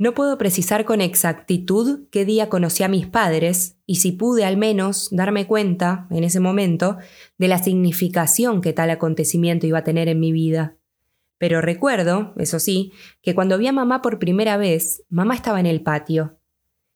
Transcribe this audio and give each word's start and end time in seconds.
No 0.00 0.14
puedo 0.14 0.38
precisar 0.38 0.84
con 0.84 1.00
exactitud 1.00 2.06
qué 2.12 2.24
día 2.24 2.48
conocí 2.48 2.84
a 2.84 2.88
mis 2.88 3.08
padres 3.08 3.76
y 3.84 3.96
si 3.96 4.12
pude 4.12 4.44
al 4.44 4.56
menos 4.56 5.08
darme 5.10 5.48
cuenta, 5.48 6.06
en 6.10 6.22
ese 6.22 6.38
momento, 6.38 6.98
de 7.36 7.48
la 7.48 7.58
significación 7.58 8.60
que 8.60 8.72
tal 8.72 8.90
acontecimiento 8.90 9.66
iba 9.66 9.78
a 9.78 9.84
tener 9.84 10.06
en 10.06 10.20
mi 10.20 10.30
vida. 10.30 10.76
Pero 11.36 11.60
recuerdo, 11.60 12.32
eso 12.36 12.60
sí, 12.60 12.92
que 13.22 13.34
cuando 13.34 13.58
vi 13.58 13.66
a 13.66 13.72
mamá 13.72 14.00
por 14.00 14.20
primera 14.20 14.56
vez, 14.56 15.02
mamá 15.08 15.34
estaba 15.34 15.58
en 15.58 15.66
el 15.66 15.82
patio. 15.82 16.38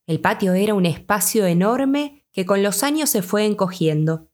El 0.06 0.20
patio 0.20 0.52
era 0.54 0.74
un 0.74 0.86
espacio 0.86 1.46
enorme 1.46 2.24
que 2.32 2.46
con 2.46 2.62
los 2.62 2.84
años 2.84 3.10
se 3.10 3.22
fue 3.22 3.44
encogiendo. 3.46 4.28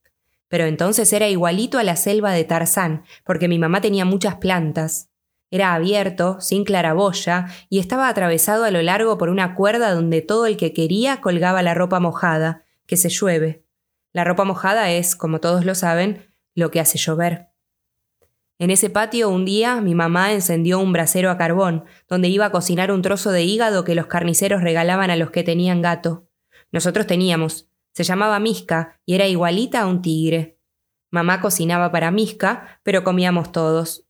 Pero 0.47 0.65
entonces 0.65 1.11
era 1.11 1.27
igualito 1.27 1.79
a 1.79 1.83
la 1.83 1.95
selva 1.95 2.33
de 2.33 2.43
Tarzán, 2.43 3.03
porque 3.23 3.47
mi 3.47 3.57
mamá 3.57 3.81
tenía 3.81 4.05
muchas 4.05 4.35
plantas, 4.35 5.08
era 5.51 5.73
abierto, 5.73 6.39
sin 6.41 6.63
claraboya, 6.63 7.47
y 7.69 7.79
estaba 7.79 8.07
atravesado 8.07 8.65
a 8.65 8.71
lo 8.71 8.81
largo 8.81 9.17
por 9.17 9.29
una 9.29 9.55
cuerda 9.55 9.93
donde 9.93 10.21
todo 10.21 10.45
el 10.45 10.57
que 10.57 10.73
quería 10.73 11.21
colgaba 11.21 11.63
la 11.63 11.73
ropa 11.73 11.99
mojada, 11.99 12.65
que 12.85 12.97
se 12.97 13.09
llueve. 13.09 13.65
La 14.13 14.23
ropa 14.23 14.43
mojada 14.43 14.91
es, 14.91 15.15
como 15.15 15.39
todos 15.39 15.65
lo 15.65 15.75
saben, 15.75 16.33
lo 16.55 16.71
que 16.71 16.79
hace 16.79 16.97
llover. 16.97 17.49
En 18.59 18.71
ese 18.71 18.89
patio 18.89 19.29
un 19.29 19.45
día 19.45 19.79
mi 19.79 19.95
mamá 19.95 20.33
encendió 20.33 20.79
un 20.79 20.91
brasero 20.91 21.31
a 21.31 21.37
carbón, 21.37 21.85
donde 22.09 22.27
iba 22.27 22.45
a 22.45 22.51
cocinar 22.51 22.91
un 22.91 23.01
trozo 23.01 23.31
de 23.31 23.43
hígado 23.43 23.85
que 23.85 23.95
los 23.95 24.07
carniceros 24.07 24.61
regalaban 24.61 25.09
a 25.09 25.15
los 25.15 25.31
que 25.31 25.43
tenían 25.43 25.81
gato. 25.81 26.27
Nosotros 26.71 27.07
teníamos. 27.07 27.69
Se 27.93 28.03
llamaba 28.03 28.39
Misca 28.39 28.99
y 29.05 29.15
era 29.15 29.27
igualita 29.27 29.81
a 29.81 29.87
un 29.87 30.01
tigre. 30.01 30.59
Mamá 31.09 31.39
cocinaba 31.39 31.91
para 31.91 32.11
Misca, 32.11 32.81
pero 32.83 33.03
comíamos 33.03 33.51
todos. 33.51 34.08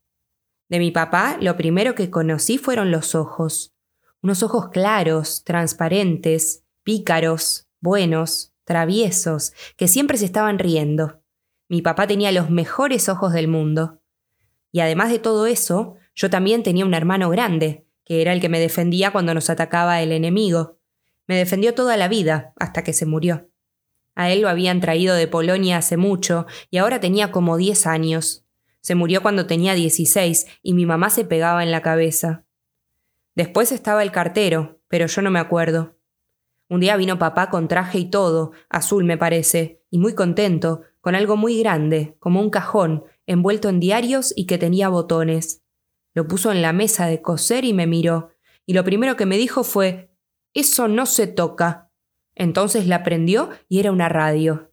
De 0.69 0.79
mi 0.79 0.91
papá, 0.91 1.37
lo 1.41 1.57
primero 1.57 1.95
que 1.95 2.11
conocí 2.11 2.57
fueron 2.59 2.91
los 2.91 3.15
ojos. 3.15 3.73
Unos 4.21 4.43
ojos 4.43 4.69
claros, 4.69 5.43
transparentes, 5.43 6.63
pícaros, 6.83 7.67
buenos, 7.81 8.53
traviesos, 8.65 9.53
que 9.77 9.87
siempre 9.87 10.17
se 10.17 10.25
estaban 10.25 10.59
riendo. 10.59 11.23
Mi 11.67 11.81
papá 11.81 12.05
tenía 12.05 12.31
los 12.31 12.51
mejores 12.51 13.09
ojos 13.09 13.33
del 13.33 13.47
mundo. 13.47 14.01
Y 14.71 14.81
además 14.81 15.09
de 15.09 15.17
todo 15.17 15.47
eso, 15.47 15.95
yo 16.13 16.29
también 16.29 16.61
tenía 16.61 16.85
un 16.85 16.93
hermano 16.93 17.29
grande, 17.29 17.87
que 18.05 18.21
era 18.21 18.33
el 18.33 18.41
que 18.41 18.49
me 18.49 18.59
defendía 18.59 19.11
cuando 19.11 19.33
nos 19.33 19.49
atacaba 19.49 20.01
el 20.01 20.11
enemigo. 20.11 20.77
Me 21.25 21.35
defendió 21.35 21.73
toda 21.73 21.97
la 21.97 22.07
vida, 22.07 22.53
hasta 22.57 22.83
que 22.83 22.93
se 22.93 23.07
murió. 23.07 23.49
A 24.15 24.29
él 24.29 24.41
lo 24.41 24.49
habían 24.49 24.81
traído 24.81 25.15
de 25.15 25.27
Polonia 25.27 25.77
hace 25.77 25.97
mucho, 25.97 26.45
y 26.69 26.77
ahora 26.77 26.99
tenía 26.99 27.31
como 27.31 27.57
diez 27.57 27.87
años. 27.87 28.45
Se 28.81 28.95
murió 28.95 29.21
cuando 29.21 29.45
tenía 29.45 29.73
16 29.73 30.47
y 30.63 30.73
mi 30.73 30.85
mamá 30.85 31.09
se 31.09 31.25
pegaba 31.25 31.63
en 31.63 31.71
la 31.71 31.81
cabeza. 31.81 32.45
Después 33.35 33.71
estaba 33.71 34.03
el 34.03 34.11
cartero, 34.11 34.81
pero 34.87 35.07
yo 35.07 35.21
no 35.21 35.31
me 35.31 35.39
acuerdo. 35.39 35.95
Un 36.69 36.81
día 36.81 36.97
vino 36.97 37.17
papá 37.17 37.49
con 37.49 37.67
traje 37.67 37.97
y 37.97 38.09
todo, 38.09 38.51
azul 38.69 39.03
me 39.03 39.17
parece, 39.17 39.81
y 39.89 39.97
muy 39.97 40.13
contento, 40.13 40.81
con 41.01 41.15
algo 41.15 41.35
muy 41.35 41.59
grande, 41.59 42.15
como 42.19 42.41
un 42.41 42.49
cajón, 42.49 43.05
envuelto 43.25 43.69
en 43.69 43.79
diarios 43.79 44.33
y 44.35 44.45
que 44.45 44.57
tenía 44.57 44.89
botones. 44.89 45.63
Lo 46.13 46.27
puso 46.27 46.51
en 46.51 46.61
la 46.61 46.73
mesa 46.73 47.07
de 47.07 47.21
coser 47.21 47.65
y 47.65 47.73
me 47.73 47.87
miró, 47.87 48.31
y 48.65 48.73
lo 48.73 48.83
primero 48.83 49.15
que 49.15 49.25
me 49.25 49.37
dijo 49.37 49.63
fue 49.63 50.11
Eso 50.53 50.87
no 50.87 51.05
se 51.05 51.25
toca. 51.25 51.89
Entonces 52.35 52.87
la 52.87 53.03
prendió 53.03 53.49
y 53.67 53.79
era 53.79 53.91
una 53.91 54.09
radio. 54.09 54.68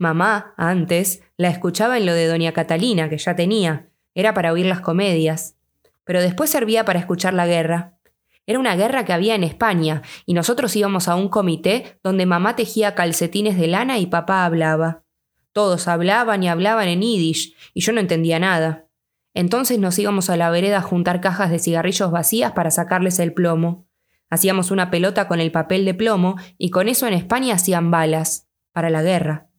Mamá, 0.00 0.54
antes, 0.56 1.22
la 1.36 1.50
escuchaba 1.50 1.98
en 1.98 2.06
lo 2.06 2.14
de 2.14 2.26
Doña 2.26 2.52
Catalina, 2.52 3.10
que 3.10 3.18
ya 3.18 3.36
tenía. 3.36 3.90
Era 4.14 4.32
para 4.32 4.50
oír 4.50 4.64
las 4.64 4.80
comedias. 4.80 5.56
Pero 6.04 6.22
después 6.22 6.48
servía 6.48 6.86
para 6.86 6.98
escuchar 6.98 7.34
la 7.34 7.46
guerra. 7.46 7.98
Era 8.46 8.58
una 8.58 8.76
guerra 8.76 9.04
que 9.04 9.12
había 9.12 9.34
en 9.34 9.44
España, 9.44 10.00
y 10.24 10.32
nosotros 10.32 10.74
íbamos 10.74 11.06
a 11.06 11.16
un 11.16 11.28
comité 11.28 11.98
donde 12.02 12.24
mamá 12.24 12.56
tejía 12.56 12.94
calcetines 12.94 13.58
de 13.58 13.66
lana 13.66 13.98
y 13.98 14.06
papá 14.06 14.46
hablaba. 14.46 15.04
Todos 15.52 15.86
hablaban 15.86 16.42
y 16.42 16.48
hablaban 16.48 16.88
en 16.88 17.02
yiddish, 17.02 17.54
y 17.74 17.82
yo 17.82 17.92
no 17.92 18.00
entendía 18.00 18.38
nada. 18.38 18.86
Entonces 19.34 19.78
nos 19.78 19.98
íbamos 19.98 20.30
a 20.30 20.38
la 20.38 20.48
vereda 20.48 20.78
a 20.78 20.82
juntar 20.82 21.20
cajas 21.20 21.50
de 21.50 21.58
cigarrillos 21.58 22.10
vacías 22.10 22.52
para 22.52 22.70
sacarles 22.70 23.18
el 23.18 23.34
plomo. 23.34 23.86
Hacíamos 24.30 24.70
una 24.70 24.90
pelota 24.90 25.28
con 25.28 25.40
el 25.40 25.52
papel 25.52 25.84
de 25.84 25.92
plomo, 25.92 26.36
y 26.56 26.70
con 26.70 26.88
eso 26.88 27.06
en 27.06 27.12
España 27.12 27.56
hacían 27.56 27.90
balas, 27.90 28.48
para 28.72 28.88
la 28.88 29.02
guerra. 29.02 29.49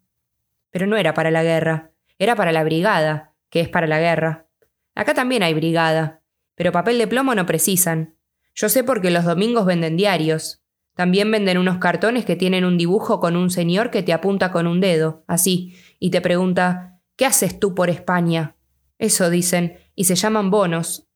Pero 0.71 0.87
no 0.87 0.97
era 0.97 1.13
para 1.13 1.31
la 1.31 1.43
guerra, 1.43 1.91
era 2.17 2.35
para 2.35 2.51
la 2.51 2.63
brigada, 2.63 3.33
que 3.49 3.61
es 3.61 3.69
para 3.69 3.87
la 3.87 3.99
guerra. 3.99 4.47
Acá 4.95 5.13
también 5.13 5.43
hay 5.43 5.53
brigada, 5.53 6.21
pero 6.55 6.71
papel 6.71 6.97
de 6.97 7.07
plomo 7.07 7.35
no 7.35 7.45
precisan. 7.45 8.15
Yo 8.55 8.67
sé 8.69 8.83
porque 8.83 9.11
los 9.11 9.25
domingos 9.25 9.65
venden 9.65 9.97
diarios. 9.97 10.63
También 10.95 11.31
venden 11.31 11.57
unos 11.57 11.77
cartones 11.77 12.25
que 12.25 12.35
tienen 12.35 12.65
un 12.65 12.77
dibujo 12.77 13.19
con 13.19 13.35
un 13.35 13.49
señor 13.49 13.91
que 13.91 14.03
te 14.03 14.11
apunta 14.11 14.51
con 14.51 14.67
un 14.67 14.81
dedo, 14.81 15.23
así, 15.27 15.75
y 15.99 16.09
te 16.09 16.19
pregunta 16.19 16.91
¿Qué 17.21 17.27
haces 17.27 17.59
tú 17.59 17.75
por 17.75 17.91
España? 17.91 18.55
Eso 18.97 19.29
dicen, 19.29 19.77
y 19.93 20.05
se 20.05 20.15
llaman 20.15 20.49
bonos. 20.49 21.07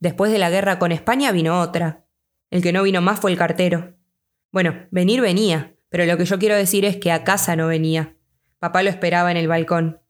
Después 0.00 0.30
de 0.30 0.38
la 0.38 0.50
guerra 0.50 0.78
con 0.78 0.92
España 0.92 1.32
vino 1.32 1.60
otra. 1.62 2.04
El 2.50 2.62
que 2.62 2.74
no 2.74 2.82
vino 2.82 3.00
más 3.00 3.18
fue 3.18 3.30
el 3.30 3.38
cartero. 3.38 3.96
Bueno, 4.50 4.86
venir 4.90 5.22
venía, 5.22 5.74
pero 5.88 6.04
lo 6.04 6.18
que 6.18 6.26
yo 6.26 6.38
quiero 6.38 6.56
decir 6.56 6.84
es 6.84 6.98
que 6.98 7.10
a 7.10 7.24
casa 7.24 7.56
no 7.56 7.68
venía. 7.68 8.18
Papá 8.62 8.84
lo 8.84 8.90
esperaba 8.90 9.32
en 9.32 9.36
el 9.36 9.48
balcón. 9.48 10.00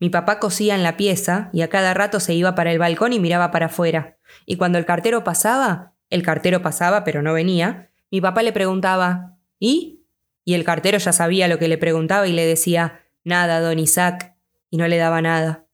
Mi 0.00 0.10
papá 0.10 0.40
cosía 0.40 0.74
en 0.74 0.82
la 0.82 0.96
pieza 0.96 1.48
y 1.52 1.62
a 1.62 1.68
cada 1.68 1.94
rato 1.94 2.18
se 2.18 2.34
iba 2.34 2.56
para 2.56 2.72
el 2.72 2.80
balcón 2.80 3.12
y 3.12 3.20
miraba 3.20 3.52
para 3.52 3.66
afuera. 3.66 4.18
Y 4.46 4.56
cuando 4.56 4.78
el 4.78 4.84
cartero 4.84 5.22
pasaba, 5.22 5.94
el 6.08 6.24
cartero 6.24 6.60
pasaba 6.60 7.04
pero 7.04 7.22
no 7.22 7.32
venía, 7.34 7.92
mi 8.10 8.20
papá 8.20 8.42
le 8.42 8.52
preguntaba 8.52 9.36
¿Y? 9.60 10.02
Y 10.44 10.54
el 10.54 10.64
cartero 10.64 10.98
ya 10.98 11.12
sabía 11.12 11.46
lo 11.46 11.60
que 11.60 11.68
le 11.68 11.78
preguntaba 11.78 12.26
y 12.26 12.32
le 12.32 12.44
decía 12.44 13.00
Nada, 13.22 13.60
don 13.60 13.78
Isaac, 13.78 14.34
y 14.70 14.76
no 14.76 14.88
le 14.88 14.96
daba 14.96 15.22
nada. 15.22 15.66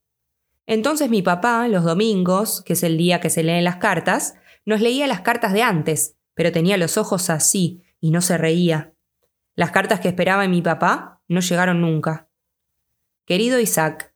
Entonces 0.67 1.09
mi 1.09 1.23
papá, 1.23 1.67
los 1.69 1.85
domingos, 1.85 2.61
que 2.61 2.75
es 2.75 2.83
el 2.83 2.99
día 2.99 3.19
que 3.19 3.31
se 3.31 3.45
leen 3.45 3.65
las 3.65 3.77
cartas, 3.77 4.35
nos 4.67 4.83
leía 4.83 5.07
las 5.07 5.23
cartas 5.23 5.55
de 5.55 5.63
antes, 5.63 6.17
pero 6.35 6.53
tenía 6.53 6.77
los 6.77 6.99
ojos 6.99 7.31
así 7.31 7.83
y 7.99 8.11
no 8.11 8.21
se 8.21 8.37
reía. 8.37 8.93
Las 9.55 9.71
cartas 9.71 10.01
que 10.01 10.09
esperaba 10.09 10.47
mi 10.49 10.61
papá 10.61 11.16
no 11.29 11.41
llegaron 11.41 11.81
nunca. 11.81 12.29
Querido 13.25 13.59
Isaac, 13.61 14.15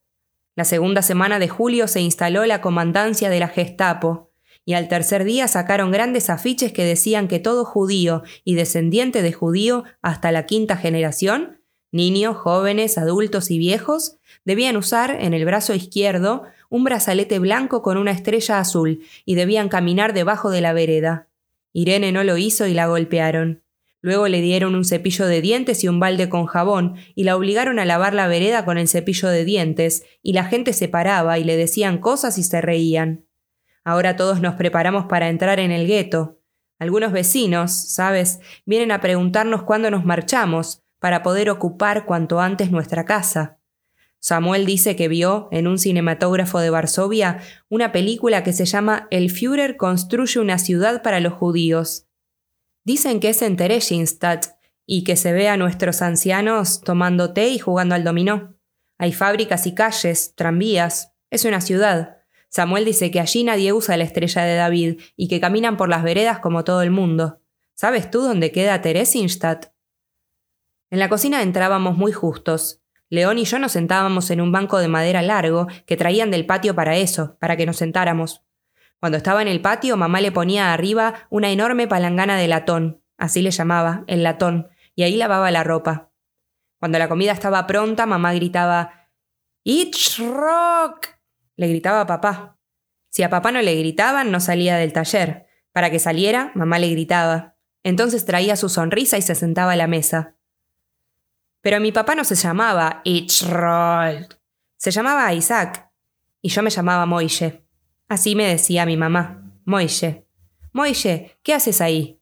la 0.56 0.64
segunda 0.64 1.02
semana 1.02 1.38
de 1.38 1.48
julio 1.48 1.88
se 1.88 2.00
instaló 2.00 2.44
la 2.46 2.60
comandancia 2.60 3.30
de 3.30 3.40
la 3.40 3.48
Gestapo, 3.48 4.30
y 4.64 4.74
al 4.74 4.88
tercer 4.88 5.24
día 5.24 5.48
sacaron 5.48 5.90
grandes 5.90 6.30
afiches 6.30 6.72
que 6.72 6.84
decían 6.84 7.28
que 7.28 7.38
todo 7.38 7.64
judío 7.64 8.22
y 8.44 8.54
descendiente 8.54 9.22
de 9.22 9.32
judío 9.32 9.84
hasta 10.02 10.32
la 10.32 10.46
quinta 10.46 10.76
generación, 10.76 11.60
niños, 11.92 12.36
jóvenes, 12.36 12.98
adultos 12.98 13.50
y 13.50 13.58
viejos, 13.58 14.18
debían 14.44 14.76
usar 14.76 15.16
en 15.20 15.34
el 15.34 15.44
brazo 15.44 15.74
izquierdo 15.74 16.44
un 16.68 16.84
brazalete 16.84 17.38
blanco 17.38 17.82
con 17.82 17.96
una 17.96 18.12
estrella 18.12 18.58
azul 18.58 19.02
y 19.24 19.34
debían 19.34 19.68
caminar 19.68 20.12
debajo 20.12 20.50
de 20.50 20.60
la 20.60 20.72
vereda. 20.72 21.28
Irene 21.72 22.12
no 22.12 22.22
lo 22.22 22.36
hizo 22.36 22.66
y 22.66 22.74
la 22.74 22.86
golpearon. 22.86 23.62
Luego 24.02 24.28
le 24.28 24.40
dieron 24.40 24.74
un 24.74 24.84
cepillo 24.84 25.26
de 25.26 25.42
dientes 25.42 25.84
y 25.84 25.88
un 25.88 26.00
balde 26.00 26.28
con 26.28 26.46
jabón, 26.46 26.96
y 27.14 27.24
la 27.24 27.36
obligaron 27.36 27.78
a 27.78 27.84
lavar 27.84 28.14
la 28.14 28.28
vereda 28.28 28.64
con 28.64 28.78
el 28.78 28.88
cepillo 28.88 29.28
de 29.28 29.44
dientes, 29.44 30.04
y 30.22 30.32
la 30.32 30.44
gente 30.44 30.72
se 30.72 30.88
paraba 30.88 31.38
y 31.38 31.44
le 31.44 31.56
decían 31.56 31.98
cosas 31.98 32.38
y 32.38 32.42
se 32.42 32.60
reían. 32.60 33.26
Ahora 33.84 34.16
todos 34.16 34.40
nos 34.40 34.54
preparamos 34.54 35.06
para 35.06 35.28
entrar 35.28 35.60
en 35.60 35.70
el 35.70 35.86
gueto. 35.86 36.40
Algunos 36.78 37.12
vecinos, 37.12 37.92
sabes, 37.92 38.40
vienen 38.64 38.90
a 38.90 39.00
preguntarnos 39.00 39.64
cuándo 39.64 39.90
nos 39.90 40.04
marchamos, 40.04 40.82
para 40.98 41.22
poder 41.22 41.50
ocupar 41.50 42.04
cuanto 42.04 42.40
antes 42.40 42.70
nuestra 42.70 43.04
casa. 43.04 43.58
Samuel 44.18 44.66
dice 44.66 44.96
que 44.96 45.08
vio, 45.08 45.48
en 45.50 45.66
un 45.66 45.78
cinematógrafo 45.78 46.58
de 46.58 46.68
Varsovia, 46.68 47.40
una 47.70 47.90
película 47.90 48.44
que 48.44 48.52
se 48.52 48.66
llama 48.66 49.08
El 49.10 49.30
Führer 49.30 49.78
construye 49.78 50.40
una 50.40 50.58
ciudad 50.58 51.02
para 51.02 51.20
los 51.20 51.32
judíos, 51.32 52.06
Dicen 52.84 53.20
que 53.20 53.30
es 53.30 53.42
en 53.42 53.56
Theresienstadt 53.56 54.46
y 54.86 55.04
que 55.04 55.16
se 55.16 55.32
ve 55.32 55.48
a 55.48 55.56
nuestros 55.56 56.02
ancianos 56.02 56.80
tomando 56.80 57.32
té 57.32 57.48
y 57.48 57.58
jugando 57.58 57.94
al 57.94 58.04
dominó. 58.04 58.56
Hay 58.98 59.12
fábricas 59.12 59.66
y 59.66 59.74
calles, 59.74 60.34
tranvías. 60.34 61.12
Es 61.30 61.44
una 61.44 61.60
ciudad. 61.60 62.18
Samuel 62.48 62.84
dice 62.84 63.10
que 63.10 63.20
allí 63.20 63.44
nadie 63.44 63.72
usa 63.72 63.96
la 63.96 64.04
estrella 64.04 64.42
de 64.42 64.56
David 64.56 65.00
y 65.16 65.28
que 65.28 65.40
caminan 65.40 65.76
por 65.76 65.88
las 65.88 66.02
veredas 66.02 66.40
como 66.40 66.64
todo 66.64 66.82
el 66.82 66.90
mundo. 66.90 67.40
¿Sabes 67.74 68.10
tú 68.10 68.20
dónde 68.22 68.50
queda 68.50 68.82
Theresienstadt? 68.82 69.72
En 70.90 70.98
la 70.98 71.08
cocina 71.08 71.42
entrábamos 71.42 71.96
muy 71.96 72.12
justos. 72.12 72.82
León 73.08 73.38
y 73.38 73.44
yo 73.44 73.58
nos 73.58 73.72
sentábamos 73.72 74.30
en 74.30 74.40
un 74.40 74.52
banco 74.52 74.78
de 74.78 74.88
madera 74.88 75.22
largo 75.22 75.68
que 75.86 75.96
traían 75.96 76.30
del 76.30 76.46
patio 76.46 76.74
para 76.74 76.96
eso, 76.96 77.36
para 77.40 77.56
que 77.56 77.66
nos 77.66 77.76
sentáramos. 77.76 78.42
Cuando 79.00 79.16
estaba 79.16 79.40
en 79.40 79.48
el 79.48 79.62
patio, 79.62 79.96
mamá 79.96 80.20
le 80.20 80.30
ponía 80.30 80.72
arriba 80.72 81.26
una 81.30 81.50
enorme 81.50 81.88
palangana 81.88 82.36
de 82.36 82.48
latón, 82.48 83.02
así 83.16 83.40
le 83.40 83.50
llamaba, 83.50 84.04
el 84.06 84.22
latón, 84.22 84.68
y 84.94 85.02
ahí 85.02 85.16
lavaba 85.16 85.50
la 85.50 85.64
ropa. 85.64 86.10
Cuando 86.78 86.98
la 86.98 87.08
comida 87.08 87.32
estaba 87.32 87.66
pronta, 87.66 88.04
mamá 88.06 88.34
gritaba 88.34 89.08
¡It's 89.64 90.18
rock! 90.18 91.08
Le 91.56 91.68
gritaba 91.68 92.02
a 92.02 92.06
papá. 92.06 92.58
Si 93.08 93.22
a 93.22 93.30
papá 93.30 93.52
no 93.52 93.60
le 93.60 93.74
gritaban, 93.74 94.30
no 94.30 94.40
salía 94.40 94.76
del 94.76 94.92
taller. 94.92 95.46
Para 95.72 95.90
que 95.90 95.98
saliera, 95.98 96.52
mamá 96.54 96.78
le 96.78 96.90
gritaba. 96.90 97.56
Entonces 97.82 98.24
traía 98.24 98.56
su 98.56 98.68
sonrisa 98.68 99.18
y 99.18 99.22
se 99.22 99.34
sentaba 99.34 99.72
a 99.72 99.76
la 99.76 99.86
mesa. 99.86 100.36
Pero 101.60 101.80
mi 101.80 101.92
papá 101.92 102.14
no 102.14 102.24
se 102.24 102.34
llamaba 102.34 103.02
Ichrold. 103.04 104.38
Se 104.76 104.90
llamaba 104.90 105.32
Isaac. 105.34 105.90
Y 106.40 106.48
yo 106.48 106.62
me 106.62 106.70
llamaba 106.70 107.04
Moishe. 107.04 107.66
Así 108.10 108.34
me 108.34 108.44
decía 108.44 108.86
mi 108.86 108.96
mamá. 108.96 109.40
Moishe. 109.64 110.26
Moishe, 110.72 111.38
¿qué 111.44 111.54
haces 111.54 111.80
ahí? 111.80 112.20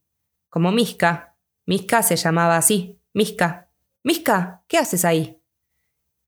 Como 0.50 0.70
Miska. 0.70 1.34
Miska 1.64 2.02
se 2.02 2.16
llamaba 2.16 2.58
así. 2.58 3.00
Miska. 3.14 3.70
Miska, 4.04 4.62
¿qué 4.68 4.76
haces 4.76 5.06
ahí? 5.06 5.40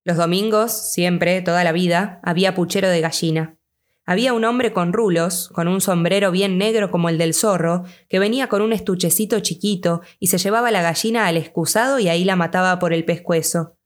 Los 0.02 0.16
domingos, 0.16 0.72
siempre, 0.72 1.42
toda 1.42 1.62
la 1.62 1.72
vida, 1.72 2.20
había 2.22 2.54
puchero 2.54 2.88
de 2.88 3.02
gallina. 3.02 3.58
Había 4.06 4.32
un 4.32 4.46
hombre 4.46 4.72
con 4.72 4.94
rulos, 4.94 5.50
con 5.50 5.68
un 5.68 5.82
sombrero 5.82 6.30
bien 6.30 6.56
negro 6.56 6.90
como 6.90 7.10
el 7.10 7.18
del 7.18 7.34
zorro, 7.34 7.84
que 8.08 8.18
venía 8.18 8.48
con 8.48 8.62
un 8.62 8.72
estuchecito 8.72 9.40
chiquito 9.40 10.00
y 10.18 10.28
se 10.28 10.38
llevaba 10.38 10.70
la 10.70 10.80
gallina 10.80 11.26
al 11.26 11.36
excusado 11.36 11.98
y 11.98 12.08
ahí 12.08 12.24
la 12.24 12.34
mataba 12.34 12.78
por 12.78 12.94
el 12.94 13.04
pescuezo. 13.04 13.76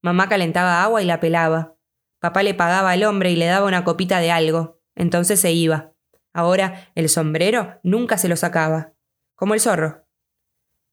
Mamá 0.00 0.30
calentaba 0.30 0.82
agua 0.82 1.02
y 1.02 1.04
la 1.04 1.20
pelaba. 1.20 1.74
Papá 2.18 2.42
le 2.42 2.54
pagaba 2.54 2.92
al 2.92 3.04
hombre 3.04 3.30
y 3.30 3.36
le 3.36 3.44
daba 3.44 3.66
una 3.66 3.84
copita 3.84 4.20
de 4.20 4.30
algo. 4.30 4.77
Entonces 4.98 5.40
se 5.40 5.52
iba. 5.52 5.94
Ahora 6.34 6.90
el 6.94 7.08
sombrero 7.08 7.80
nunca 7.82 8.18
se 8.18 8.28
lo 8.28 8.36
sacaba. 8.36 8.92
Como 9.34 9.54
el 9.54 9.60
zorro. 9.60 10.04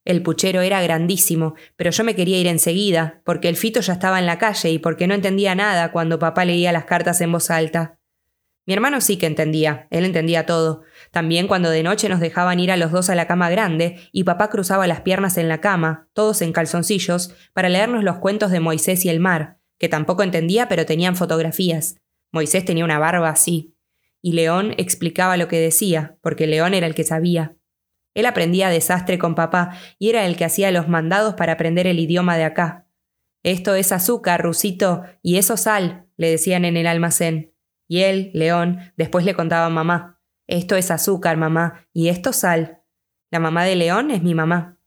El 0.05 0.21
puchero 0.21 0.61
era 0.61 0.81
grandísimo, 0.83 1.55
pero 1.75 1.89
yo 1.89 2.03
me 2.03 2.15
quería 2.15 2.37
ir 2.37 2.45
enseguida, 2.45 3.21
porque 3.25 3.49
el 3.49 3.57
fito 3.57 3.81
ya 3.81 3.93
estaba 3.93 4.19
en 4.19 4.27
la 4.27 4.37
calle 4.37 4.69
y 4.69 4.77
porque 4.77 5.07
no 5.07 5.15
entendía 5.15 5.55
nada 5.55 5.91
cuando 5.91 6.19
papá 6.19 6.45
leía 6.45 6.71
las 6.71 6.85
cartas 6.85 7.19
en 7.21 7.31
voz 7.31 7.49
alta. 7.49 7.99
Mi 8.67 8.73
hermano 8.75 9.01
sí 9.01 9.17
que 9.17 9.25
entendía, 9.25 9.87
él 9.89 10.05
entendía 10.05 10.45
todo. 10.45 10.83
También 11.11 11.47
cuando 11.47 11.71
de 11.71 11.81
noche 11.81 12.07
nos 12.07 12.19
dejaban 12.19 12.59
ir 12.59 12.71
a 12.71 12.77
los 12.77 12.91
dos 12.91 13.09
a 13.09 13.15
la 13.15 13.27
cama 13.27 13.49
grande 13.49 13.99
y 14.11 14.23
papá 14.23 14.49
cruzaba 14.49 14.85
las 14.85 15.01
piernas 15.01 15.37
en 15.37 15.49
la 15.49 15.59
cama, 15.59 16.07
todos 16.13 16.43
en 16.43 16.51
calzoncillos, 16.51 17.33
para 17.53 17.69
leernos 17.69 18.03
los 18.03 18.17
cuentos 18.17 18.51
de 18.51 18.59
Moisés 18.59 19.05
y 19.05 19.09
el 19.09 19.19
mar, 19.19 19.57
que 19.79 19.89
tampoco 19.89 20.21
entendía 20.21 20.67
pero 20.67 20.85
tenían 20.85 21.15
fotografías. 21.15 21.97
Moisés 22.31 22.65
tenía 22.65 22.85
una 22.85 22.99
barba 22.99 23.29
así. 23.29 23.74
Y 24.25 24.31
León 24.31 24.73
explicaba 24.79 25.37
lo 25.37 25.47
que 25.47 25.59
decía, 25.59 26.17
porque 26.21 26.47
León 26.47 26.73
era 26.73 26.87
el 26.87 26.95
que 26.95 27.03
sabía. 27.03 27.55
Él 28.15 28.25
aprendía 28.25 28.69
desastre 28.69 29.19
con 29.19 29.35
papá 29.35 29.77
y 29.99 30.09
era 30.09 30.25
el 30.25 30.35
que 30.35 30.45
hacía 30.45 30.71
los 30.71 30.87
mandados 30.87 31.35
para 31.35 31.53
aprender 31.53 31.85
el 31.85 31.99
idioma 31.99 32.35
de 32.35 32.43
acá. 32.43 32.87
Esto 33.43 33.75
es 33.75 33.91
azúcar, 33.91 34.41
Rusito, 34.41 35.03
y 35.21 35.37
eso 35.37 35.57
sal, 35.57 36.07
le 36.17 36.31
decían 36.31 36.65
en 36.65 36.75
el 36.75 36.87
almacén. 36.87 37.53
Y 37.87 37.99
él, 37.99 38.31
León, 38.33 38.79
después 38.97 39.25
le 39.25 39.35
contaba 39.35 39.67
a 39.67 39.69
mamá. 39.69 40.19
Esto 40.47 40.75
es 40.75 40.89
azúcar, 40.89 41.37
mamá, 41.37 41.87
y 41.93 42.07
esto 42.07 42.33
sal. 42.33 42.81
La 43.29 43.39
mamá 43.39 43.63
de 43.63 43.75
León 43.75 44.09
es 44.09 44.23
mi 44.23 44.33
mamá. 44.33 44.79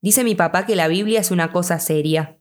Dice 0.00 0.22
mi 0.22 0.36
papá 0.36 0.64
que 0.64 0.76
la 0.76 0.86
Biblia 0.86 1.18
es 1.18 1.32
una 1.32 1.50
cosa 1.50 1.80
seria, 1.80 2.38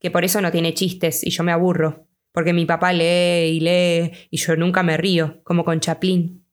que 0.00 0.10
por 0.10 0.24
eso 0.24 0.40
no 0.40 0.50
tiene 0.50 0.74
chistes 0.74 1.24
y 1.24 1.30
yo 1.30 1.44
me 1.44 1.52
aburro, 1.52 2.08
porque 2.32 2.52
mi 2.52 2.66
papá 2.66 2.92
lee 2.92 3.56
y 3.56 3.60
lee 3.60 4.12
y 4.30 4.38
yo 4.38 4.56
nunca 4.56 4.82
me 4.82 4.96
río, 4.96 5.42
como 5.44 5.64
con 5.64 5.80
Chaplin. 5.80 6.44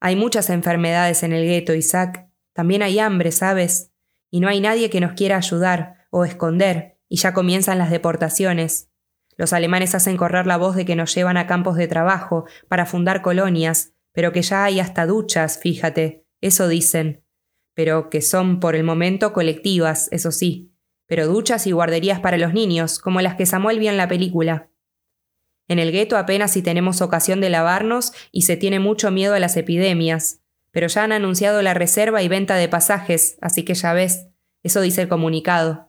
Hay 0.00 0.16
muchas 0.16 0.48
enfermedades 0.50 1.22
en 1.22 1.32
el 1.32 1.44
gueto, 1.44 1.74
Isaac. 1.74 2.28
También 2.54 2.82
hay 2.82 2.98
hambre, 2.98 3.32
¿sabes? 3.32 3.92
Y 4.30 4.40
no 4.40 4.48
hay 4.48 4.60
nadie 4.60 4.88
que 4.88 5.00
nos 5.00 5.12
quiera 5.12 5.36
ayudar 5.36 6.06
o 6.10 6.24
esconder, 6.24 6.98
y 7.08 7.16
ya 7.16 7.34
comienzan 7.34 7.78
las 7.78 7.90
deportaciones. 7.90 8.90
Los 9.36 9.52
alemanes 9.52 9.94
hacen 9.94 10.16
correr 10.16 10.46
la 10.46 10.56
voz 10.56 10.76
de 10.76 10.84
que 10.84 10.96
nos 10.96 11.14
llevan 11.14 11.36
a 11.36 11.46
campos 11.46 11.76
de 11.76 11.88
trabajo 11.88 12.46
para 12.68 12.86
fundar 12.86 13.22
colonias, 13.22 13.92
pero 14.12 14.32
que 14.32 14.42
ya 14.42 14.64
hay 14.64 14.80
hasta 14.80 15.06
duchas, 15.06 15.58
fíjate, 15.58 16.26
eso 16.40 16.68
dicen. 16.68 17.24
Pero 17.74 18.10
que 18.10 18.22
son 18.22 18.60
por 18.60 18.74
el 18.74 18.84
momento 18.84 19.32
colectivas, 19.32 20.08
eso 20.12 20.32
sí. 20.32 20.74
Pero 21.06 21.26
duchas 21.26 21.66
y 21.66 21.72
guarderías 21.72 22.20
para 22.20 22.38
los 22.38 22.52
niños, 22.52 22.98
como 22.98 23.20
las 23.20 23.34
que 23.34 23.46
Samuel 23.46 23.78
vio 23.78 23.90
en 23.90 23.96
la 23.96 24.08
película. 24.08 24.69
En 25.70 25.78
el 25.78 25.92
gueto 25.92 26.16
apenas 26.16 26.50
si 26.50 26.62
tenemos 26.62 27.00
ocasión 27.00 27.40
de 27.40 27.48
lavarnos 27.48 28.12
y 28.32 28.42
se 28.42 28.56
tiene 28.56 28.80
mucho 28.80 29.12
miedo 29.12 29.34
a 29.34 29.38
las 29.38 29.56
epidemias. 29.56 30.40
Pero 30.72 30.88
ya 30.88 31.04
han 31.04 31.12
anunciado 31.12 31.62
la 31.62 31.74
reserva 31.74 32.24
y 32.24 32.28
venta 32.28 32.56
de 32.56 32.68
pasajes, 32.68 33.38
así 33.40 33.64
que 33.64 33.74
ya 33.74 33.92
ves, 33.92 34.26
eso 34.64 34.80
dice 34.80 35.02
el 35.02 35.08
comunicado. 35.08 35.88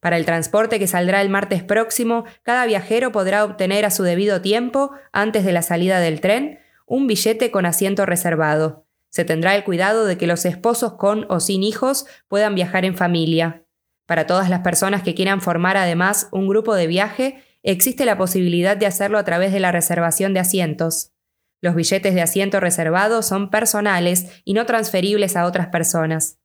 Para 0.00 0.16
el 0.16 0.24
transporte 0.24 0.78
que 0.78 0.86
saldrá 0.86 1.20
el 1.20 1.28
martes 1.28 1.62
próximo, 1.62 2.24
cada 2.42 2.64
viajero 2.64 3.12
podrá 3.12 3.44
obtener 3.44 3.84
a 3.84 3.90
su 3.90 4.02
debido 4.02 4.40
tiempo, 4.40 4.92
antes 5.12 5.44
de 5.44 5.52
la 5.52 5.60
salida 5.60 6.00
del 6.00 6.22
tren, 6.22 6.60
un 6.86 7.06
billete 7.06 7.50
con 7.50 7.66
asiento 7.66 8.06
reservado. 8.06 8.86
Se 9.10 9.26
tendrá 9.26 9.56
el 9.56 9.64
cuidado 9.64 10.06
de 10.06 10.16
que 10.16 10.26
los 10.26 10.46
esposos 10.46 10.94
con 10.94 11.26
o 11.28 11.40
sin 11.40 11.64
hijos 11.64 12.06
puedan 12.28 12.54
viajar 12.54 12.86
en 12.86 12.96
familia. 12.96 13.62
Para 14.06 14.26
todas 14.26 14.48
las 14.48 14.60
personas 14.60 15.02
que 15.02 15.14
quieran 15.14 15.42
formar 15.42 15.76
además 15.76 16.28
un 16.30 16.48
grupo 16.48 16.74
de 16.74 16.86
viaje, 16.86 17.42
existe 17.72 18.04
la 18.04 18.16
posibilidad 18.16 18.76
de 18.76 18.86
hacerlo 18.86 19.18
a 19.18 19.24
través 19.24 19.52
de 19.52 19.60
la 19.60 19.72
reservación 19.72 20.34
de 20.34 20.40
asientos. 20.40 21.12
Los 21.60 21.74
billetes 21.74 22.14
de 22.14 22.22
asiento 22.22 22.60
reservado 22.60 23.22
son 23.22 23.50
personales 23.50 24.40
y 24.44 24.54
no 24.54 24.66
transferibles 24.66 25.36
a 25.36 25.46
otras 25.46 25.68
personas. 25.68 26.38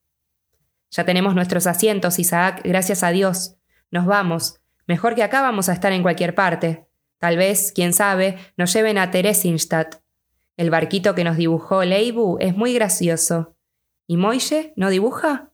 Ya 0.89 1.05
tenemos 1.05 1.35
nuestros 1.35 1.67
asientos, 1.67 2.19
Isaac, 2.19 2.61
gracias 2.63 3.03
a 3.03 3.11
Dios. 3.11 3.55
Nos 3.91 4.05
vamos. 4.05 4.59
Mejor 4.87 5.15
que 5.15 5.23
acá 5.23 5.41
vamos 5.41 5.69
a 5.69 5.73
estar 5.73 5.91
en 5.91 6.01
cualquier 6.01 6.35
parte. 6.35 6.87
Tal 7.17 7.37
vez, 7.37 7.71
quién 7.73 7.93
sabe, 7.93 8.37
nos 8.57 8.73
lleven 8.73 8.97
a 8.97 9.11
Theresienstadt. 9.11 10.01
El 10.57 10.69
barquito 10.69 11.15
que 11.15 11.23
nos 11.23 11.37
dibujó 11.37 11.83
Leibu 11.83 12.37
es 12.39 12.55
muy 12.55 12.73
gracioso. 12.73 13.55
¿Y 14.07 14.17
Moishe 14.17 14.73
no 14.75 14.89
dibuja? 14.89 15.50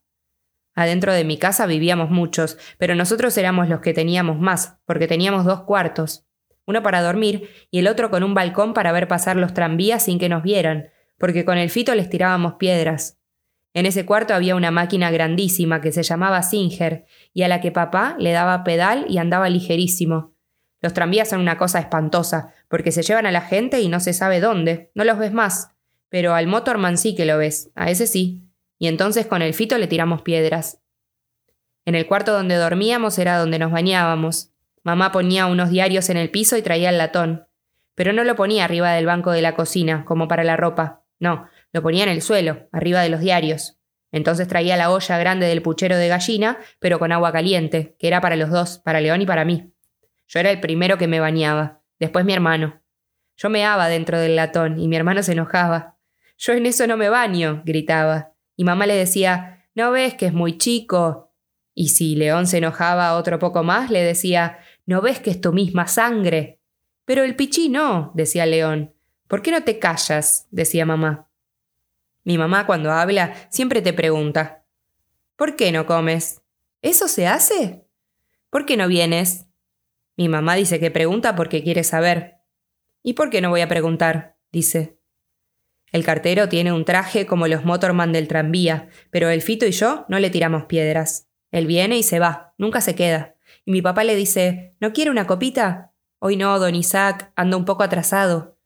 Adentro 0.77 1.11
de 1.11 1.23
mi 1.23 1.39
casa 1.39 1.65
vivíamos 1.65 2.11
muchos, 2.11 2.59
pero 2.77 2.93
nosotros 2.93 3.35
éramos 3.39 3.67
los 3.67 3.79
que 3.79 3.95
teníamos 3.95 4.39
más, 4.39 4.77
porque 4.85 5.07
teníamos 5.07 5.43
dos 5.43 5.63
cuartos. 5.63 6.27
Uno 6.67 6.83
para 6.83 7.01
dormir 7.01 7.49
y 7.71 7.79
el 7.79 7.87
otro 7.87 8.11
con 8.11 8.21
un 8.21 8.35
balcón 8.35 8.75
para 8.75 8.91
ver 8.91 9.07
pasar 9.07 9.37
los 9.37 9.55
tranvías 9.55 10.03
sin 10.03 10.19
que 10.19 10.29
nos 10.29 10.43
vieran, 10.43 10.89
porque 11.17 11.45
con 11.45 11.57
el 11.57 11.71
fito 11.71 11.95
les 11.95 12.11
tirábamos 12.11 12.57
piedras. 12.59 13.17
En 13.73 13.87
ese 13.87 14.05
cuarto 14.05 14.35
había 14.35 14.55
una 14.55 14.69
máquina 14.69 15.09
grandísima 15.09 15.81
que 15.81 15.91
se 15.91 16.03
llamaba 16.03 16.43
Singer 16.43 17.05
y 17.33 17.41
a 17.41 17.47
la 17.47 17.59
que 17.59 17.71
papá 17.71 18.15
le 18.19 18.31
daba 18.31 18.63
pedal 18.63 19.07
y 19.09 19.17
andaba 19.17 19.49
ligerísimo. 19.49 20.35
Los 20.79 20.93
tranvías 20.93 21.29
son 21.29 21.41
una 21.41 21.57
cosa 21.57 21.79
espantosa, 21.79 22.53
porque 22.67 22.91
se 22.91 23.01
llevan 23.01 23.25
a 23.25 23.31
la 23.31 23.41
gente 23.41 23.81
y 23.81 23.89
no 23.89 23.99
se 23.99 24.13
sabe 24.13 24.39
dónde, 24.39 24.91
no 24.93 25.05
los 25.05 25.17
ves 25.17 25.33
más. 25.33 25.71
Pero 26.09 26.35
al 26.35 26.45
Motorman 26.45 26.99
sí 26.99 27.15
que 27.15 27.25
lo 27.25 27.39
ves, 27.39 27.71
a 27.73 27.89
ese 27.89 28.05
sí. 28.05 28.46
Y 28.79 28.87
entonces 28.87 29.25
con 29.25 29.41
el 29.41 29.53
fito 29.53 29.77
le 29.77 29.87
tiramos 29.87 30.21
piedras. 30.21 30.81
En 31.85 31.95
el 31.95 32.05
cuarto 32.05 32.33
donde 32.33 32.55
dormíamos 32.55 33.17
era 33.17 33.37
donde 33.37 33.59
nos 33.59 33.71
bañábamos. 33.71 34.51
Mamá 34.83 35.11
ponía 35.11 35.45
unos 35.45 35.69
diarios 35.69 36.09
en 36.09 36.17
el 36.17 36.29
piso 36.29 36.57
y 36.57 36.61
traía 36.61 36.89
el 36.89 36.97
latón. 36.97 37.47
Pero 37.95 38.13
no 38.13 38.23
lo 38.23 38.35
ponía 38.35 38.65
arriba 38.65 38.91
del 38.91 39.05
banco 39.05 39.31
de 39.31 39.41
la 39.41 39.55
cocina, 39.55 40.05
como 40.05 40.27
para 40.27 40.43
la 40.43 40.57
ropa. 40.57 41.03
No, 41.19 41.47
lo 41.73 41.81
ponía 41.81 42.03
en 42.03 42.09
el 42.09 42.21
suelo, 42.21 42.67
arriba 42.71 43.01
de 43.01 43.09
los 43.09 43.21
diarios. 43.21 43.77
Entonces 44.11 44.47
traía 44.47 44.77
la 44.77 44.91
olla 44.91 45.17
grande 45.17 45.47
del 45.47 45.61
puchero 45.61 45.97
de 45.97 46.07
gallina, 46.07 46.59
pero 46.79 46.99
con 46.99 47.11
agua 47.11 47.31
caliente, 47.31 47.95
que 47.99 48.07
era 48.07 48.21
para 48.21 48.35
los 48.35 48.49
dos, 48.49 48.79
para 48.79 49.01
León 49.01 49.21
y 49.21 49.25
para 49.25 49.45
mí. 49.45 49.71
Yo 50.27 50.39
era 50.39 50.51
el 50.51 50.59
primero 50.59 50.97
que 50.97 51.07
me 51.07 51.19
bañaba, 51.19 51.81
después 51.99 52.25
mi 52.25 52.33
hermano. 52.33 52.81
Yo 53.35 53.49
meaba 53.49 53.87
dentro 53.87 54.19
del 54.19 54.35
latón 54.35 54.79
y 54.79 54.87
mi 54.87 54.95
hermano 54.95 55.23
se 55.23 55.33
enojaba. 55.33 55.97
Yo 56.37 56.53
en 56.53 56.65
eso 56.65 56.87
no 56.87 56.97
me 56.97 57.09
baño, 57.09 57.61
gritaba. 57.65 58.33
Y 58.57 58.65
mamá 58.65 58.85
le 58.87 58.95
decía, 58.95 59.65
¿no 59.75 59.91
ves 59.91 60.15
que 60.15 60.25
es 60.25 60.33
muy 60.33 60.57
chico? 60.57 61.31
Y 61.73 61.89
si 61.89 62.15
León 62.15 62.47
se 62.47 62.57
enojaba 62.57 63.15
otro 63.15 63.39
poco 63.39 63.63
más, 63.63 63.91
le 63.91 64.01
decía, 64.01 64.59
¿no 64.85 64.99
ves 64.99 65.19
que 65.19 65.29
es 65.29 65.39
tu 65.39 65.53
misma 65.53 65.87
sangre? 65.87 66.59
Pero 67.05 67.23
el 67.23 67.35
pichí 67.35 67.69
no, 67.69 68.11
decía 68.15 68.45
León. 68.45 68.93
¿Por 69.27 69.41
qué 69.41 69.51
no 69.51 69.63
te 69.63 69.77
callas? 69.77 70.47
decía 70.51 70.85
mamá. 70.85 71.29
Mi 72.23 72.37
mamá 72.37 72.65
cuando 72.65 72.91
habla 72.91 73.35
siempre 73.49 73.81
te 73.81 73.93
pregunta, 73.93 74.65
¿por 75.35 75.55
qué 75.55 75.71
no 75.71 75.85
comes? 75.85 76.41
¿Eso 76.81 77.07
se 77.07 77.27
hace? 77.27 77.85
¿Por 78.49 78.65
qué 78.65 78.75
no 78.75 78.87
vienes? 78.87 79.45
Mi 80.17 80.27
mamá 80.29 80.55
dice 80.55 80.79
que 80.79 80.89
pregunta 80.89 81.35
porque 81.35 81.63
quiere 81.63 81.83
saber. 81.83 82.37
¿Y 83.03 83.13
por 83.13 83.29
qué 83.29 83.39
no 83.39 83.49
voy 83.49 83.61
a 83.61 83.67
preguntar? 83.67 84.35
dice. 84.51 84.96
El 85.91 86.03
cartero 86.03 86.49
tiene 86.49 86.73
un 86.73 86.85
traje 86.85 87.25
como 87.25 87.47
los 87.47 87.63
motorman 87.63 88.11
del 88.11 88.27
tranvía, 88.27 88.89
pero 89.09 89.29
el 89.29 89.41
Fito 89.41 89.65
y 89.65 89.71
yo 89.71 90.05
no 90.09 90.19
le 90.19 90.29
tiramos 90.29 90.65
piedras. 90.65 91.27
Él 91.51 91.65
viene 91.65 91.97
y 91.97 92.03
se 92.03 92.19
va, 92.19 92.53
nunca 92.57 92.81
se 92.81 92.95
queda. 92.95 93.35
Y 93.65 93.71
mi 93.71 93.81
papá 93.81 94.03
le 94.03 94.15
dice, 94.15 94.75
¿no 94.79 94.91
quiere 94.91 95.11
una 95.11 95.27
copita? 95.27 95.93
Hoy 96.19 96.35
no, 96.35 96.59
don 96.59 96.75
Isaac, 96.75 97.31
anda 97.35 97.57
un 97.57 97.65
poco 97.65 97.83
atrasado. 97.83 98.57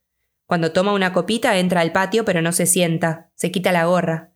Cuando 0.45 0.71
toma 0.71 0.93
una 0.93 1.13
copita 1.13 1.57
entra 1.57 1.81
al 1.81 1.91
patio 1.91 2.25
pero 2.25 2.41
no 2.41 2.51
se 2.51 2.65
sienta, 2.65 3.31
se 3.35 3.51
quita 3.51 3.71
la 3.71 3.85
gorra. 3.85 4.31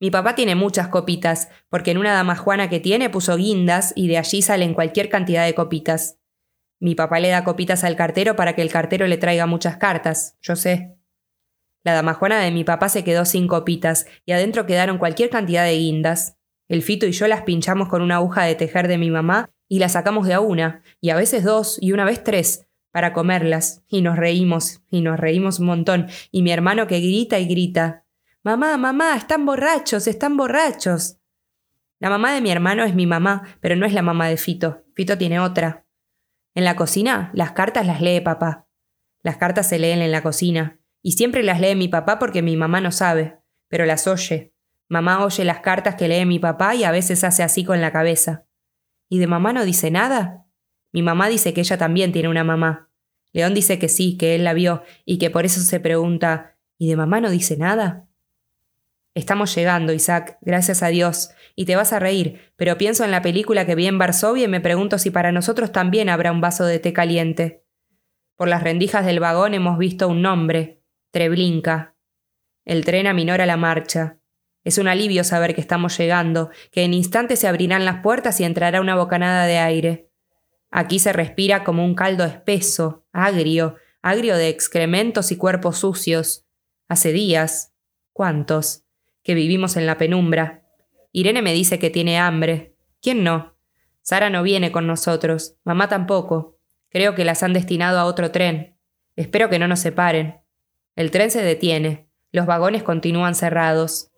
Mi 0.00 0.10
papá 0.10 0.34
tiene 0.34 0.54
muchas 0.54 0.88
copitas, 0.88 1.48
porque 1.70 1.92
en 1.92 1.98
una 1.98 2.12
dama 2.12 2.36
juana 2.36 2.68
que 2.68 2.80
tiene 2.80 3.10
puso 3.10 3.36
guindas 3.36 3.92
y 3.96 4.08
de 4.08 4.18
allí 4.18 4.42
salen 4.42 4.74
cualquier 4.74 5.08
cantidad 5.08 5.46
de 5.46 5.54
copitas. 5.54 6.18
Mi 6.80 6.94
papá 6.94 7.20
le 7.20 7.28
da 7.30 7.44
copitas 7.44 7.84
al 7.84 7.96
cartero 7.96 8.36
para 8.36 8.54
que 8.54 8.62
el 8.62 8.70
cartero 8.70 9.06
le 9.06 9.16
traiga 9.16 9.46
muchas 9.46 9.78
cartas, 9.78 10.36
yo 10.42 10.56
sé. 10.56 10.93
La 11.84 11.92
damajuana 11.92 12.40
de 12.40 12.50
mi 12.50 12.64
papá 12.64 12.88
se 12.88 13.04
quedó 13.04 13.24
sin 13.24 13.46
copitas 13.46 14.06
y 14.26 14.32
adentro 14.32 14.66
quedaron 14.66 14.98
cualquier 14.98 15.30
cantidad 15.30 15.64
de 15.64 15.76
guindas. 15.76 16.38
El 16.66 16.82
Fito 16.82 17.06
y 17.06 17.12
yo 17.12 17.28
las 17.28 17.42
pinchamos 17.42 17.88
con 17.88 18.02
una 18.02 18.16
aguja 18.16 18.44
de 18.44 18.54
tejer 18.54 18.88
de 18.88 18.98
mi 18.98 19.10
mamá 19.10 19.50
y 19.68 19.78
las 19.78 19.92
sacamos 19.92 20.26
de 20.26 20.34
a 20.34 20.40
una, 20.40 20.82
y 21.00 21.10
a 21.10 21.16
veces 21.16 21.44
dos, 21.44 21.78
y 21.80 21.92
una 21.92 22.04
vez 22.04 22.22
tres, 22.22 22.66
para 22.90 23.12
comerlas, 23.12 23.82
y 23.88 24.02
nos 24.02 24.16
reímos, 24.16 24.82
y 24.90 25.00
nos 25.00 25.18
reímos 25.18 25.58
un 25.58 25.66
montón, 25.66 26.06
y 26.30 26.42
mi 26.42 26.52
hermano 26.52 26.86
que 26.86 27.00
grita 27.00 27.38
y 27.38 27.46
grita 27.46 28.04
Mamá, 28.44 28.76
mamá, 28.76 29.16
están 29.16 29.46
borrachos, 29.46 30.06
están 30.06 30.36
borrachos. 30.36 31.16
La 31.98 32.10
mamá 32.10 32.34
de 32.34 32.42
mi 32.42 32.50
hermano 32.50 32.84
es 32.84 32.94
mi 32.94 33.06
mamá, 33.06 33.42
pero 33.60 33.74
no 33.74 33.86
es 33.86 33.94
la 33.94 34.02
mamá 34.02 34.28
de 34.28 34.36
Fito. 34.36 34.84
Fito 34.94 35.16
tiene 35.16 35.40
otra. 35.40 35.86
En 36.54 36.64
la 36.64 36.76
cocina, 36.76 37.30
las 37.32 37.52
cartas 37.52 37.86
las 37.86 38.02
lee 38.02 38.20
papá. 38.20 38.68
Las 39.22 39.38
cartas 39.38 39.66
se 39.66 39.78
leen 39.78 40.02
en 40.02 40.12
la 40.12 40.22
cocina, 40.22 40.78
y 41.04 41.12
siempre 41.12 41.42
las 41.42 41.60
lee 41.60 41.74
mi 41.76 41.86
papá 41.86 42.18
porque 42.18 42.40
mi 42.40 42.56
mamá 42.56 42.80
no 42.80 42.90
sabe, 42.90 43.38
pero 43.68 43.84
las 43.84 44.08
oye. 44.08 44.54
Mamá 44.88 45.22
oye 45.24 45.44
las 45.44 45.60
cartas 45.60 45.96
que 45.96 46.08
lee 46.08 46.24
mi 46.24 46.38
papá 46.38 46.74
y 46.74 46.84
a 46.84 46.90
veces 46.90 47.22
hace 47.24 47.42
así 47.42 47.62
con 47.62 47.82
la 47.82 47.92
cabeza. 47.92 48.46
¿Y 49.10 49.18
de 49.18 49.26
mamá 49.26 49.52
no 49.52 49.66
dice 49.66 49.90
nada? 49.90 50.46
Mi 50.92 51.02
mamá 51.02 51.28
dice 51.28 51.52
que 51.52 51.60
ella 51.60 51.76
también 51.76 52.10
tiene 52.10 52.30
una 52.30 52.42
mamá. 52.42 52.90
León 53.32 53.52
dice 53.52 53.78
que 53.78 53.90
sí, 53.90 54.16
que 54.16 54.34
él 54.34 54.44
la 54.44 54.54
vio, 54.54 54.82
y 55.04 55.18
que 55.18 55.28
por 55.28 55.44
eso 55.44 55.60
se 55.60 55.78
pregunta 55.78 56.56
¿Y 56.78 56.88
de 56.88 56.96
mamá 56.96 57.20
no 57.20 57.30
dice 57.30 57.56
nada? 57.56 58.08
Estamos 59.14 59.54
llegando, 59.54 59.92
Isaac, 59.92 60.38
gracias 60.40 60.82
a 60.82 60.88
Dios, 60.88 61.30
y 61.54 61.66
te 61.66 61.76
vas 61.76 61.92
a 61.92 62.00
reír, 62.00 62.40
pero 62.56 62.78
pienso 62.78 63.04
en 63.04 63.10
la 63.10 63.22
película 63.22 63.66
que 63.66 63.74
vi 63.74 63.86
en 63.86 63.98
Varsovia 63.98 64.46
y 64.46 64.48
me 64.48 64.60
pregunto 64.60 64.98
si 64.98 65.10
para 65.10 65.32
nosotros 65.32 65.70
también 65.70 66.08
habrá 66.08 66.32
un 66.32 66.40
vaso 66.40 66.64
de 66.64 66.80
té 66.80 66.92
caliente. 66.92 67.62
Por 68.36 68.48
las 68.48 68.62
rendijas 68.64 69.06
del 69.06 69.20
vagón 69.20 69.54
hemos 69.54 69.78
visto 69.78 70.08
un 70.08 70.22
nombre, 70.22 70.73
Treblinka. 71.14 71.94
El 72.64 72.84
tren 72.84 73.06
aminora 73.06 73.46
la 73.46 73.56
marcha. 73.56 74.18
Es 74.64 74.78
un 74.78 74.88
alivio 74.88 75.22
saber 75.22 75.54
que 75.54 75.60
estamos 75.60 75.96
llegando, 75.96 76.50
que 76.72 76.82
en 76.82 76.92
instantes 76.92 77.38
se 77.38 77.46
abrirán 77.46 77.84
las 77.84 78.02
puertas 78.02 78.40
y 78.40 78.44
entrará 78.44 78.80
una 78.80 78.96
bocanada 78.96 79.46
de 79.46 79.58
aire. 79.58 80.10
Aquí 80.72 80.98
se 80.98 81.12
respira 81.12 81.62
como 81.62 81.84
un 81.84 81.94
caldo 81.94 82.24
espeso, 82.24 83.06
agrio, 83.12 83.76
agrio 84.02 84.36
de 84.36 84.48
excrementos 84.48 85.30
y 85.30 85.36
cuerpos 85.36 85.78
sucios. 85.78 86.48
Hace 86.88 87.12
días, 87.12 87.72
¿cuántos? 88.12 88.82
que 89.22 89.34
vivimos 89.34 89.76
en 89.76 89.86
la 89.86 89.98
penumbra. 89.98 90.64
Irene 91.12 91.42
me 91.42 91.52
dice 91.52 91.78
que 91.78 91.90
tiene 91.90 92.18
hambre. 92.18 92.74
¿Quién 93.00 93.22
no? 93.22 93.56
Sara 94.02 94.30
no 94.30 94.42
viene 94.42 94.72
con 94.72 94.88
nosotros, 94.88 95.54
mamá 95.62 95.88
tampoco. 95.88 96.58
Creo 96.90 97.14
que 97.14 97.24
las 97.24 97.44
han 97.44 97.52
destinado 97.52 98.00
a 98.00 98.04
otro 98.04 98.32
tren. 98.32 98.76
Espero 99.14 99.48
que 99.48 99.60
no 99.60 99.68
nos 99.68 99.78
separen. 99.78 100.43
El 100.96 101.10
tren 101.10 101.30
se 101.30 101.42
detiene. 101.42 102.08
Los 102.30 102.46
vagones 102.46 102.82
continúan 102.82 103.34
cerrados. 103.34 104.10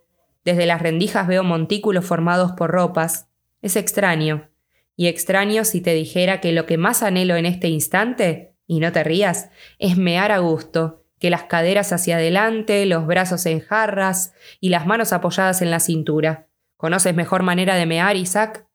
Desde 0.45 0.66
las 0.66 0.80
rendijas 0.80 1.26
veo 1.26 1.42
montículos 1.42 2.04
formados 2.04 2.52
por 2.52 2.71
ropas. 2.71 3.28
Es 3.62 3.76
extraño. 3.76 4.49
Y 4.95 5.09
extraño 5.09 5.64
si 5.64 5.80
te 5.80 5.92
dijera 5.95 6.40
que 6.40 6.52
lo 6.52 6.66
que 6.66 6.78
más 6.78 7.02
anhelo 7.02 7.37
en 7.37 7.47
este 7.47 7.68
instante, 7.68 8.54
y 8.66 8.80
no 8.80 8.92
te 8.92 9.04
rías, 9.04 9.50
es 9.78 9.97
mear 9.97 10.33
a 10.33 10.38
gusto, 10.38 11.04
que 11.18 11.30
las 11.30 11.45
caderas 11.45 11.92
hacia 11.92 12.16
adelante, 12.16 12.87
los 12.87 13.06
brazos 13.06 13.47
en 13.47 13.61
jarras 13.61 14.33
y 14.61 14.68
las 14.68 14.87
manos 14.87 15.12
apoyadas 15.12 15.62
en 15.62 15.71
la 15.71 15.80
cintura. 15.80 16.49
¿Conoces 16.76 17.14
mejor 17.14 17.42
manera 17.42 17.75
de 17.76 17.87
mear, 17.87 18.16
Isaac? 18.16 18.66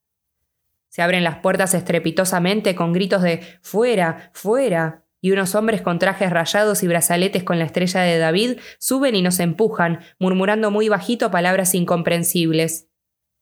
Se 0.90 1.02
abren 1.02 1.24
las 1.24 1.38
puertas 1.38 1.74
estrepitosamente 1.74 2.76
con 2.76 2.94
gritos 2.94 3.22
de 3.22 3.42
fuera, 3.62 4.32
fuera, 4.34 5.01
y 5.22 5.32
unos 5.32 5.54
hombres 5.56 5.82
con 5.82 6.00
trajes 6.00 6.32
rayados 6.32 6.82
y 6.82 6.88
brazaletes 6.88 7.44
con 7.44 7.60
la 7.60 7.66
estrella 7.66 8.02
de 8.02 8.18
David 8.18 8.58
suben 8.80 9.16
y 9.16 9.22
nos 9.22 9.40
empujan, 9.40 10.00
murmurando 10.20 10.72
muy 10.72 10.90
bajito 10.90 11.30
palabras 11.30 11.76
incomprensibles. 11.76 12.90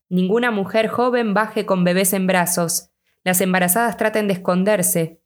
Ninguna 0.10 0.52
mujer 0.52 0.90
joven 0.90 1.34
baje 1.34 1.66
con 1.66 1.84
bebés 1.84 2.14
en 2.14 2.28
brazos. 2.28 2.92
Las 3.24 3.42
embarazadas 3.42 3.96
traten 3.96 4.28
de 4.28 4.34
esconderse. 4.34 5.22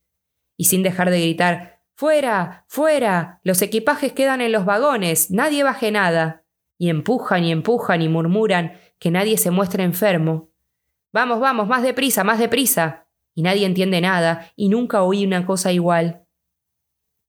Y 0.55 0.65
sin 0.65 0.83
dejar 0.83 1.09
de 1.09 1.19
gritar 1.19 1.73
Fuera, 1.95 2.65
fuera. 2.67 3.39
Los 3.43 3.61
equipajes 3.61 4.13
quedan 4.13 4.41
en 4.41 4.51
los 4.51 4.65
vagones. 4.65 5.31
Nadie 5.31 5.63
baje 5.63 5.91
nada. 5.91 6.43
Y 6.77 6.89
empujan 6.89 7.43
y 7.43 7.51
empujan 7.51 8.01
y 8.01 8.09
murmuran 8.09 8.73
que 8.99 9.11
nadie 9.11 9.37
se 9.37 9.51
muestre 9.51 9.83
enfermo. 9.83 10.49
Vamos, 11.11 11.39
vamos, 11.39 11.67
más 11.67 11.83
deprisa, 11.83 12.23
más 12.23 12.39
deprisa. 12.39 13.07
Y 13.35 13.43
nadie 13.43 13.65
entiende 13.65 14.01
nada, 14.01 14.51
y 14.55 14.69
nunca 14.69 15.01
oí 15.03 15.25
una 15.25 15.45
cosa 15.45 15.71
igual. 15.71 16.22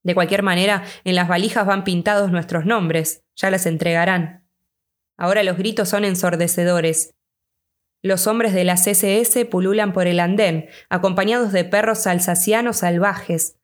De 0.04 0.14
cualquier 0.14 0.42
manera, 0.42 0.84
en 1.02 1.16
las 1.16 1.26
valijas 1.26 1.66
van 1.66 1.82
pintados 1.82 2.30
nuestros 2.30 2.66
nombres, 2.66 3.25
ya 3.34 3.50
las 3.50 3.66
entregarán. 3.66 4.46
Ahora 5.16 5.42
los 5.42 5.56
gritos 5.56 5.88
son 5.88 6.04
ensordecedores. 6.04 7.14
Los 8.02 8.26
hombres 8.26 8.52
de 8.52 8.64
la 8.64 8.75
CSS 8.75 9.46
pululan 9.50 9.94
por 9.94 10.06
el 10.06 10.20
andén, 10.20 10.68
acompañados 10.90 11.52
de 11.52 11.64
perros 11.64 12.06
alsacianos 12.06 12.78
salvajes. 12.78 13.56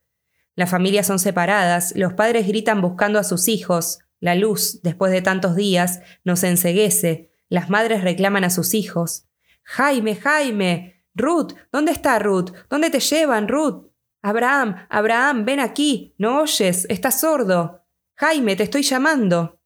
Las 0.56 0.70
familias 0.70 1.06
son 1.06 1.18
separadas, 1.18 1.92
los 1.94 2.14
padres 2.14 2.48
gritan 2.48 2.80
buscando 2.80 3.18
a 3.18 3.24
sus 3.24 3.48
hijos, 3.48 3.98
la 4.18 4.34
luz, 4.34 4.80
después 4.82 5.12
de 5.12 5.22
tantos 5.22 5.56
días, 5.56 6.00
nos 6.24 6.42
enseguece, 6.42 7.30
las 7.50 7.68
madres 7.68 8.02
reclaman 8.02 8.44
a 8.44 8.50
sus 8.50 8.72
hijos. 8.74 9.26
Jaime, 9.62 10.16
Jaime. 10.16 11.04
Ruth, 11.14 11.52
¿dónde 11.70 11.92
está 11.92 12.18
Ruth? 12.18 12.52
¿Dónde 12.70 12.88
te 12.88 13.00
llevan, 13.00 13.48
Ruth? 13.48 13.89
Abraham, 14.22 14.86
Abraham, 14.88 15.44
ven 15.44 15.60
aquí. 15.60 16.14
No 16.18 16.42
oyes, 16.42 16.86
estás 16.88 17.20
sordo. 17.20 17.84
Jaime, 18.16 18.56
te 18.56 18.64
estoy 18.64 18.82
llamando. 18.82 19.60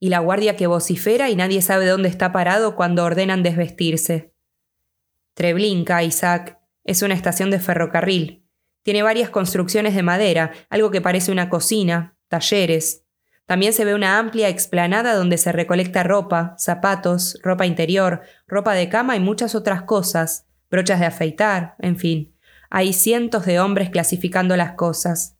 Y 0.00 0.08
la 0.08 0.18
guardia 0.20 0.56
que 0.56 0.66
vocifera 0.66 1.30
y 1.30 1.36
nadie 1.36 1.62
sabe 1.62 1.86
dónde 1.86 2.08
está 2.08 2.32
parado 2.32 2.76
cuando 2.76 3.04
ordenan 3.04 3.42
desvestirse. 3.42 4.32
Treblinka, 5.34 6.02
Isaac, 6.02 6.58
es 6.84 7.02
una 7.02 7.14
estación 7.14 7.50
de 7.50 7.60
ferrocarril. 7.60 8.44
Tiene 8.82 9.02
varias 9.02 9.30
construcciones 9.30 9.94
de 9.94 10.02
madera, 10.02 10.52
algo 10.70 10.90
que 10.90 11.00
parece 11.00 11.30
una 11.30 11.48
cocina, 11.48 12.16
talleres. 12.28 13.04
También 13.46 13.72
se 13.72 13.84
ve 13.84 13.94
una 13.94 14.18
amplia 14.18 14.48
explanada 14.48 15.14
donde 15.14 15.38
se 15.38 15.52
recolecta 15.52 16.02
ropa, 16.02 16.54
zapatos, 16.58 17.38
ropa 17.42 17.66
interior, 17.66 18.22
ropa 18.46 18.74
de 18.74 18.88
cama 18.88 19.16
y 19.16 19.20
muchas 19.20 19.54
otras 19.54 19.82
cosas, 19.82 20.46
brochas 20.70 21.00
de 21.00 21.06
afeitar, 21.06 21.76
en 21.78 21.96
fin. 21.96 22.34
Hay 22.70 22.92
cientos 22.92 23.46
de 23.46 23.60
hombres 23.60 23.90
clasificando 23.90 24.56
las 24.56 24.72
cosas. 24.72 25.36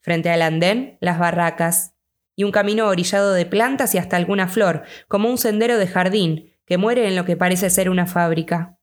Frente 0.00 0.30
al 0.30 0.42
andén, 0.42 0.98
las 1.00 1.18
barracas, 1.18 1.94
y 2.36 2.44
un 2.44 2.52
camino 2.52 2.88
orillado 2.88 3.32
de 3.32 3.46
plantas 3.46 3.94
y 3.94 3.98
hasta 3.98 4.16
alguna 4.16 4.48
flor, 4.48 4.82
como 5.08 5.28
un 5.28 5.38
sendero 5.38 5.78
de 5.78 5.86
jardín, 5.86 6.52
que 6.66 6.78
muere 6.78 7.06
en 7.06 7.16
lo 7.16 7.24
que 7.24 7.36
parece 7.36 7.70
ser 7.70 7.90
una 7.90 8.06
fábrica. 8.06 8.78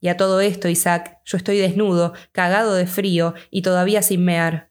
Y 0.00 0.08
a 0.08 0.16
todo 0.16 0.40
esto, 0.40 0.68
Isaac, 0.68 1.18
yo 1.24 1.36
estoy 1.36 1.58
desnudo, 1.58 2.12
cagado 2.32 2.74
de 2.74 2.86
frío 2.86 3.34
y 3.50 3.62
todavía 3.62 4.02
sin 4.02 4.24
mear. 4.24 4.70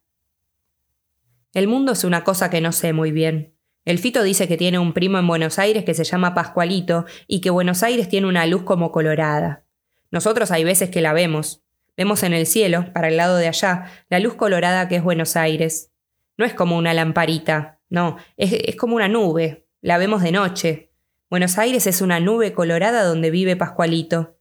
El 1.53 1.67
mundo 1.67 1.93
es 1.93 2.03
una 2.03 2.24
cosa 2.24 2.50
que 2.50 2.62
no 2.62 2.72
sé 2.72 2.93
muy 2.93 3.12
bien. 3.12 3.55
El 3.84 4.00
Fito 4.00 4.24
dice 4.24 4.48
que 4.48 4.57
tiene 4.57 4.79
un 4.79 4.93
primo 4.93 5.17
en 5.17 5.27
Buenos 5.27 5.60
Aires 5.60 5.84
que 5.86 5.93
se 5.93 6.03
llama 6.03 6.34
Pascualito 6.34 7.05
y 7.25 7.41
que 7.41 7.50
Buenos 7.50 7.84
Aires 7.84 8.10
tiene 8.10 8.27
una 8.27 8.46
luz 8.46 8.63
como 8.63 8.91
colorada. 8.91 9.63
Nosotros 10.12 10.51
hay 10.51 10.63
veces 10.63 10.89
que 10.89 11.01
la 11.01 11.13
vemos. 11.13 11.63
Vemos 11.98 12.22
en 12.22 12.34
el 12.34 12.46
cielo, 12.46 12.94
para 12.94 13.08
el 13.08 13.18
lado 13.18 13.38
de 13.38 13.48
allá, 13.48 13.92
la 14.10 14.20
luz 14.20 14.36
colorada 14.36 14.88
que 14.88 14.98
es 14.98 15.04
Buenos 15.04 15.36
Aires. 15.36 15.92
No 16.38 16.46
es 16.46 16.54
como 16.54 16.77
una 16.77 16.94
lamparita, 16.94 17.82
no, 17.89 18.18
es, 18.38 18.54
es 18.54 18.75
como 18.75 18.96
una 18.96 19.08
nube. 19.08 19.68
La 19.82 19.98
vemos 19.98 20.22
de 20.22 20.32
noche. 20.32 20.92
Buenos 21.30 21.58
Aires 21.58 21.88
es 21.88 22.01
una 22.01 22.20
nube 22.20 22.54
colorada 22.54 23.04
donde 23.04 23.32
vive 23.32 23.56
Pascualito. 23.56 24.38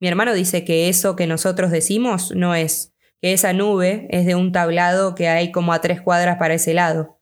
Mi 0.00 0.08
hermano 0.08 0.32
dice 0.32 0.64
que 0.64 0.88
eso 0.88 1.14
que 1.14 1.26
nosotros 1.26 1.70
decimos 1.70 2.32
no 2.34 2.54
es, 2.54 2.94
que 3.20 3.32
esa 3.32 3.52
nube 3.52 4.06
es 4.10 4.26
de 4.26 4.34
un 4.34 4.52
tablado 4.52 5.14
que 5.14 5.28
hay 5.28 5.52
como 5.52 5.72
a 5.72 5.80
tres 5.80 6.00
cuadras 6.00 6.38
para 6.38 6.54
ese 6.54 6.74
lado. 6.74 7.20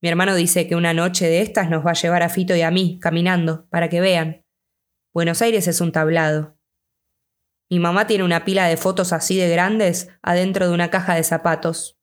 Mi 0.00 0.08
hermano 0.08 0.34
dice 0.34 0.66
que 0.66 0.74
una 0.74 0.94
noche 0.94 1.28
de 1.28 1.42
estas 1.42 1.70
nos 1.70 1.86
va 1.86 1.90
a 1.90 1.94
llevar 1.94 2.22
a 2.22 2.28
Fito 2.28 2.56
y 2.56 2.62
a 2.62 2.70
mí, 2.70 2.98
caminando, 3.00 3.68
para 3.68 3.88
que 3.88 4.00
vean. 4.00 4.44
Buenos 5.14 5.42
Aires 5.42 5.68
es 5.68 5.80
un 5.80 5.92
tablado. 5.92 6.56
Mi 7.72 7.78
mamá 7.78 8.06
tiene 8.06 8.22
una 8.22 8.44
pila 8.44 8.66
de 8.66 8.76
fotos 8.76 9.14
así 9.14 9.38
de 9.38 9.48
grandes 9.48 10.10
adentro 10.20 10.68
de 10.68 10.74
una 10.74 10.90
caja 10.90 11.14
de 11.14 11.24
zapatos. 11.24 11.98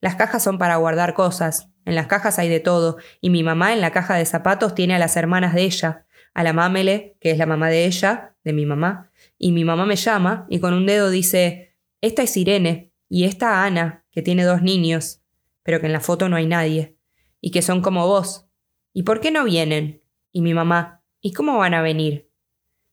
Las 0.00 0.14
cajas 0.14 0.44
son 0.44 0.58
para 0.58 0.76
guardar 0.76 1.14
cosas, 1.14 1.70
en 1.84 1.96
las 1.96 2.06
cajas 2.06 2.38
hay 2.38 2.48
de 2.48 2.60
todo, 2.60 2.98
y 3.20 3.30
mi 3.30 3.42
mamá 3.42 3.72
en 3.72 3.80
la 3.80 3.90
caja 3.90 4.14
de 4.14 4.24
zapatos 4.24 4.76
tiene 4.76 4.94
a 4.94 5.00
las 5.00 5.16
hermanas 5.16 5.54
de 5.54 5.62
ella, 5.64 6.06
a 6.34 6.44
la 6.44 6.52
Mámele, 6.52 7.16
que 7.20 7.32
es 7.32 7.38
la 7.38 7.46
mamá 7.46 7.68
de 7.68 7.86
ella, 7.86 8.36
de 8.44 8.52
mi 8.52 8.64
mamá, 8.64 9.10
y 9.36 9.50
mi 9.50 9.64
mamá 9.64 9.86
me 9.86 9.96
llama 9.96 10.46
y 10.48 10.60
con 10.60 10.72
un 10.72 10.86
dedo 10.86 11.10
dice, 11.10 11.74
esta 12.00 12.22
es 12.22 12.36
Irene 12.36 12.92
y 13.08 13.24
esta 13.24 13.64
Ana, 13.64 14.04
que 14.12 14.22
tiene 14.22 14.44
dos 14.44 14.62
niños, 14.62 15.22
pero 15.64 15.80
que 15.80 15.86
en 15.86 15.94
la 15.94 16.00
foto 16.00 16.28
no 16.28 16.36
hay 16.36 16.46
nadie, 16.46 16.96
y 17.40 17.50
que 17.50 17.62
son 17.62 17.82
como 17.82 18.06
vos. 18.06 18.46
¿Y 18.92 19.02
por 19.02 19.20
qué 19.20 19.32
no 19.32 19.42
vienen? 19.42 20.00
Y 20.30 20.42
mi 20.42 20.54
mamá, 20.54 21.02
¿y 21.20 21.32
cómo 21.32 21.58
van 21.58 21.74
a 21.74 21.82
venir? 21.82 22.27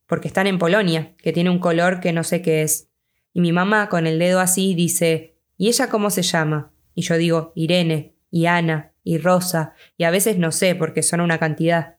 Porque 0.08 0.28
están 0.28 0.48
en 0.48 0.60
Polonia, 0.60 1.16
que 1.18 1.34
tiene 1.34 1.50
un 1.50 1.60
color 1.60 2.00
que 2.00 2.14
no 2.14 2.24
sé 2.24 2.42
qué 2.42 2.62
es. 2.62 2.90
Y 3.34 3.42
mi 3.42 3.52
mamá, 3.52 3.90
con 3.90 4.08
el 4.08 4.20
dedo 4.20 4.40
así, 4.40 4.76
dice, 4.76 5.38
¿y 5.58 5.68
ella 5.68 5.90
cómo 5.90 6.10
se 6.10 6.22
llama? 6.22 6.72
Y 6.94 7.02
yo 7.02 7.18
digo, 7.18 7.52
Irene, 7.56 8.16
y 8.30 8.46
Ana, 8.46 8.94
y 9.04 9.18
rosa, 9.18 9.74
y 9.98 10.04
a 10.04 10.12
veces 10.12 10.38
no 10.38 10.52
sé 10.52 10.76
porque 10.76 11.04
son 11.04 11.22
una 11.22 11.38
cantidad. 11.38 11.98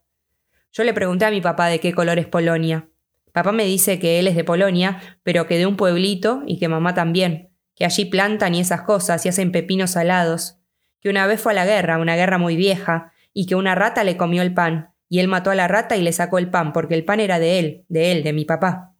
Yo 0.73 0.85
le 0.85 0.93
pregunté 0.93 1.25
a 1.25 1.31
mi 1.31 1.41
papá 1.41 1.69
de 1.69 1.81
qué 1.81 1.95
color 1.95 2.19
es 2.19 2.27
Polonia. 2.27 2.89
Papá 3.33 3.53
me 3.53 3.65
dice 3.65 3.99
que 3.99 4.19
él 4.19 4.27
es 4.27 4.37
de 4.37 4.45
Polonia, 4.45 5.01
pero 5.23 5.47
que 5.47 5.59
de 5.59 5.67
un 5.67 5.77
pueblito 5.77 6.43
y 6.47 6.59
que 6.59 6.69
mamá 6.69 6.95
también, 6.95 7.51
que 7.75 7.85
allí 7.85 8.07
plantan 8.07 8.55
y 8.55 8.61
esas 8.61 8.83
cosas 8.83 9.25
y 9.25 9.29
hacen 9.29 9.53
pepinos 9.53 9.93
salados, 9.93 10.59
que 11.01 11.11
una 11.11 11.27
vez 11.27 11.41
fue 11.41 11.53
a 11.53 11.55
la 11.55 11.67
guerra, 11.67 11.99
una 11.99 12.17
guerra 12.17 12.39
muy 12.39 12.57
vieja, 12.57 13.13
y 13.33 13.47
que 13.47 13.55
una 13.55 13.75
rata 13.75 14.05
le 14.05 14.17
comió 14.17 14.43
el 14.43 14.55
pan, 14.55 14.95
y 15.09 15.21
él 15.21 15.29
mató 15.29 15.51
a 15.51 15.55
la 15.55 15.69
rata 15.69 15.97
y 15.97 16.03
le 16.03 16.13
sacó 16.13 16.39
el 16.39 16.51
pan, 16.51 16.73
porque 16.73 16.95
el 16.95 17.05
pan 17.05 17.21
era 17.21 17.39
de 17.39 17.59
él, 17.59 17.85
de 17.89 18.13
él, 18.13 18.23
de 18.23 18.33
mi 18.33 18.45
papá. 18.45 18.95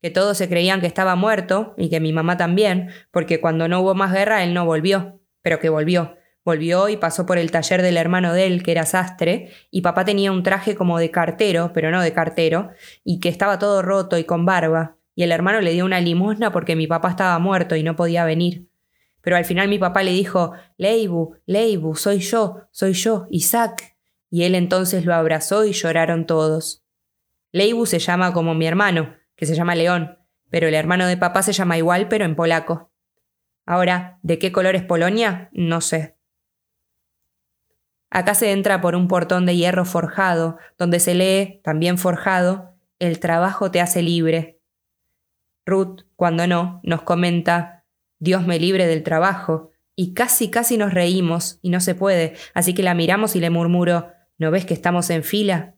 Que 0.00 0.10
todos 0.10 0.36
se 0.38 0.48
creían 0.48 0.80
que 0.80 0.86
estaba 0.86 1.16
muerto, 1.16 1.74
y 1.76 1.90
que 1.90 2.00
mi 2.00 2.12
mamá 2.12 2.36
también, 2.36 2.90
porque 3.10 3.40
cuando 3.40 3.68
no 3.68 3.80
hubo 3.80 3.94
más 3.94 4.12
guerra 4.12 4.44
él 4.44 4.54
no 4.54 4.64
volvió, 4.64 5.20
pero 5.42 5.58
que 5.58 5.68
volvió. 5.68 6.16
Volvió 6.44 6.88
y 6.88 6.96
pasó 6.96 7.26
por 7.26 7.36
el 7.36 7.50
taller 7.50 7.82
del 7.82 7.96
hermano 7.96 8.32
de 8.32 8.46
él, 8.46 8.62
que 8.62 8.72
era 8.72 8.86
sastre, 8.86 9.50
y 9.70 9.82
papá 9.82 10.04
tenía 10.04 10.32
un 10.32 10.42
traje 10.42 10.74
como 10.74 10.98
de 10.98 11.10
cartero, 11.10 11.72
pero 11.74 11.90
no 11.90 12.00
de 12.00 12.12
cartero, 12.12 12.70
y 13.04 13.20
que 13.20 13.28
estaba 13.28 13.58
todo 13.58 13.82
roto 13.82 14.16
y 14.18 14.24
con 14.24 14.46
barba, 14.46 14.98
y 15.18 15.24
el 15.24 15.32
hermano 15.32 15.60
le 15.60 15.72
dio 15.72 15.84
una 15.84 16.00
limosna 16.00 16.52
porque 16.52 16.76
mi 16.76 16.86
papá 16.86 17.10
estaba 17.10 17.36
muerto 17.40 17.74
y 17.74 17.82
no 17.82 17.96
podía 17.96 18.24
venir. 18.24 18.68
Pero 19.20 19.36
al 19.36 19.44
final 19.44 19.68
mi 19.68 19.78
papá 19.78 20.04
le 20.04 20.12
dijo, 20.12 20.52
Leibu, 20.76 21.34
Leibu, 21.44 21.96
soy 21.96 22.20
yo, 22.20 22.68
soy 22.70 22.92
yo, 22.92 23.26
Isaac. 23.30 23.97
Y 24.30 24.44
él 24.44 24.54
entonces 24.54 25.04
lo 25.04 25.14
abrazó 25.14 25.64
y 25.64 25.72
lloraron 25.72 26.26
todos. 26.26 26.84
Leibu 27.52 27.86
se 27.86 27.98
llama 27.98 28.32
como 28.32 28.54
mi 28.54 28.66
hermano, 28.66 29.14
que 29.36 29.46
se 29.46 29.54
llama 29.54 29.74
León, 29.74 30.18
pero 30.50 30.68
el 30.68 30.74
hermano 30.74 31.06
de 31.06 31.16
papá 31.16 31.42
se 31.42 31.52
llama 31.52 31.78
igual, 31.78 32.08
pero 32.08 32.24
en 32.24 32.36
polaco. 32.36 32.92
Ahora, 33.64 34.18
¿de 34.22 34.38
qué 34.38 34.52
color 34.52 34.76
es 34.76 34.82
Polonia? 34.82 35.50
No 35.52 35.80
sé. 35.80 36.16
Acá 38.10 38.34
se 38.34 38.52
entra 38.52 38.80
por 38.80 38.94
un 38.96 39.08
portón 39.08 39.44
de 39.44 39.56
hierro 39.56 39.84
forjado, 39.84 40.56
donde 40.78 41.00
se 41.00 41.14
lee, 41.14 41.60
también 41.62 41.98
forjado, 41.98 42.74
el 42.98 43.20
trabajo 43.20 43.70
te 43.70 43.80
hace 43.80 44.02
libre. 44.02 44.60
Ruth, 45.66 46.06
cuando 46.16 46.46
no, 46.46 46.80
nos 46.82 47.02
comenta, 47.02 47.84
Dios 48.18 48.46
me 48.46 48.58
libre 48.58 48.86
del 48.86 49.02
trabajo, 49.02 49.70
y 49.94 50.14
casi 50.14 50.50
casi 50.50 50.78
nos 50.78 50.94
reímos, 50.94 51.58
y 51.60 51.68
no 51.68 51.80
se 51.80 51.94
puede, 51.94 52.34
así 52.54 52.72
que 52.72 52.82
la 52.82 52.94
miramos 52.94 53.36
y 53.36 53.40
le 53.40 53.50
murmuro, 53.50 54.10
¿no 54.38 54.50
ves 54.50 54.64
que 54.64 54.74
estamos 54.74 55.10
en 55.10 55.22
fila? 55.22 55.74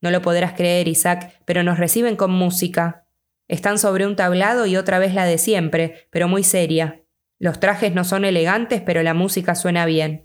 No 0.00 0.10
lo 0.10 0.22
podrás 0.22 0.54
creer, 0.54 0.88
Isaac, 0.88 1.40
pero 1.44 1.62
nos 1.62 1.78
reciben 1.78 2.16
con 2.16 2.30
música. 2.30 3.06
Están 3.48 3.78
sobre 3.78 4.06
un 4.06 4.16
tablado 4.16 4.66
y 4.66 4.76
otra 4.76 4.98
vez 4.98 5.14
la 5.14 5.24
de 5.24 5.38
siempre, 5.38 6.06
pero 6.10 6.28
muy 6.28 6.44
seria. 6.44 7.02
Los 7.38 7.60
trajes 7.60 7.94
no 7.94 8.04
son 8.04 8.24
elegantes, 8.24 8.82
pero 8.82 9.02
la 9.02 9.14
música 9.14 9.54
suena 9.54 9.86
bien. 9.86 10.24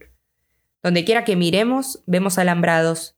Donde 0.82 1.06
quiera 1.06 1.24
que 1.24 1.36
miremos, 1.36 2.04
vemos 2.06 2.38
alambrados. 2.38 3.18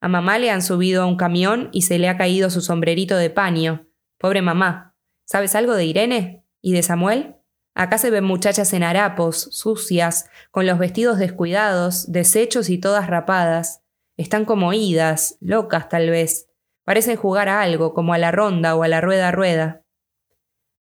A 0.00 0.08
mamá 0.08 0.38
le 0.38 0.50
han 0.50 0.62
subido 0.62 1.02
a 1.02 1.06
un 1.06 1.16
camión 1.16 1.70
y 1.72 1.82
se 1.82 1.98
le 1.98 2.08
ha 2.08 2.16
caído 2.16 2.50
su 2.50 2.60
sombrerito 2.60 3.16
de 3.16 3.30
paño. 3.30 3.86
Pobre 4.18 4.42
mamá. 4.42 4.94
¿Sabes 5.24 5.54
algo 5.54 5.74
de 5.74 5.86
Irene? 5.86 6.44
¿Y 6.60 6.72
de 6.72 6.82
Samuel? 6.82 7.36
Acá 7.74 7.98
se 7.98 8.10
ven 8.10 8.24
muchachas 8.24 8.72
en 8.72 8.82
harapos, 8.82 9.48
sucias, 9.52 10.28
con 10.50 10.66
los 10.66 10.78
vestidos 10.78 11.18
descuidados, 11.18 12.10
deshechos 12.12 12.68
y 12.68 12.78
todas 12.78 13.06
rapadas. 13.06 13.83
Están 14.16 14.44
como 14.44 14.72
idas, 14.72 15.36
locas 15.40 15.88
tal 15.88 16.10
vez. 16.10 16.48
Parecen 16.84 17.16
jugar 17.16 17.48
a 17.48 17.62
algo, 17.62 17.94
como 17.94 18.14
a 18.14 18.18
la 18.18 18.30
ronda 18.30 18.76
o 18.76 18.82
a 18.82 18.88
la 18.88 19.00
rueda 19.00 19.32
rueda. 19.32 19.82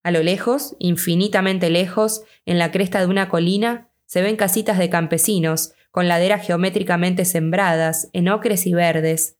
A 0.04 0.12
lo 0.12 0.22
lejos, 0.22 0.76
infinitamente 0.80 1.70
lejos, 1.70 2.24
en 2.46 2.60
la 2.60 2.72
cresta 2.72 3.00
de 3.00 3.08
una 3.08 3.30
colina, 3.30 3.90
se 4.06 4.22
ven 4.22 4.36
casitas 4.36 4.78
de 4.78 4.90
campesinos, 4.90 5.74
con 5.90 6.08
laderas 6.08 6.46
geométricamente 6.46 7.24
sembradas, 7.24 8.10
en 8.14 8.30
ocres 8.30 8.68
y 8.68 8.74
verdes. 8.74 9.38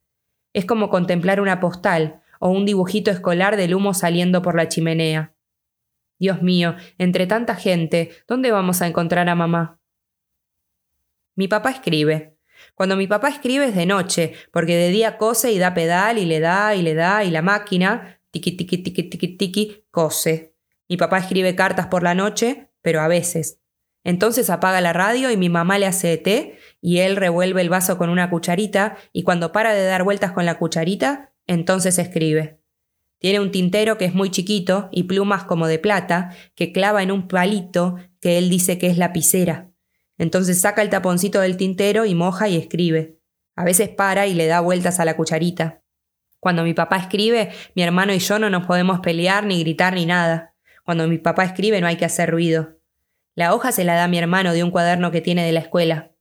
Es 0.54 0.66
como 0.66 0.90
contemplar 0.90 1.42
una 1.42 1.60
postal 1.60 2.22
o 2.40 2.50
un 2.50 2.66
dibujito 2.66 3.12
escolar 3.12 3.58
del 3.58 3.76
humo 3.76 3.94
saliendo 3.94 4.42
por 4.42 4.56
la 4.56 4.68
chimenea. 4.70 5.36
Dios 6.20 6.42
mío, 6.42 6.76
entre 6.98 7.28
tanta 7.28 7.56
gente, 7.56 8.12
¿dónde 8.28 8.52
vamos 8.52 8.82
a 8.82 8.88
encontrar 8.88 9.28
a 9.30 9.36
mamá? 9.36 9.80
Mi 11.36 11.48
papá 11.48 11.72
escribe. 11.72 12.33
Cuando 12.76 12.96
mi 12.96 13.08
papá 13.08 13.30
escribe 13.30 13.66
es 13.66 13.76
de 13.76 13.86
noche, 13.86 14.34
porque 14.52 14.76
de 14.76 14.90
día 14.90 15.18
cose 15.18 15.52
y 15.52 15.60
da 15.60 15.74
pedal 15.74 16.18
y 16.18 16.26
le 16.26 16.40
da 16.40 16.76
y 16.76 16.82
le 16.82 16.96
da 16.96 17.24
y 17.24 17.32
la 17.32 17.42
máquina, 17.42 18.20
tiqui 18.32 18.52
tiqui 18.52 18.80
tiqui 18.80 19.04
tiqui 19.04 19.38
tiqui, 19.38 19.86
cose. 19.92 20.56
Mi 20.90 20.98
papá 20.98 21.20
escribe 21.20 21.56
cartas 21.56 21.88
por 21.88 22.04
la 22.04 22.16
noche, 22.16 22.70
pero 22.82 23.02
a 23.02 23.08
veces. 23.08 23.60
Entonces 24.04 24.50
apaga 24.50 24.82
la 24.82 24.92
radio 24.92 25.32
y 25.32 25.38
mi 25.38 25.50
mamá 25.50 25.80
le 25.80 25.86
hace 25.86 26.18
té 26.18 26.58
y 26.82 27.00
él 27.00 27.16
revuelve 27.16 27.62
el 27.62 27.70
vaso 27.70 27.98
con 27.98 28.10
una 28.10 28.30
cucharita 28.30 28.98
y 29.14 29.24
cuando 29.24 29.52
para 29.52 29.74
de 29.74 29.86
dar 29.86 30.04
vueltas 30.04 30.34
con 30.34 30.46
la 30.46 30.58
cucharita, 30.58 31.34
entonces 31.48 31.98
escribe. 31.98 32.60
Tiene 33.20 33.40
un 33.40 33.52
tintero 33.52 33.98
que 33.98 34.04
es 34.04 34.14
muy 34.14 34.30
chiquito 34.32 34.90
y 34.92 35.04
plumas 35.04 35.46
como 35.46 35.68
de 35.68 35.80
plata 35.80 36.36
que 36.56 36.74
clava 36.74 37.04
en 37.04 37.12
un 37.12 37.30
palito 37.30 37.96
que 38.20 38.38
él 38.38 38.50
dice 38.50 38.78
que 38.78 38.88
es 38.88 38.98
lapicera. 38.98 39.73
Entonces 40.24 40.62
saca 40.62 40.82
el 40.82 40.90
taponcito 40.90 41.42
del 41.42 41.58
tintero 41.58 42.06
y 42.06 42.16
moja 42.16 42.48
y 42.48 42.56
escribe. 42.56 43.20
A 43.58 43.66
veces 43.66 43.90
para 43.90 44.26
y 44.26 44.34
le 44.34 44.48
da 44.48 44.62
vueltas 44.62 45.02
a 45.02 45.06
la 45.06 45.18
cucharita. 45.18 45.84
Cuando 46.40 46.64
mi 46.64 46.74
papá 46.74 46.96
escribe, 46.96 47.52
mi 47.76 47.84
hermano 47.84 48.14
y 48.14 48.20
yo 48.20 48.40
no 48.40 48.50
nos 48.50 48.66
podemos 48.66 49.02
pelear 49.02 49.46
ni 49.46 49.60
gritar 49.60 49.96
ni 49.96 50.06
nada. 50.06 50.56
Cuando 50.86 51.10
mi 51.10 51.18
papá 51.18 51.44
escribe 51.44 51.82
no 51.82 51.88
hay 51.88 51.98
que 51.98 52.06
hacer 52.06 52.32
ruido. 52.32 52.80
La 53.36 53.54
hoja 53.54 53.74
se 53.74 53.84
la 53.84 53.96
da 53.96 54.08
mi 54.08 54.18
hermano 54.18 54.54
de 54.54 54.64
un 54.64 54.72
cuaderno 54.72 55.12
que 55.12 55.20
tiene 55.20 55.46
de 55.46 55.52
la 55.52 55.60
escuela. 55.60 56.14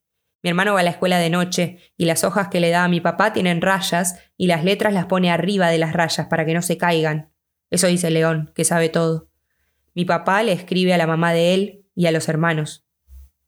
Mi 0.42 0.50
hermano 0.50 0.74
va 0.74 0.80
a 0.80 0.82
la 0.82 0.90
escuela 0.90 1.18
de 1.18 1.30
noche 1.30 1.78
y 1.96 2.06
las 2.06 2.24
hojas 2.24 2.48
que 2.48 2.58
le 2.58 2.70
da 2.70 2.82
a 2.82 2.88
mi 2.88 3.00
papá 3.00 3.32
tienen 3.32 3.62
rayas 3.62 4.18
y 4.36 4.48
las 4.48 4.64
letras 4.64 4.92
las 4.92 5.06
pone 5.06 5.30
arriba 5.30 5.68
de 5.68 5.78
las 5.78 5.92
rayas 5.92 6.26
para 6.26 6.44
que 6.44 6.54
no 6.54 6.62
se 6.62 6.76
caigan. 6.76 7.32
Eso 7.70 7.86
dice 7.86 8.10
León, 8.10 8.50
que 8.56 8.64
sabe 8.64 8.88
todo. 8.88 9.28
Mi 9.94 10.04
papá 10.04 10.42
le 10.42 10.50
escribe 10.50 10.92
a 10.92 10.98
la 10.98 11.06
mamá 11.06 11.32
de 11.32 11.54
él 11.54 11.86
y 11.94 12.06
a 12.06 12.12
los 12.12 12.28
hermanos. 12.28 12.81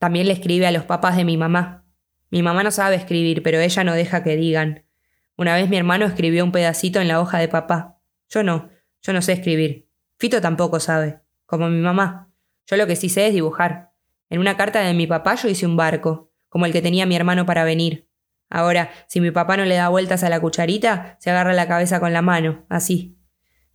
También 0.04 0.26
le 0.26 0.34
escribe 0.34 0.66
a 0.66 0.70
los 0.70 0.84
papás 0.84 1.16
de 1.16 1.24
mi 1.24 1.38
mamá. 1.38 1.86
Mi 2.28 2.42
mamá 2.42 2.62
no 2.62 2.70
sabe 2.70 2.94
escribir, 2.94 3.42
pero 3.42 3.58
ella 3.58 3.84
no 3.84 3.94
deja 3.94 4.22
que 4.22 4.36
digan. 4.36 4.84
Una 5.34 5.54
vez 5.54 5.70
mi 5.70 5.78
hermano 5.78 6.04
escribió 6.04 6.44
un 6.44 6.52
pedacito 6.52 7.00
en 7.00 7.08
la 7.08 7.22
hoja 7.22 7.38
de 7.38 7.48
papá. 7.48 8.02
Yo 8.28 8.42
no, 8.42 8.68
yo 9.00 9.14
no 9.14 9.22
sé 9.22 9.32
escribir. 9.32 9.88
Fito 10.18 10.42
tampoco 10.42 10.78
sabe, 10.78 11.20
como 11.46 11.70
mi 11.70 11.80
mamá. 11.80 12.30
Yo 12.66 12.76
lo 12.76 12.86
que 12.86 12.96
sí 12.96 13.08
sé 13.08 13.28
es 13.28 13.32
dibujar. 13.32 13.94
En 14.28 14.40
una 14.40 14.58
carta 14.58 14.82
de 14.82 14.92
mi 14.92 15.06
papá 15.06 15.36
yo 15.36 15.48
hice 15.48 15.64
un 15.64 15.78
barco 15.78 16.30
como 16.50 16.66
el 16.66 16.72
que 16.72 16.82
tenía 16.82 17.06
mi 17.06 17.16
hermano 17.16 17.46
para 17.46 17.64
venir. 17.64 18.06
Ahora, 18.50 18.90
si 19.08 19.22
mi 19.22 19.30
papá 19.30 19.56
no 19.56 19.64
le 19.64 19.76
da 19.76 19.88
vueltas 19.88 20.22
a 20.22 20.28
la 20.28 20.38
cucharita, 20.38 21.16
se 21.18 21.30
agarra 21.30 21.54
la 21.54 21.66
cabeza 21.66 21.98
con 21.98 22.12
la 22.12 22.20
mano, 22.20 22.66
así. 22.68 23.16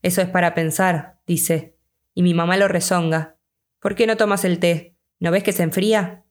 Eso 0.03 0.21
es 0.21 0.29
para 0.29 0.53
pensar, 0.53 1.21
dice. 1.25 1.75
Y 2.13 2.21
mi 2.21 2.35
mamá 2.35 2.55
lo 2.55 2.67
rezonga. 2.67 3.39
¿Por 3.79 3.95
qué 3.95 4.05
no 4.05 4.15
tomas 4.15 4.45
el 4.45 4.59
té? 4.59 4.98
¿No 5.19 5.31
ves 5.31 5.43
que 5.43 5.51
se 5.51 5.63
enfría? 5.63 6.25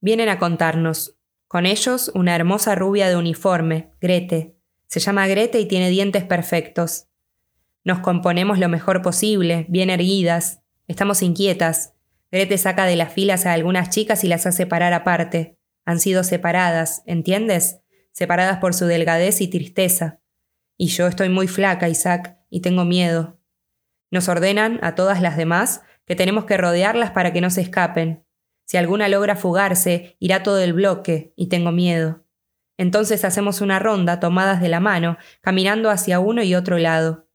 Vienen 0.00 0.28
a 0.28 0.38
contarnos. 0.38 1.16
Con 1.48 1.66
ellos 1.66 2.12
una 2.14 2.36
hermosa 2.36 2.76
rubia 2.76 3.08
de 3.08 3.16
uniforme, 3.16 3.90
Grete. 4.00 4.56
Se 4.86 5.00
llama 5.00 5.26
Grete 5.26 5.58
y 5.58 5.66
tiene 5.66 5.90
dientes 5.90 6.24
perfectos. 6.24 7.08
Nos 7.82 7.98
componemos 7.98 8.58
lo 8.58 8.68
mejor 8.68 9.02
posible, 9.02 9.66
bien 9.68 9.90
erguidas. 9.90 10.60
Estamos 10.86 11.22
inquietas. 11.22 11.94
Grete 12.30 12.58
saca 12.58 12.84
de 12.84 12.96
las 12.96 13.12
filas 13.12 13.44
a 13.46 13.54
algunas 13.54 13.90
chicas 13.90 14.22
y 14.22 14.28
las 14.28 14.46
hace 14.46 14.66
parar 14.66 14.92
aparte. 14.92 15.58
Han 15.84 15.98
sido 15.98 16.22
separadas, 16.22 17.02
¿entiendes? 17.06 17.80
Separadas 18.12 18.58
por 18.58 18.74
su 18.74 18.84
delgadez 18.86 19.40
y 19.40 19.48
tristeza. 19.48 20.20
Y 20.76 20.88
yo 20.88 21.08
estoy 21.08 21.28
muy 21.28 21.48
flaca, 21.48 21.88
Isaac, 21.88 22.38
y 22.50 22.60
tengo 22.60 22.84
miedo. 22.84 23.40
Nos 24.10 24.28
ordenan, 24.28 24.78
a 24.82 24.94
todas 24.94 25.20
las 25.20 25.36
demás, 25.36 25.82
que 26.08 26.16
tenemos 26.16 26.46
que 26.46 26.56
rodearlas 26.56 27.10
para 27.10 27.32
que 27.34 27.42
no 27.42 27.50
se 27.50 27.60
escapen. 27.60 28.24
Si 28.64 28.78
alguna 28.78 29.08
logra 29.08 29.36
fugarse, 29.36 30.16
irá 30.18 30.42
todo 30.42 30.58
el 30.58 30.72
bloque, 30.72 31.34
y 31.36 31.48
tengo 31.48 31.70
miedo. 31.70 32.24
Entonces 32.78 33.24
hacemos 33.24 33.60
una 33.60 33.78
ronda, 33.78 34.18
tomadas 34.18 34.60
de 34.60 34.70
la 34.70 34.80
mano, 34.80 35.18
caminando 35.42 35.90
hacia 35.90 36.18
uno 36.18 36.42
y 36.42 36.54
otro 36.54 36.78
lado. 36.78 37.28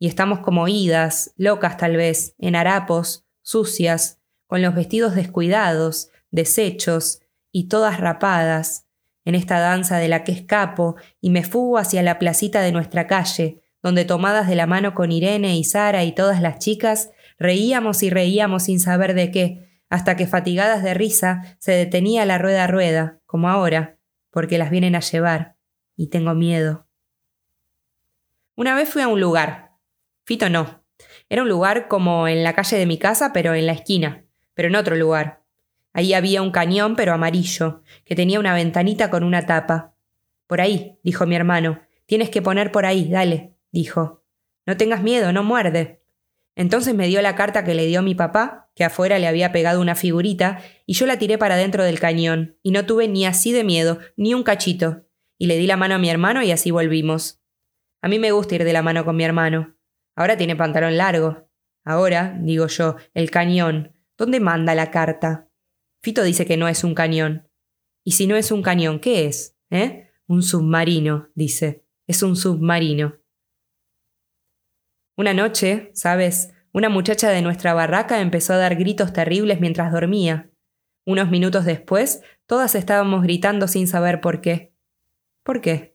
Y 0.00 0.08
estamos 0.08 0.40
como 0.40 0.66
idas, 0.66 1.32
locas 1.36 1.76
tal 1.76 1.96
vez, 1.96 2.34
en 2.38 2.56
harapos, 2.56 3.26
sucias, 3.42 4.18
con 4.46 4.60
los 4.60 4.74
vestidos 4.74 5.14
descuidados, 5.14 6.10
deshechos 6.32 7.20
y 7.52 7.68
todas 7.68 8.00
rapadas, 8.00 8.88
en 9.24 9.36
esta 9.36 9.60
danza 9.60 9.98
de 9.98 10.08
la 10.08 10.24
que 10.24 10.32
escapo 10.32 10.96
y 11.20 11.30
me 11.30 11.44
fugo 11.44 11.78
hacia 11.78 12.02
la 12.02 12.18
placita 12.18 12.62
de 12.62 12.72
nuestra 12.72 13.06
calle, 13.06 13.62
donde 13.82 14.04
tomadas 14.04 14.48
de 14.48 14.56
la 14.56 14.66
mano 14.66 14.94
con 14.94 15.12
Irene 15.12 15.56
y 15.56 15.62
Sara 15.62 16.02
y 16.04 16.12
todas 16.12 16.40
las 16.40 16.58
chicas, 16.58 17.10
reíamos 17.40 18.04
y 18.04 18.10
reíamos 18.10 18.62
sin 18.62 18.78
saber 18.78 19.14
de 19.14 19.32
qué, 19.32 19.82
hasta 19.88 20.16
que 20.16 20.28
fatigadas 20.28 20.84
de 20.84 20.94
risa 20.94 21.56
se 21.58 21.72
detenía 21.72 22.24
la 22.24 22.38
rueda 22.38 22.62
a 22.62 22.68
rueda, 22.68 23.18
como 23.26 23.48
ahora, 23.48 23.98
porque 24.30 24.58
las 24.58 24.70
vienen 24.70 24.94
a 24.94 25.00
llevar, 25.00 25.56
y 25.96 26.06
tengo 26.06 26.34
miedo. 26.34 26.86
Una 28.54 28.76
vez 28.76 28.88
fui 28.88 29.02
a 29.02 29.08
un 29.08 29.20
lugar. 29.20 29.72
Fito 30.22 30.48
no. 30.48 30.84
Era 31.28 31.42
un 31.42 31.48
lugar 31.48 31.88
como 31.88 32.28
en 32.28 32.44
la 32.44 32.54
calle 32.54 32.76
de 32.76 32.86
mi 32.86 32.98
casa, 32.98 33.32
pero 33.32 33.54
en 33.54 33.66
la 33.66 33.72
esquina 33.72 34.26
pero 34.60 34.68
en 34.68 34.76
otro 34.76 34.94
lugar. 34.94 35.42
Ahí 35.94 36.12
había 36.12 36.42
un 36.42 36.50
cañón, 36.50 36.94
pero 36.94 37.14
amarillo, 37.14 37.82
que 38.04 38.14
tenía 38.14 38.38
una 38.38 38.52
ventanita 38.52 39.08
con 39.08 39.24
una 39.24 39.46
tapa. 39.46 39.94
Por 40.46 40.60
ahí, 40.60 40.98
dijo 41.02 41.24
mi 41.24 41.34
hermano. 41.34 41.80
Tienes 42.04 42.28
que 42.28 42.42
poner 42.42 42.70
por 42.70 42.84
ahí, 42.84 43.08
dale, 43.08 43.54
dijo. 43.72 44.22
No 44.66 44.76
tengas 44.76 45.02
miedo, 45.02 45.32
no 45.32 45.42
muerde. 45.42 45.99
Entonces 46.60 46.94
me 46.94 47.06
dio 47.06 47.22
la 47.22 47.36
carta 47.36 47.64
que 47.64 47.72
le 47.72 47.86
dio 47.86 48.02
mi 48.02 48.14
papá, 48.14 48.70
que 48.74 48.84
afuera 48.84 49.18
le 49.18 49.26
había 49.26 49.50
pegado 49.50 49.80
una 49.80 49.94
figurita, 49.94 50.60
y 50.84 50.92
yo 50.92 51.06
la 51.06 51.18
tiré 51.18 51.38
para 51.38 51.56
dentro 51.56 51.84
del 51.84 51.98
cañón, 51.98 52.58
y 52.62 52.70
no 52.70 52.84
tuve 52.84 53.08
ni 53.08 53.24
así 53.24 53.50
de 53.50 53.64
miedo, 53.64 53.98
ni 54.14 54.34
un 54.34 54.42
cachito. 54.42 55.06
Y 55.38 55.46
le 55.46 55.56
di 55.56 55.66
la 55.66 55.78
mano 55.78 55.94
a 55.94 55.98
mi 55.98 56.10
hermano 56.10 56.42
y 56.42 56.50
así 56.50 56.70
volvimos. 56.70 57.42
A 58.02 58.08
mí 58.08 58.18
me 58.18 58.32
gusta 58.32 58.56
ir 58.56 58.64
de 58.64 58.74
la 58.74 58.82
mano 58.82 59.06
con 59.06 59.16
mi 59.16 59.24
hermano. 59.24 59.74
Ahora 60.14 60.36
tiene 60.36 60.54
pantalón 60.54 60.98
largo. 60.98 61.48
Ahora, 61.82 62.36
digo 62.42 62.66
yo, 62.66 62.96
el 63.14 63.30
cañón. 63.30 63.96
¿Dónde 64.18 64.38
manda 64.38 64.74
la 64.74 64.90
carta? 64.90 65.48
Fito 66.02 66.22
dice 66.22 66.44
que 66.44 66.58
no 66.58 66.68
es 66.68 66.84
un 66.84 66.92
cañón. 66.92 67.48
Y 68.04 68.12
si 68.12 68.26
no 68.26 68.36
es 68.36 68.52
un 68.52 68.60
cañón, 68.60 69.00
¿qué 69.00 69.24
es? 69.24 69.56
¿Eh? 69.70 70.10
Un 70.26 70.42
submarino, 70.42 71.30
dice. 71.34 71.86
Es 72.06 72.22
un 72.22 72.36
submarino. 72.36 73.19
Una 75.20 75.34
noche, 75.34 75.90
¿sabes? 75.92 76.54
Una 76.72 76.88
muchacha 76.88 77.28
de 77.28 77.42
nuestra 77.42 77.74
barraca 77.74 78.22
empezó 78.22 78.54
a 78.54 78.56
dar 78.56 78.76
gritos 78.76 79.12
terribles 79.12 79.60
mientras 79.60 79.92
dormía. 79.92 80.50
Unos 81.04 81.28
minutos 81.28 81.66
después, 81.66 82.22
todas 82.46 82.74
estábamos 82.74 83.22
gritando 83.22 83.68
sin 83.68 83.86
saber 83.86 84.22
por 84.22 84.40
qué. 84.40 84.74
¿Por 85.44 85.60
qué? 85.60 85.94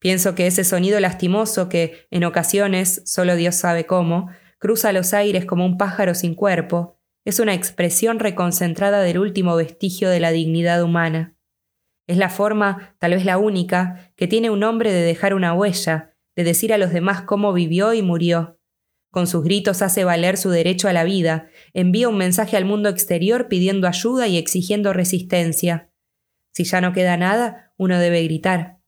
Pienso 0.00 0.34
que 0.34 0.46
ese 0.46 0.64
sonido 0.64 1.00
lastimoso 1.00 1.70
que, 1.70 2.06
en 2.10 2.24
ocasiones, 2.24 3.00
solo 3.06 3.36
Dios 3.36 3.54
sabe 3.54 3.86
cómo, 3.86 4.28
cruza 4.58 4.92
los 4.92 5.14
aires 5.14 5.46
como 5.46 5.64
un 5.64 5.78
pájaro 5.78 6.14
sin 6.14 6.34
cuerpo, 6.34 7.00
es 7.24 7.40
una 7.40 7.54
expresión 7.54 8.18
reconcentrada 8.18 9.00
del 9.00 9.18
último 9.18 9.56
vestigio 9.56 10.10
de 10.10 10.20
la 10.20 10.30
dignidad 10.30 10.82
humana. 10.82 11.38
Es 12.06 12.18
la 12.18 12.28
forma, 12.28 12.96
tal 12.98 13.12
vez 13.12 13.24
la 13.24 13.38
única, 13.38 14.12
que 14.14 14.28
tiene 14.28 14.50
un 14.50 14.62
hombre 14.62 14.92
de 14.92 15.00
dejar 15.00 15.32
una 15.32 15.54
huella, 15.54 16.15
de 16.36 16.44
decir 16.44 16.72
a 16.72 16.78
los 16.78 16.92
demás 16.92 17.22
cómo 17.22 17.52
vivió 17.52 17.94
y 17.94 18.02
murió. 18.02 18.60
Con 19.10 19.26
sus 19.26 19.42
gritos 19.42 19.80
hace 19.80 20.04
valer 20.04 20.36
su 20.36 20.50
derecho 20.50 20.88
a 20.88 20.92
la 20.92 21.02
vida, 21.02 21.48
envía 21.72 22.08
un 22.08 22.18
mensaje 22.18 22.56
al 22.56 22.66
mundo 22.66 22.90
exterior 22.90 23.48
pidiendo 23.48 23.88
ayuda 23.88 24.28
y 24.28 24.36
exigiendo 24.36 24.92
resistencia. 24.92 25.90
Si 26.52 26.64
ya 26.64 26.80
no 26.80 26.92
queda 26.92 27.16
nada, 27.16 27.72
uno 27.78 27.98
debe 27.98 28.22
gritar. 28.24 28.78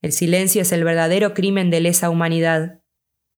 El 0.00 0.12
silencio 0.12 0.62
es 0.62 0.70
el 0.70 0.84
verdadero 0.84 1.34
crimen 1.34 1.70
de 1.70 1.80
lesa 1.80 2.08
humanidad. 2.08 2.80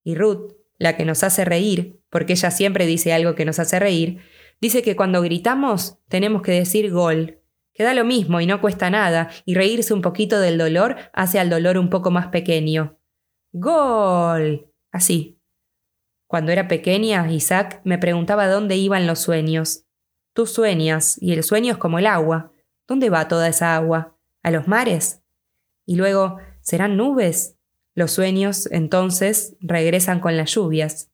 Y 0.04 0.14
Ruth, 0.14 0.52
la 0.76 0.96
que 0.96 1.06
nos 1.06 1.24
hace 1.24 1.46
reír, 1.46 2.00
porque 2.10 2.34
ella 2.34 2.50
siempre 2.50 2.86
dice 2.86 3.12
algo 3.14 3.34
que 3.34 3.46
nos 3.46 3.58
hace 3.58 3.78
reír, 3.78 4.18
dice 4.60 4.82
que 4.82 4.96
cuando 4.96 5.22
gritamos 5.22 5.98
tenemos 6.08 6.42
que 6.42 6.52
decir 6.52 6.90
gol, 6.90 7.40
que 7.72 7.84
da 7.84 7.94
lo 7.94 8.04
mismo 8.04 8.40
y 8.40 8.46
no 8.46 8.60
cuesta 8.60 8.90
nada, 8.90 9.30
y 9.44 9.54
reírse 9.54 9.94
un 9.94 10.02
poquito 10.02 10.40
del 10.40 10.58
dolor 10.58 10.96
hace 11.12 11.38
al 11.38 11.48
dolor 11.48 11.78
un 11.78 11.88
poco 11.88 12.10
más 12.10 12.26
pequeño. 12.26 12.97
Gol. 13.52 14.72
Así. 14.92 15.40
Cuando 16.26 16.52
era 16.52 16.68
pequeña, 16.68 17.30
Isaac 17.32 17.80
me 17.84 17.98
preguntaba 17.98 18.48
dónde 18.48 18.76
iban 18.76 19.06
los 19.06 19.18
sueños. 19.18 19.84
Tú 20.34 20.46
sueñas, 20.46 21.16
y 21.20 21.32
el 21.32 21.42
sueño 21.42 21.72
es 21.72 21.78
como 21.78 21.98
el 21.98 22.06
agua. 22.06 22.52
¿Dónde 22.86 23.10
va 23.10 23.28
toda 23.28 23.48
esa 23.48 23.74
agua? 23.74 24.16
¿A 24.42 24.50
los 24.50 24.68
mares? 24.68 25.22
Y 25.86 25.96
luego, 25.96 26.38
¿serán 26.60 26.96
nubes? 26.96 27.56
Los 27.94 28.12
sueños, 28.12 28.68
entonces, 28.70 29.56
regresan 29.60 30.20
con 30.20 30.36
las 30.36 30.54
lluvias. 30.54 31.10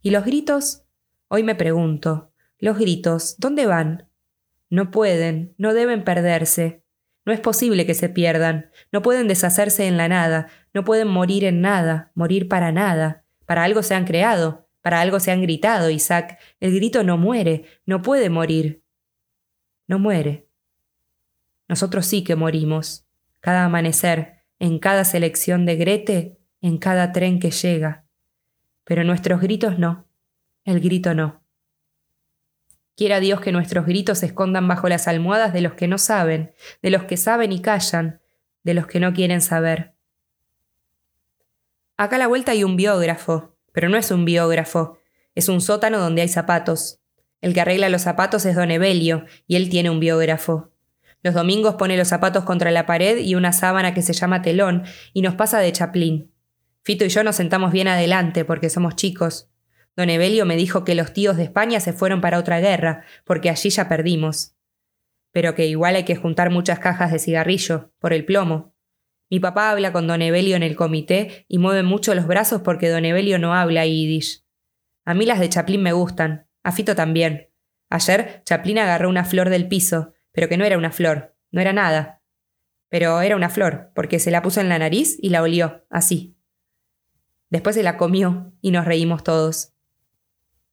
¿Y 0.00 0.10
los 0.10 0.24
gritos? 0.24 0.84
Hoy 1.28 1.42
me 1.42 1.56
pregunto, 1.56 2.32
¿los 2.58 2.78
gritos 2.78 3.36
dónde 3.38 3.66
van? 3.66 4.08
No 4.70 4.90
pueden, 4.90 5.54
no 5.58 5.74
deben 5.74 6.04
perderse. 6.04 6.84
No 7.26 7.32
es 7.32 7.40
posible 7.40 7.84
que 7.84 7.94
se 7.94 8.08
pierdan, 8.08 8.70
no 8.92 9.02
pueden 9.02 9.26
deshacerse 9.26 9.88
en 9.88 9.96
la 9.96 10.08
nada, 10.08 10.46
no 10.72 10.84
pueden 10.84 11.08
morir 11.08 11.44
en 11.44 11.60
nada, 11.60 12.12
morir 12.14 12.48
para 12.48 12.70
nada. 12.70 13.24
Para 13.46 13.64
algo 13.64 13.82
se 13.82 13.96
han 13.96 14.04
creado, 14.04 14.68
para 14.80 15.00
algo 15.00 15.18
se 15.18 15.32
han 15.32 15.42
gritado, 15.42 15.90
Isaac. 15.90 16.38
El 16.60 16.72
grito 16.72 17.02
no 17.02 17.18
muere, 17.18 17.64
no 17.84 18.00
puede 18.00 18.30
morir. 18.30 18.84
No 19.88 19.98
muere. 19.98 20.48
Nosotros 21.68 22.06
sí 22.06 22.22
que 22.22 22.36
morimos. 22.36 23.08
Cada 23.40 23.64
amanecer, 23.64 24.44
en 24.60 24.78
cada 24.78 25.04
selección 25.04 25.66
de 25.66 25.76
Grete, 25.76 26.38
en 26.60 26.78
cada 26.78 27.12
tren 27.12 27.40
que 27.40 27.50
llega. 27.50 28.04
Pero 28.84 29.02
nuestros 29.02 29.40
gritos 29.40 29.80
no, 29.80 30.06
el 30.64 30.80
grito 30.80 31.12
no. 31.14 31.42
Quiera 32.96 33.20
Dios 33.20 33.40
que 33.40 33.52
nuestros 33.52 33.84
gritos 33.84 34.18
se 34.18 34.26
escondan 34.26 34.66
bajo 34.66 34.88
las 34.88 35.06
almohadas 35.06 35.52
de 35.52 35.60
los 35.60 35.74
que 35.74 35.86
no 35.86 35.98
saben, 35.98 36.54
de 36.82 36.90
los 36.90 37.04
que 37.04 37.18
saben 37.18 37.52
y 37.52 37.60
callan, 37.60 38.22
de 38.64 38.72
los 38.72 38.86
que 38.86 39.00
no 39.00 39.12
quieren 39.12 39.42
saber. 39.42 39.92
Acá 41.98 42.16
a 42.16 42.18
la 42.18 42.26
vuelta 42.26 42.52
hay 42.52 42.64
un 42.64 42.76
biógrafo, 42.76 43.54
pero 43.72 43.90
no 43.90 43.98
es 43.98 44.10
un 44.10 44.24
biógrafo, 44.24 44.98
es 45.34 45.50
un 45.50 45.60
sótano 45.60 45.98
donde 45.98 46.22
hay 46.22 46.28
zapatos. 46.28 47.00
El 47.42 47.52
que 47.52 47.60
arregla 47.60 47.90
los 47.90 48.02
zapatos 48.02 48.46
es 48.46 48.56
don 48.56 48.70
Evelio, 48.70 49.26
y 49.46 49.56
él 49.56 49.68
tiene 49.68 49.90
un 49.90 50.00
biógrafo. 50.00 50.72
Los 51.22 51.34
domingos 51.34 51.74
pone 51.74 51.96
los 51.98 52.08
zapatos 52.08 52.44
contra 52.44 52.70
la 52.70 52.86
pared 52.86 53.18
y 53.18 53.34
una 53.34 53.52
sábana 53.52 53.92
que 53.92 54.02
se 54.02 54.14
llama 54.14 54.42
telón 54.42 54.84
y 55.12 55.20
nos 55.20 55.34
pasa 55.34 55.58
de 55.58 55.72
chaplín. 55.72 56.32
Fito 56.82 57.04
y 57.04 57.08
yo 57.08 57.24
nos 57.24 57.36
sentamos 57.36 57.72
bien 57.72 57.88
adelante 57.88 58.44
porque 58.44 58.70
somos 58.70 58.96
chicos. 58.96 59.50
Don 59.96 60.10
Evelio 60.10 60.44
me 60.44 60.56
dijo 60.56 60.84
que 60.84 60.94
los 60.94 61.14
tíos 61.14 61.36
de 61.36 61.44
España 61.44 61.80
se 61.80 61.94
fueron 61.94 62.20
para 62.20 62.38
otra 62.38 62.60
guerra, 62.60 63.04
porque 63.24 63.48
allí 63.48 63.70
ya 63.70 63.88
perdimos. 63.88 64.54
Pero 65.32 65.54
que 65.54 65.66
igual 65.66 65.96
hay 65.96 66.04
que 66.04 66.16
juntar 66.16 66.50
muchas 66.50 66.78
cajas 66.78 67.10
de 67.10 67.18
cigarrillo, 67.18 67.92
por 67.98 68.12
el 68.12 68.26
plomo. 68.26 68.74
Mi 69.30 69.40
papá 69.40 69.70
habla 69.70 69.92
con 69.92 70.06
don 70.06 70.22
Evelio 70.22 70.54
en 70.54 70.62
el 70.62 70.76
comité 70.76 71.46
y 71.48 71.58
mueve 71.58 71.82
mucho 71.82 72.14
los 72.14 72.26
brazos 72.26 72.60
porque 72.62 72.90
don 72.90 73.04
Evelio 73.04 73.38
no 73.38 73.54
habla 73.54 73.86
yiddish. 73.86 74.44
A 75.04 75.14
mí 75.14 75.24
las 75.24 75.40
de 75.40 75.48
Chaplin 75.48 75.82
me 75.82 75.92
gustan, 75.92 76.46
a 76.62 76.72
Fito 76.72 76.94
también. 76.94 77.50
Ayer 77.88 78.42
Chaplin 78.44 78.78
agarró 78.78 79.08
una 79.08 79.24
flor 79.24 79.50
del 79.50 79.66
piso, 79.66 80.12
pero 80.32 80.48
que 80.48 80.56
no 80.56 80.64
era 80.64 80.76
una 80.76 80.92
flor, 80.92 81.34
no 81.50 81.60
era 81.60 81.72
nada. 81.72 82.22
Pero 82.88 83.20
era 83.20 83.36
una 83.36 83.48
flor, 83.48 83.92
porque 83.94 84.18
se 84.18 84.30
la 84.30 84.42
puso 84.42 84.60
en 84.60 84.68
la 84.68 84.78
nariz 84.78 85.16
y 85.20 85.30
la 85.30 85.42
olió, 85.42 85.86
así. 85.90 86.36
Después 87.48 87.76
se 87.76 87.82
la 87.82 87.96
comió 87.96 88.52
y 88.60 88.70
nos 88.72 88.84
reímos 88.84 89.24
todos. 89.24 89.75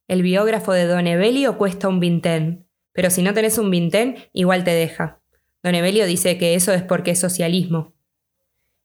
El 0.06 0.22
biógrafo 0.22 0.72
de 0.72 0.86
Don 0.86 1.06
Evelio 1.06 1.56
cuesta 1.56 1.88
un 1.88 1.98
vintén, 1.98 2.66
pero 2.92 3.08
si 3.08 3.22
no 3.22 3.32
tenés 3.32 3.56
un 3.56 3.70
vintén, 3.70 4.16
igual 4.34 4.62
te 4.62 4.72
deja. 4.72 5.22
Don 5.62 5.74
Evelio 5.74 6.04
dice 6.04 6.36
que 6.36 6.54
eso 6.54 6.72
es 6.72 6.82
porque 6.82 7.12
es 7.12 7.20
socialismo. 7.20 7.94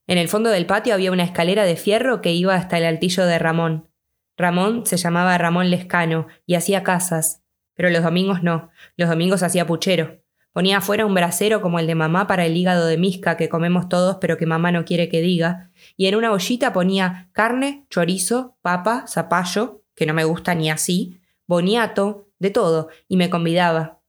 En 0.08 0.18
el 0.18 0.30
fondo 0.30 0.50
del 0.50 0.66
patio 0.66 0.94
había 0.94 1.12
una 1.12 1.24
escalera 1.24 1.66
de 1.66 1.76
fierro 1.76 2.22
que 2.22 2.32
iba 2.32 2.56
hasta 2.56 2.78
el 2.78 2.86
altillo 2.86 3.26
de 3.26 3.38
Ramón. 3.38 3.90
Ramón 4.38 4.86
se 4.86 4.96
llamaba 4.96 5.38
Ramón 5.38 5.70
Lescano 5.70 6.28
y 6.46 6.56
hacía 6.56 6.84
casas, 6.84 7.44
pero 7.76 7.90
los 7.90 8.02
domingos 8.02 8.42
no, 8.42 8.72
los 8.96 9.10
domingos 9.10 9.44
hacía 9.44 9.68
puchero. 9.68 10.24
Ponía 10.54 10.78
afuera 10.78 11.06
un 11.06 11.14
brasero 11.14 11.62
como 11.62 11.80
el 11.80 11.88
de 11.88 11.96
mamá 11.96 12.28
para 12.28 12.46
el 12.46 12.56
hígado 12.56 12.88
de 12.88 12.98
misca 12.98 13.36
que 13.36 13.50
comemos 13.50 13.90
todos 13.90 14.18
pero 14.22 14.38
que 14.38 14.46
mamá 14.46 14.72
no 14.72 14.86
quiere 14.86 15.10
que 15.10 15.20
diga, 15.20 15.70
y 15.98 16.08
en 16.08 16.16
una 16.16 16.32
ollita 16.32 16.72
ponía 16.72 17.30
carne, 17.34 17.86
chorizo, 17.90 18.58
papa, 18.62 19.06
zapallo, 19.06 19.84
que 20.00 20.06
no 20.06 20.14
me 20.14 20.24
gusta 20.24 20.56
ni 20.56 20.70
así, 20.70 21.20
boniato, 21.46 22.30
de 22.40 22.52
todo, 22.52 22.88
y 23.10 23.18
me 23.18 23.30
convidaba. 23.30 24.00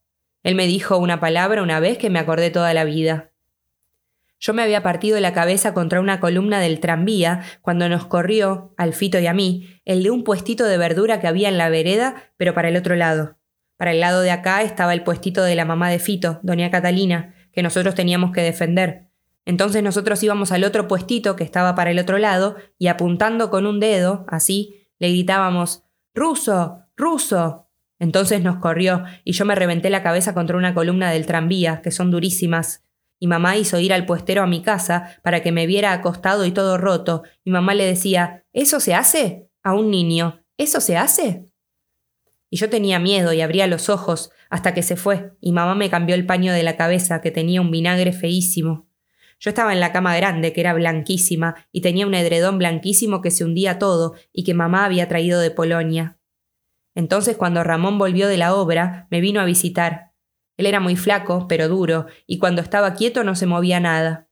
Él 0.45 0.55
me 0.55 0.69
dijo 0.69 0.99
una 0.99 1.19
palabra 1.19 1.65
una 1.65 1.81
vez 1.81 1.99
que 1.99 2.11
me 2.11 2.21
acordé 2.21 2.51
toda 2.51 2.73
la 2.75 2.85
vida. 2.85 3.33
Yo 4.39 4.55
me 4.55 4.63
había 4.63 4.85
partido 4.85 5.19
la 5.19 5.33
cabeza 5.33 5.75
contra 5.75 5.99
una 5.99 6.21
columna 6.21 6.61
del 6.61 6.79
tranvía 6.79 7.43
cuando 7.61 7.89
nos 7.89 8.07
corrió, 8.07 8.73
al 8.77 8.95
Fito 8.95 9.19
y 9.19 9.27
a 9.27 9.35
mí, 9.35 9.81
el 9.85 10.05
de 10.05 10.13
un 10.13 10.23
puestito 10.23 10.65
de 10.65 10.79
verdura 10.79 11.19
que 11.19 11.27
había 11.27 11.49
en 11.49 11.59
la 11.59 11.69
vereda, 11.69 12.31
pero 12.37 12.55
para 12.55 12.69
el 12.69 12.77
otro 12.77 12.95
lado. 12.95 13.37
Para 13.77 13.91
el 13.91 13.99
lado 13.99 14.21
de 14.21 14.31
acá 14.31 14.63
estaba 14.63 14.95
el 14.95 15.03
puestito 15.03 15.43
de 15.43 15.57
la 15.57 15.65
mamá 15.65 15.91
de 15.91 15.99
Fito, 15.99 16.39
doña 16.45 16.71
Catalina, 16.71 17.35
que 17.53 17.65
nosotros 17.65 17.97
teníamos 17.97 18.31
que 18.31 18.43
defender. 18.43 19.09
Entonces 19.45 19.83
nosotros 19.83 20.23
íbamos 20.23 20.53
al 20.53 20.63
otro 20.63 20.87
puestito 20.87 21.35
que 21.35 21.43
estaba 21.43 21.75
para 21.75 21.91
el 21.91 21.99
otro 21.99 22.19
lado 22.19 22.55
y 22.79 22.87
apuntando 22.87 23.51
con 23.51 23.67
un 23.67 23.81
dedo, 23.81 24.25
así, 24.29 24.80
le 25.01 25.09
gritábamos 25.09 25.83
Ruso, 26.15 26.85
ruso. 26.97 27.69
Entonces 27.99 28.43
nos 28.43 28.59
corrió 28.59 29.05
y 29.25 29.33
yo 29.33 29.45
me 29.45 29.55
reventé 29.55 29.91
la 29.91 30.03
cabeza 30.03 30.35
contra 30.35 30.57
una 30.57 30.75
columna 30.75 31.11
del 31.11 31.27
tranvía, 31.27 31.83
que 31.83 31.91
son 31.91 32.11
durísimas. 32.11 32.85
Y 33.19 33.27
mamá 33.27 33.57
hizo 33.57 33.79
ir 33.79 33.93
al 33.93 34.07
puestero 34.07 34.43
a 34.43 34.47
mi 34.47 34.63
casa 34.63 35.19
para 35.23 35.43
que 35.43 35.53
me 35.53 35.67
viera 35.67 35.93
acostado 35.93 36.47
y 36.47 36.53
todo 36.53 36.79
roto. 36.79 37.23
Y 37.45 37.51
mamá 37.51 37.75
le 37.75 37.85
decía, 37.85 38.45
¿Eso 38.53 38.81
se 38.81 38.95
hace? 38.95 39.51
A 39.63 39.75
un 39.75 39.91
niño. 39.91 40.43
¿Eso 40.57 40.81
se 40.81 40.97
hace? 40.97 41.51
y 42.51 42.57
yo 42.57 42.69
tenía 42.69 42.99
miedo 42.99 43.33
y 43.33 43.41
abría 43.41 43.67
los 43.69 43.89
ojos 43.89 44.31
hasta 44.51 44.75
que 44.75 44.83
se 44.83 44.97
fue 44.97 45.33
y 45.41 45.53
mamá 45.53 45.77
me 45.77 45.89
cambió 45.89 46.17
el 46.17 46.27
paño 46.27 46.53
de 46.53 46.65
la 46.65 46.77
cabeza 46.77 47.21
que 47.21 47.31
tenía 47.31 47.61
un 47.61 47.71
vinagre 47.71 48.13
feísimo. 48.13 48.90
Yo 49.41 49.49
estaba 49.49 49.73
en 49.73 49.81
la 49.81 49.91
cama 49.91 50.15
grande, 50.17 50.53
que 50.53 50.61
era 50.61 50.75
blanquísima, 50.75 51.57
y 51.73 51.81
tenía 51.81 52.07
un 52.07 52.15
edredón 52.15 52.59
blanquísimo 52.59 53.23
que 53.23 53.31
se 53.31 53.45
hundía 53.45 53.79
todo 53.79 54.15
y 54.33 54.45
que 54.45 54.53
mamá 54.53 54.85
había 54.85 55.09
traído 55.09 55.41
de 55.41 55.51
Polonia. 55.51 56.19
Entonces, 56.95 57.39
cuando 57.39 57.65
Ramón 57.65 57.99
volvió 57.99 58.29
de 58.29 58.37
la 58.37 58.55
obra, 58.55 59.09
me 59.11 59.23
vino 59.23 59.41
a 59.41 59.47
visitar. 59.47 60.13
Él 60.59 60.67
era 60.67 60.79
muy 60.79 60.95
flaco, 60.95 61.47
pero 61.49 61.69
duro, 61.69 62.07
y 62.27 62.39
cuando 62.39 62.61
estaba 62.61 62.93
quieto 62.95 63.25
no 63.25 63.35
se 63.35 63.47
movía 63.47 63.81
nada. 63.81 64.29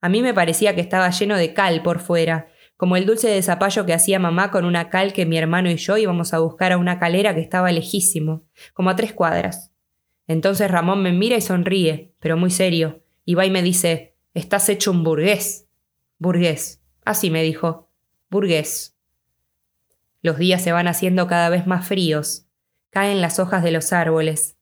A 0.00 0.08
mí 0.08 0.22
me 0.22 0.34
parecía 0.34 0.74
que 0.74 0.80
estaba 0.80 1.08
lleno 1.10 1.36
de 1.36 1.54
cal 1.54 1.82
por 1.82 2.00
fuera, 2.00 2.48
como 2.76 2.96
el 2.96 3.06
dulce 3.06 3.28
de 3.28 3.42
zapallo 3.42 3.86
que 3.86 3.94
hacía 3.94 4.18
mamá 4.18 4.50
con 4.50 4.64
una 4.64 4.90
cal 4.90 5.12
que 5.12 5.24
mi 5.24 5.38
hermano 5.38 5.70
y 5.70 5.76
yo 5.76 5.96
íbamos 5.98 6.34
a 6.34 6.40
buscar 6.40 6.72
a 6.72 6.78
una 6.78 6.98
calera 6.98 7.32
que 7.32 7.40
estaba 7.40 7.70
lejísimo, 7.70 8.44
como 8.72 8.90
a 8.90 8.96
tres 8.96 9.12
cuadras. 9.12 9.72
Entonces 10.26 10.68
Ramón 10.68 11.02
me 11.02 11.12
mira 11.12 11.36
y 11.36 11.40
sonríe, 11.40 12.12
pero 12.18 12.36
muy 12.36 12.50
serio, 12.50 13.04
y 13.24 13.34
va 13.34 13.46
y 13.46 13.50
me 13.50 13.62
dice, 13.62 14.16
Estás 14.38 14.68
hecho 14.68 14.92
un 14.92 15.02
burgués. 15.02 15.66
Burgués. 16.20 16.80
Así 17.04 17.28
me 17.28 17.42
dijo. 17.42 17.90
Burgués. 18.30 18.96
Los 20.22 20.38
días 20.38 20.62
se 20.62 20.70
van 20.70 20.86
haciendo 20.86 21.26
cada 21.26 21.48
vez 21.48 21.66
más 21.66 21.88
fríos. 21.88 22.46
Caen 22.90 23.20
las 23.20 23.40
hojas 23.40 23.64
de 23.64 23.72
los 23.72 23.92
árboles. 23.92 24.56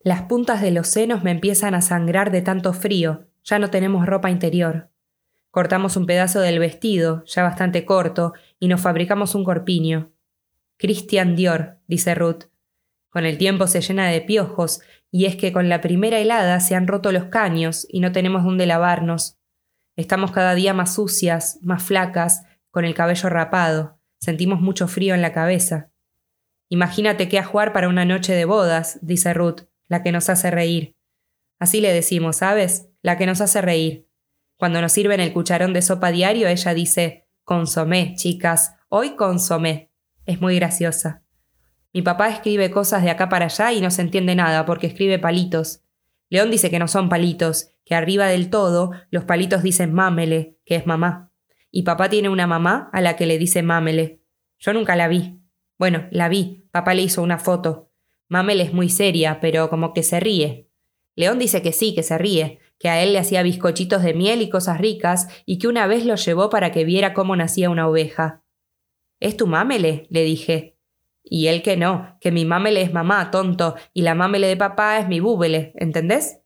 Las 0.00 0.22
puntas 0.22 0.62
de 0.62 0.70
los 0.70 0.88
senos 0.88 1.22
me 1.22 1.32
empiezan 1.32 1.74
a 1.74 1.82
sangrar 1.82 2.30
de 2.30 2.40
tanto 2.40 2.72
frío. 2.72 3.26
Ya 3.44 3.58
no 3.58 3.68
tenemos 3.68 4.06
ropa 4.06 4.30
interior. 4.30 4.88
Cortamos 5.50 5.98
un 5.98 6.06
pedazo 6.06 6.40
del 6.40 6.58
vestido, 6.58 7.26
ya 7.26 7.42
bastante 7.42 7.84
corto, 7.84 8.32
y 8.58 8.68
nos 8.68 8.80
fabricamos 8.80 9.34
un 9.34 9.44
corpiño. 9.44 10.12
Christian 10.78 11.36
Dior, 11.36 11.76
dice 11.88 12.14
Ruth. 12.14 12.44
Con 13.10 13.26
el 13.26 13.36
tiempo 13.36 13.66
se 13.66 13.82
llena 13.82 14.08
de 14.08 14.22
piojos, 14.22 14.80
y 15.10 15.26
es 15.26 15.36
que 15.36 15.52
con 15.52 15.68
la 15.68 15.80
primera 15.80 16.18
helada 16.18 16.60
se 16.60 16.74
han 16.74 16.86
roto 16.86 17.12
los 17.12 17.24
caños 17.24 17.86
y 17.88 18.00
no 18.00 18.12
tenemos 18.12 18.44
dónde 18.44 18.66
lavarnos. 18.66 19.38
Estamos 19.96 20.32
cada 20.32 20.54
día 20.54 20.74
más 20.74 20.94
sucias, 20.94 21.58
más 21.62 21.82
flacas, 21.82 22.42
con 22.70 22.84
el 22.84 22.94
cabello 22.94 23.28
rapado. 23.28 23.98
Sentimos 24.20 24.60
mucho 24.60 24.86
frío 24.88 25.14
en 25.14 25.22
la 25.22 25.32
cabeza. 25.32 25.90
Imagínate 26.68 27.28
qué 27.28 27.38
ajuar 27.38 27.72
para 27.72 27.88
una 27.88 28.04
noche 28.04 28.34
de 28.34 28.44
bodas, 28.44 28.98
dice 29.00 29.32
Ruth, 29.32 29.62
la 29.88 30.02
que 30.02 30.12
nos 30.12 30.28
hace 30.28 30.50
reír. 30.50 30.94
Así 31.58 31.80
le 31.80 31.92
decimos, 31.92 32.36
¿sabes? 32.36 32.88
La 33.02 33.16
que 33.16 33.26
nos 33.26 33.40
hace 33.40 33.62
reír. 33.62 34.06
Cuando 34.56 34.80
nos 34.80 34.92
sirven 34.92 35.20
el 35.20 35.32
cucharón 35.32 35.72
de 35.72 35.82
sopa 35.82 36.10
diario, 36.10 36.48
ella 36.48 36.74
dice, 36.74 37.26
consomé, 37.44 38.14
chicas, 38.16 38.74
hoy 38.88 39.16
consomé. 39.16 39.90
Es 40.26 40.40
muy 40.40 40.56
graciosa. 40.56 41.22
Mi 41.92 42.02
papá 42.02 42.28
escribe 42.28 42.70
cosas 42.70 43.02
de 43.02 43.10
acá 43.10 43.28
para 43.28 43.46
allá 43.46 43.72
y 43.72 43.80
no 43.80 43.90
se 43.90 44.02
entiende 44.02 44.34
nada 44.34 44.66
porque 44.66 44.86
escribe 44.86 45.18
palitos. 45.18 45.82
León 46.28 46.50
dice 46.50 46.70
que 46.70 46.78
no 46.78 46.88
son 46.88 47.08
palitos, 47.08 47.70
que 47.84 47.94
arriba 47.94 48.26
del 48.26 48.50
todo 48.50 48.92
los 49.10 49.24
palitos 49.24 49.62
dicen 49.62 49.94
mámele, 49.94 50.58
que 50.64 50.76
es 50.76 50.86
mamá. 50.86 51.32
Y 51.70 51.82
papá 51.82 52.08
tiene 52.08 52.28
una 52.28 52.46
mamá 52.46 52.90
a 52.92 53.00
la 53.00 53.16
que 53.16 53.26
le 53.26 53.38
dice 53.38 53.62
mámele. 53.62 54.22
Yo 54.58 54.72
nunca 54.72 54.96
la 54.96 55.08
vi. 55.08 55.40
Bueno, 55.78 56.06
la 56.10 56.28
vi, 56.28 56.66
papá 56.70 56.94
le 56.94 57.02
hizo 57.02 57.22
una 57.22 57.38
foto. 57.38 57.90
Mámele 58.28 58.64
es 58.64 58.72
muy 58.74 58.90
seria, 58.90 59.40
pero 59.40 59.70
como 59.70 59.94
que 59.94 60.02
se 60.02 60.20
ríe. 60.20 60.68
León 61.14 61.38
dice 61.38 61.62
que 61.62 61.72
sí, 61.72 61.94
que 61.94 62.02
se 62.02 62.18
ríe, 62.18 62.58
que 62.78 62.88
a 62.88 63.02
él 63.02 63.12
le 63.12 63.18
hacía 63.18 63.42
bizcochitos 63.42 64.02
de 64.02 64.14
miel 64.14 64.42
y 64.42 64.50
cosas 64.50 64.78
ricas, 64.78 65.28
y 65.46 65.58
que 65.58 65.66
una 65.66 65.86
vez 65.86 66.04
lo 66.04 66.14
llevó 66.14 66.50
para 66.50 66.70
que 66.70 66.84
viera 66.84 67.14
cómo 67.14 67.34
nacía 67.36 67.70
una 67.70 67.88
oveja. 67.88 68.44
¿Es 69.18 69.36
tu 69.36 69.46
mámele? 69.46 70.06
le 70.10 70.22
dije. 70.22 70.77
Y 71.30 71.48
él 71.48 71.62
que 71.62 71.76
no, 71.76 72.16
que 72.20 72.32
mi 72.32 72.44
mámele 72.44 72.82
es 72.82 72.92
mamá, 72.92 73.30
tonto, 73.30 73.74
y 73.92 74.02
la 74.02 74.14
mámele 74.14 74.46
de 74.46 74.56
papá 74.56 74.98
es 74.98 75.08
mi 75.08 75.20
búbele, 75.20 75.72
¿entendés? 75.76 76.40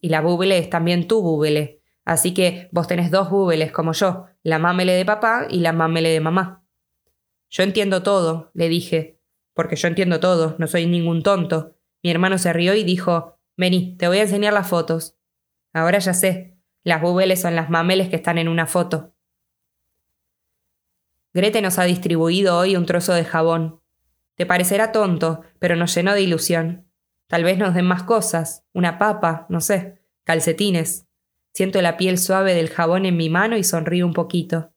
Y 0.00 0.08
la 0.08 0.20
búbele 0.20 0.58
es 0.58 0.70
también 0.70 1.08
tu 1.08 1.22
búbele. 1.22 1.82
Así 2.04 2.32
que 2.32 2.68
vos 2.72 2.86
tenés 2.86 3.10
dos 3.10 3.30
búbeles 3.30 3.72
como 3.72 3.92
yo, 3.92 4.26
la 4.42 4.58
mámele 4.58 4.92
de 4.92 5.04
papá 5.04 5.46
y 5.48 5.60
la 5.60 5.72
mámele 5.72 6.10
de 6.10 6.20
mamá. 6.20 6.64
Yo 7.48 7.62
entiendo 7.62 8.02
todo, 8.02 8.50
le 8.54 8.68
dije, 8.68 9.20
porque 9.54 9.76
yo 9.76 9.88
entiendo 9.88 10.20
todo, 10.20 10.56
no 10.58 10.66
soy 10.66 10.86
ningún 10.86 11.22
tonto. 11.22 11.76
Mi 12.02 12.10
hermano 12.10 12.38
se 12.38 12.52
rió 12.52 12.74
y 12.74 12.84
dijo, 12.84 13.36
Vení, 13.56 13.96
te 13.96 14.08
voy 14.08 14.18
a 14.18 14.22
enseñar 14.22 14.54
las 14.54 14.68
fotos. 14.68 15.18
Ahora 15.74 15.98
ya 15.98 16.14
sé, 16.14 16.56
las 16.82 17.02
búbeles 17.02 17.42
son 17.42 17.56
las 17.56 17.68
mameles 17.68 18.08
que 18.08 18.16
están 18.16 18.38
en 18.38 18.48
una 18.48 18.66
foto. 18.66 19.14
Grete 21.34 21.60
nos 21.60 21.78
ha 21.78 21.84
distribuido 21.84 22.56
hoy 22.56 22.74
un 22.74 22.86
trozo 22.86 23.12
de 23.12 23.24
jabón. 23.24 23.79
Te 24.40 24.46
parecerá 24.46 24.90
tonto, 24.90 25.42
pero 25.58 25.76
nos 25.76 25.94
llenó 25.94 26.14
de 26.14 26.22
ilusión. 26.22 26.90
Tal 27.26 27.44
vez 27.44 27.58
nos 27.58 27.74
den 27.74 27.84
más 27.84 28.04
cosas, 28.04 28.64
una 28.72 28.98
papa, 28.98 29.44
no 29.50 29.60
sé, 29.60 30.00
calcetines. 30.24 31.06
Siento 31.52 31.82
la 31.82 31.98
piel 31.98 32.16
suave 32.16 32.54
del 32.54 32.70
jabón 32.70 33.04
en 33.04 33.18
mi 33.18 33.28
mano 33.28 33.58
y 33.58 33.64
sonrío 33.64 34.06
un 34.06 34.14
poquito. 34.14 34.72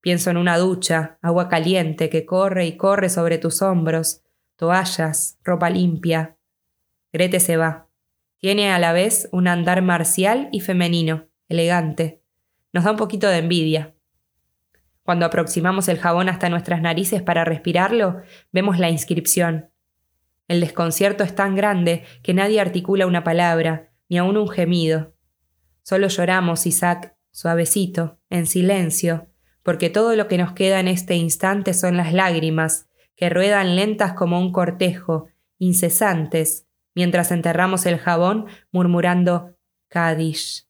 Pienso 0.00 0.30
en 0.30 0.36
una 0.36 0.56
ducha, 0.56 1.18
agua 1.20 1.48
caliente 1.48 2.10
que 2.10 2.24
corre 2.24 2.64
y 2.64 2.76
corre 2.76 3.08
sobre 3.08 3.38
tus 3.38 3.60
hombros, 3.60 4.22
toallas, 4.54 5.36
ropa 5.42 5.68
limpia. 5.68 6.38
Grete 7.12 7.40
se 7.40 7.56
va. 7.56 7.88
Tiene 8.38 8.70
a 8.70 8.78
la 8.78 8.92
vez 8.92 9.28
un 9.32 9.48
andar 9.48 9.82
marcial 9.82 10.48
y 10.52 10.60
femenino, 10.60 11.26
elegante. 11.48 12.22
Nos 12.72 12.84
da 12.84 12.92
un 12.92 12.98
poquito 12.98 13.26
de 13.26 13.38
envidia. 13.38 13.96
Cuando 15.02 15.26
aproximamos 15.26 15.88
el 15.88 15.98
jabón 15.98 16.28
hasta 16.28 16.48
nuestras 16.48 16.80
narices 16.80 17.22
para 17.22 17.44
respirarlo, 17.44 18.22
vemos 18.52 18.78
la 18.78 18.88
inscripción. 18.88 19.70
El 20.48 20.60
desconcierto 20.60 21.24
es 21.24 21.34
tan 21.34 21.56
grande 21.56 22.04
que 22.22 22.34
nadie 22.34 22.60
articula 22.60 23.06
una 23.06 23.24
palabra, 23.24 23.90
ni 24.08 24.18
aun 24.18 24.36
un 24.36 24.48
gemido. 24.48 25.14
Solo 25.82 26.08
lloramos, 26.08 26.66
Isaac, 26.66 27.16
suavecito, 27.30 28.18
en 28.30 28.46
silencio, 28.46 29.28
porque 29.62 29.90
todo 29.90 30.14
lo 30.14 30.28
que 30.28 30.38
nos 30.38 30.52
queda 30.52 30.78
en 30.78 30.88
este 30.88 31.16
instante 31.16 31.74
son 31.74 31.96
las 31.96 32.12
lágrimas, 32.12 32.88
que 33.16 33.28
ruedan 33.28 33.76
lentas 33.76 34.12
como 34.12 34.40
un 34.40 34.52
cortejo, 34.52 35.28
incesantes, 35.58 36.66
mientras 36.94 37.30
enterramos 37.32 37.86
el 37.86 37.98
jabón 37.98 38.46
murmurando 38.70 39.56
Kadish. 39.88 40.66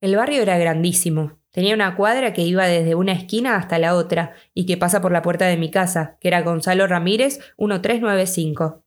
El 0.00 0.16
barrio 0.16 0.42
era 0.42 0.58
grandísimo. 0.58 1.38
Tenía 1.54 1.76
una 1.76 1.94
cuadra 1.94 2.32
que 2.32 2.42
iba 2.42 2.66
desde 2.66 2.96
una 2.96 3.12
esquina 3.12 3.54
hasta 3.54 3.78
la 3.78 3.94
otra 3.94 4.32
y 4.54 4.66
que 4.66 4.76
pasa 4.76 5.00
por 5.00 5.12
la 5.12 5.22
puerta 5.22 5.46
de 5.46 5.56
mi 5.56 5.70
casa, 5.70 6.18
que 6.20 6.26
era 6.26 6.42
Gonzalo 6.42 6.88
Ramírez 6.88 7.38
1395. 7.58 8.84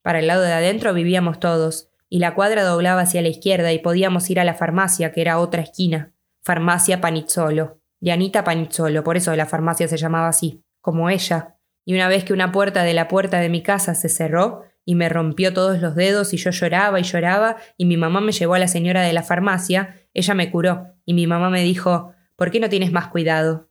Para 0.00 0.20
el 0.20 0.26
lado 0.26 0.40
de 0.40 0.54
adentro 0.54 0.94
vivíamos 0.94 1.40
todos, 1.40 1.90
y 2.08 2.20
la 2.20 2.34
cuadra 2.34 2.62
doblaba 2.62 3.02
hacia 3.02 3.20
la 3.20 3.28
izquierda 3.28 3.70
y 3.74 3.80
podíamos 3.80 4.30
ir 4.30 4.40
a 4.40 4.44
la 4.44 4.54
farmacia, 4.54 5.12
que 5.12 5.20
era 5.20 5.38
otra 5.38 5.60
esquina. 5.60 6.14
Farmacia 6.42 7.02
Panizzolo. 7.02 7.82
De 8.00 8.12
Anita 8.12 8.44
Panizzolo, 8.44 9.04
por 9.04 9.18
eso 9.18 9.36
la 9.36 9.44
farmacia 9.44 9.86
se 9.86 9.98
llamaba 9.98 10.28
así, 10.28 10.64
como 10.80 11.10
ella, 11.10 11.58
y 11.84 11.94
una 11.94 12.08
vez 12.08 12.24
que 12.24 12.32
una 12.32 12.50
puerta 12.50 12.82
de 12.82 12.94
la 12.94 13.08
puerta 13.08 13.40
de 13.40 13.50
mi 13.50 13.62
casa 13.62 13.94
se 13.94 14.08
cerró 14.08 14.62
y 14.86 14.94
me 14.94 15.10
rompió 15.10 15.52
todos 15.52 15.82
los 15.82 15.94
dedos 15.94 16.32
y 16.32 16.38
yo 16.38 16.50
lloraba 16.50 16.98
y 16.98 17.02
lloraba 17.02 17.56
y 17.76 17.84
mi 17.84 17.98
mamá 17.98 18.22
me 18.22 18.32
llevó 18.32 18.54
a 18.54 18.58
la 18.58 18.68
señora 18.68 19.02
de 19.02 19.12
la 19.12 19.22
farmacia, 19.22 19.96
ella 20.14 20.32
me 20.32 20.50
curó 20.50 20.95
y 21.06 21.14
mi 21.14 21.26
mamá 21.26 21.48
me 21.48 21.62
dijo, 21.62 22.12
¿por 22.36 22.50
qué 22.50 22.60
no 22.60 22.68
tienes 22.68 22.92
más 22.92 23.08
cuidado? 23.08 23.70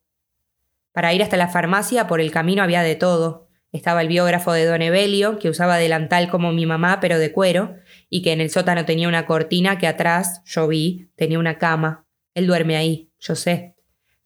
Para 0.94 1.14
ir 1.14 1.22
hasta 1.22 1.38
la 1.38 1.50
farmacia 1.50 2.08
por 2.08 2.22
el 2.22 2.32
camino 2.32 2.64
había 2.64 2.82
de 2.82 2.96
todo. 2.96 3.50
Estaba 3.74 4.02
el 4.02 4.08
biógrafo 4.08 4.54
de 4.54 4.66
Don 4.66 4.82
Evelio, 4.82 5.38
que 5.38 5.50
usaba 5.50 5.78
delantal 5.78 6.30
como 6.30 6.54
mi 6.54 6.66
mamá, 6.66 7.02
pero 7.02 7.20
de 7.20 7.34
cuero, 7.34 7.76
y 8.10 8.22
que 8.22 8.32
en 8.32 8.40
el 8.40 8.50
sótano 8.50 8.86
tenía 8.86 9.10
una 9.10 9.26
cortina 9.26 9.78
que 9.78 9.88
atrás, 9.88 10.42
yo 10.46 10.66
vi, 10.70 11.12
tenía 11.18 11.38
una 11.38 11.58
cama. 11.58 12.08
Él 12.34 12.48
duerme 12.48 12.78
ahí, 12.78 13.12
yo 13.20 13.36
sé. 13.36 13.76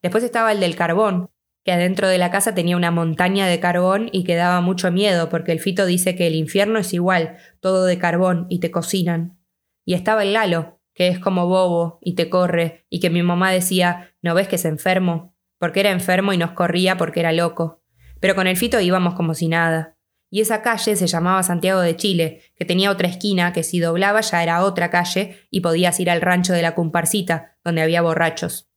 Después 0.04 0.24
estaba 0.24 0.52
el 0.52 0.60
del 0.60 0.76
carbón, 0.76 1.32
que 1.66 1.72
adentro 1.72 2.08
de 2.08 2.20
la 2.20 2.30
casa 2.30 2.54
tenía 2.54 2.78
una 2.78 2.92
montaña 2.92 3.48
de 3.48 3.60
carbón 3.60 4.10
y 4.12 4.24
que 4.24 4.36
daba 4.36 4.62
mucho 4.62 4.92
miedo 4.92 5.30
porque 5.30 5.52
el 5.52 5.60
fito 5.60 5.88
dice 5.88 6.16
que 6.16 6.28
el 6.28 6.36
infierno 6.36 6.78
es 6.78 6.94
igual, 6.94 7.38
todo 7.60 7.86
de 7.86 7.98
carbón 7.98 8.46
y 8.50 8.60
te 8.60 8.70
cocinan. 8.70 9.40
Y 9.84 9.96
estaba 9.96 10.22
el 10.22 10.34
Lalo, 10.34 10.79
que 11.00 11.08
es 11.08 11.18
como 11.18 11.48
bobo 11.48 11.98
y 12.02 12.16
te 12.16 12.30
corre, 12.30 12.86
y 12.90 13.00
que 13.00 13.10
mi 13.10 13.24
mamá 13.24 13.52
decía, 13.52 14.12
¿no 14.22 14.36
ves 14.36 14.50
que 14.50 14.58
es 14.58 14.66
enfermo? 14.66 15.34
Porque 15.58 15.80
era 15.80 15.92
enfermo 15.92 16.34
y 16.34 16.38
nos 16.38 16.52
corría 16.52 16.98
porque 16.98 17.22
era 17.22 17.32
loco. 17.32 17.82
Pero 18.20 18.36
con 18.36 18.48
el 18.48 18.58
fito 18.58 18.82
íbamos 18.82 19.14
como 19.14 19.34
si 19.34 19.48
nada. 19.48 19.96
Y 20.30 20.42
esa 20.42 20.62
calle 20.62 20.98
se 20.98 21.08
llamaba 21.08 21.42
Santiago 21.42 21.80
de 21.80 21.96
Chile, 21.96 22.42
que 22.58 22.66
tenía 22.66 22.92
otra 22.92 23.08
esquina 23.08 23.54
que 23.54 23.64
si 23.64 23.80
doblaba 23.80 24.20
ya 24.20 24.44
era 24.44 24.62
otra 24.62 24.90
calle 24.90 25.48
y 25.50 25.62
podías 25.62 25.98
ir 26.02 26.10
al 26.10 26.20
rancho 26.20 26.52
de 26.52 26.64
la 26.64 26.76
Cumparcita, 26.76 27.58
donde 27.64 27.82
había 27.82 28.02
borrachos. 28.02 28.70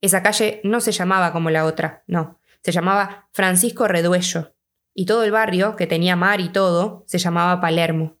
Esa 0.00 0.22
calle 0.22 0.62
no 0.64 0.80
se 0.80 0.92
llamaba 0.92 1.32
como 1.32 1.50
la 1.50 1.66
otra, 1.66 2.02
no, 2.06 2.40
se 2.62 2.72
llamaba 2.72 3.28
Francisco 3.32 3.88
Reduello, 3.88 4.54
y 4.94 5.04
todo 5.04 5.22
el 5.22 5.32
barrio, 5.32 5.76
que 5.76 5.86
tenía 5.86 6.16
mar 6.16 6.40
y 6.40 6.48
todo, 6.48 7.04
se 7.06 7.18
llamaba 7.18 7.60
Palermo. 7.60 8.17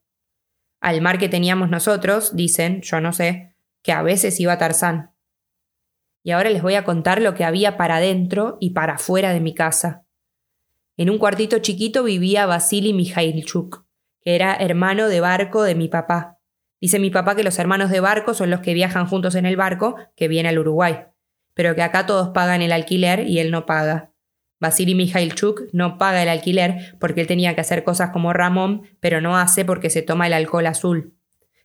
Al 0.80 1.00
mar 1.00 1.18
que 1.18 1.28
teníamos 1.28 1.70
nosotros, 1.70 2.36
dicen, 2.36 2.82
yo 2.82 3.00
no 3.00 3.12
sé, 3.12 3.54
que 3.82 3.92
a 3.92 4.02
veces 4.02 4.38
iba 4.40 4.58
Tarzán. 4.58 5.12
Y 6.22 6.32
ahora 6.32 6.50
les 6.50 6.62
voy 6.62 6.74
a 6.74 6.84
contar 6.84 7.20
lo 7.22 7.34
que 7.34 7.44
había 7.44 7.76
para 7.76 7.96
adentro 7.96 8.58
y 8.60 8.70
para 8.70 8.94
afuera 8.94 9.32
de 9.32 9.40
mi 9.40 9.54
casa. 9.54 10.04
En 10.96 11.10
un 11.10 11.18
cuartito 11.18 11.58
chiquito 11.58 12.02
vivía 12.04 12.46
Vasily 12.46 12.92
Mijailchuk, 12.92 13.84
que 14.20 14.34
era 14.34 14.54
hermano 14.54 15.08
de 15.08 15.20
barco 15.20 15.62
de 15.62 15.74
mi 15.74 15.88
papá. 15.88 16.38
Dice 16.80 16.98
mi 16.98 17.10
papá 17.10 17.34
que 17.34 17.44
los 17.44 17.58
hermanos 17.58 17.90
de 17.90 18.00
barco 18.00 18.34
son 18.34 18.50
los 18.50 18.60
que 18.60 18.74
viajan 18.74 19.06
juntos 19.06 19.34
en 19.34 19.46
el 19.46 19.56
barco 19.56 19.96
que 20.16 20.28
viene 20.28 20.48
al 20.48 20.58
Uruguay 20.58 21.06
pero 21.58 21.74
que 21.74 21.82
acá 21.82 22.06
todos 22.06 22.28
pagan 22.28 22.62
el 22.62 22.70
alquiler 22.70 23.26
y 23.26 23.40
él 23.40 23.50
no 23.50 23.66
paga. 23.66 24.12
Vasily 24.60 24.94
Mikhailchuk 24.94 25.68
no 25.72 25.98
paga 25.98 26.22
el 26.22 26.28
alquiler 26.28 26.96
porque 26.98 27.20
él 27.20 27.26
tenía 27.26 27.54
que 27.54 27.60
hacer 27.60 27.84
cosas 27.84 28.10
como 28.10 28.32
Ramón, 28.32 28.82
pero 29.00 29.20
no 29.20 29.36
hace 29.36 29.64
porque 29.64 29.90
se 29.90 30.02
toma 30.02 30.26
el 30.26 30.32
alcohol 30.32 30.66
azul. 30.66 31.14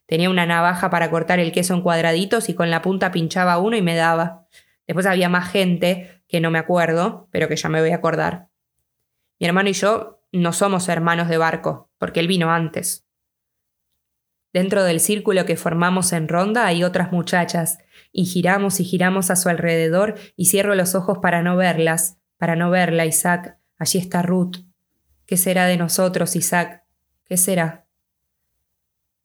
Tenía 0.06 0.30
una 0.30 0.46
navaja 0.46 0.90
para 0.90 1.10
cortar 1.10 1.40
el 1.40 1.52
queso 1.52 1.74
en 1.74 1.80
cuadraditos 1.80 2.48
y 2.48 2.54
con 2.54 2.70
la 2.70 2.82
punta 2.82 3.10
pinchaba 3.10 3.58
uno 3.58 3.76
y 3.76 3.82
me 3.82 3.96
daba. 3.96 4.46
Después 4.86 5.06
había 5.06 5.28
más 5.28 5.50
gente, 5.50 6.22
que 6.28 6.40
no 6.40 6.50
me 6.50 6.58
acuerdo, 6.58 7.28
pero 7.30 7.48
que 7.48 7.56
ya 7.56 7.68
me 7.68 7.80
voy 7.80 7.90
a 7.90 7.96
acordar. 7.96 8.48
Mi 9.40 9.46
hermano 9.46 9.70
y 9.70 9.72
yo 9.72 10.22
no 10.32 10.52
somos 10.52 10.88
hermanos 10.88 11.28
de 11.28 11.38
barco, 11.38 11.90
porque 11.98 12.20
él 12.20 12.28
vino 12.28 12.50
antes. 12.50 13.06
Dentro 14.52 14.84
del 14.84 15.00
círculo 15.00 15.46
que 15.46 15.56
formamos 15.56 16.12
en 16.12 16.28
ronda 16.28 16.66
hay 16.66 16.84
otras 16.84 17.10
muchachas, 17.10 17.78
y 18.12 18.26
giramos 18.26 18.78
y 18.78 18.84
giramos 18.84 19.30
a 19.30 19.36
su 19.36 19.48
alrededor 19.48 20.14
y 20.36 20.46
cierro 20.46 20.74
los 20.74 20.94
ojos 20.94 21.18
para 21.20 21.42
no 21.42 21.56
verlas, 21.56 22.18
para 22.38 22.56
no 22.56 22.70
verla, 22.70 23.06
Isaac. 23.06 23.58
Allí 23.78 23.98
está 23.98 24.22
Ruth. 24.22 24.58
¿Qué 25.26 25.36
será 25.36 25.66
de 25.66 25.76
nosotros, 25.76 26.36
Isaac? 26.36 26.84
¿Qué 27.24 27.36
será? 27.36 27.86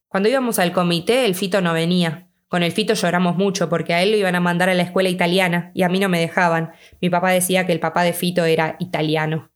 Cuando 0.08 0.30
íbamos 0.30 0.58
al 0.60 0.72
comité, 0.72 1.26
el 1.26 1.36
Fito 1.36 1.62
no 1.62 1.74
venía. 1.74 2.30
Con 2.48 2.64
el 2.64 2.72
Fito 2.72 2.96
lloramos 2.96 3.38
mucho 3.38 3.70
porque 3.70 3.94
a 3.94 4.02
él 4.02 4.12
lo 4.12 4.18
iban 4.18 4.34
a 4.36 4.40
mandar 4.40 4.70
a 4.70 4.74
la 4.74 4.82
escuela 4.82 5.10
italiana 5.10 5.72
y 5.76 5.84
a 5.84 5.90
mí 5.90 6.00
no 6.00 6.10
me 6.10 6.20
dejaban. 6.20 6.72
Mi 7.00 7.10
papá 7.10 7.30
decía 7.30 7.68
que 7.68 7.74
el 7.74 7.80
papá 7.80 8.04
de 8.04 8.14
Fito 8.14 8.44
era 8.46 8.76
italiano. 8.80 9.52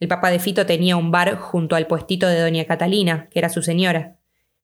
El 0.00 0.08
papá 0.08 0.30
de 0.30 0.40
Fito 0.40 0.66
tenía 0.66 0.96
un 0.96 1.10
bar 1.10 1.36
junto 1.36 1.76
al 1.76 1.86
puestito 1.86 2.26
de 2.26 2.40
doña 2.40 2.64
Catalina, 2.64 3.28
que 3.30 3.38
era 3.38 3.48
su 3.48 3.62
señora. 3.62 4.16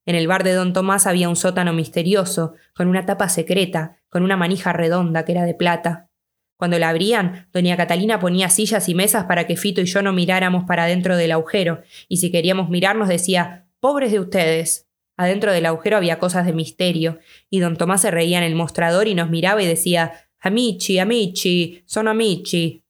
En 0.06 0.16
el 0.16 0.26
bar 0.26 0.44
de 0.44 0.52
don 0.52 0.72
Tomás 0.72 1.06
había 1.06 1.28
un 1.28 1.36
sótano 1.36 1.72
misterioso, 1.72 2.54
con 2.74 2.88
una 2.88 3.06
tapa 3.06 3.28
secreta, 3.28 3.98
con 4.08 4.22
una 4.22 4.36
manija 4.36 4.72
redonda 4.72 5.24
que 5.24 5.32
era 5.32 5.44
de 5.44 5.54
plata. 5.54 6.10
Cuando 6.56 6.78
la 6.78 6.88
abrían, 6.88 7.48
doña 7.52 7.76
Catalina 7.76 8.20
ponía 8.20 8.48
sillas 8.48 8.88
y 8.88 8.94
mesas 8.94 9.24
para 9.24 9.46
que 9.46 9.56
Fito 9.56 9.80
y 9.80 9.86
yo 9.86 10.02
no 10.02 10.12
miráramos 10.12 10.64
para 10.64 10.86
dentro 10.86 11.16
del 11.16 11.32
agujero, 11.32 11.82
y 12.08 12.18
si 12.18 12.30
queríamos 12.30 12.70
mirarnos 12.70 13.08
decía 13.08 13.66
Pobres 13.80 14.12
de 14.12 14.20
ustedes. 14.20 14.88
Adentro 15.16 15.52
del 15.52 15.66
agujero 15.66 15.96
había 15.96 16.18
cosas 16.18 16.46
de 16.46 16.52
misterio, 16.52 17.18
y 17.50 17.60
don 17.60 17.76
Tomás 17.76 18.02
se 18.02 18.10
reía 18.10 18.38
en 18.38 18.44
el 18.44 18.54
mostrador 18.54 19.08
y 19.08 19.14
nos 19.14 19.30
miraba 19.30 19.62
y 19.62 19.66
decía 19.66 20.12
Amici, 20.40 20.98
amici, 20.98 21.82
son 21.86 22.06
amici. 22.08 22.84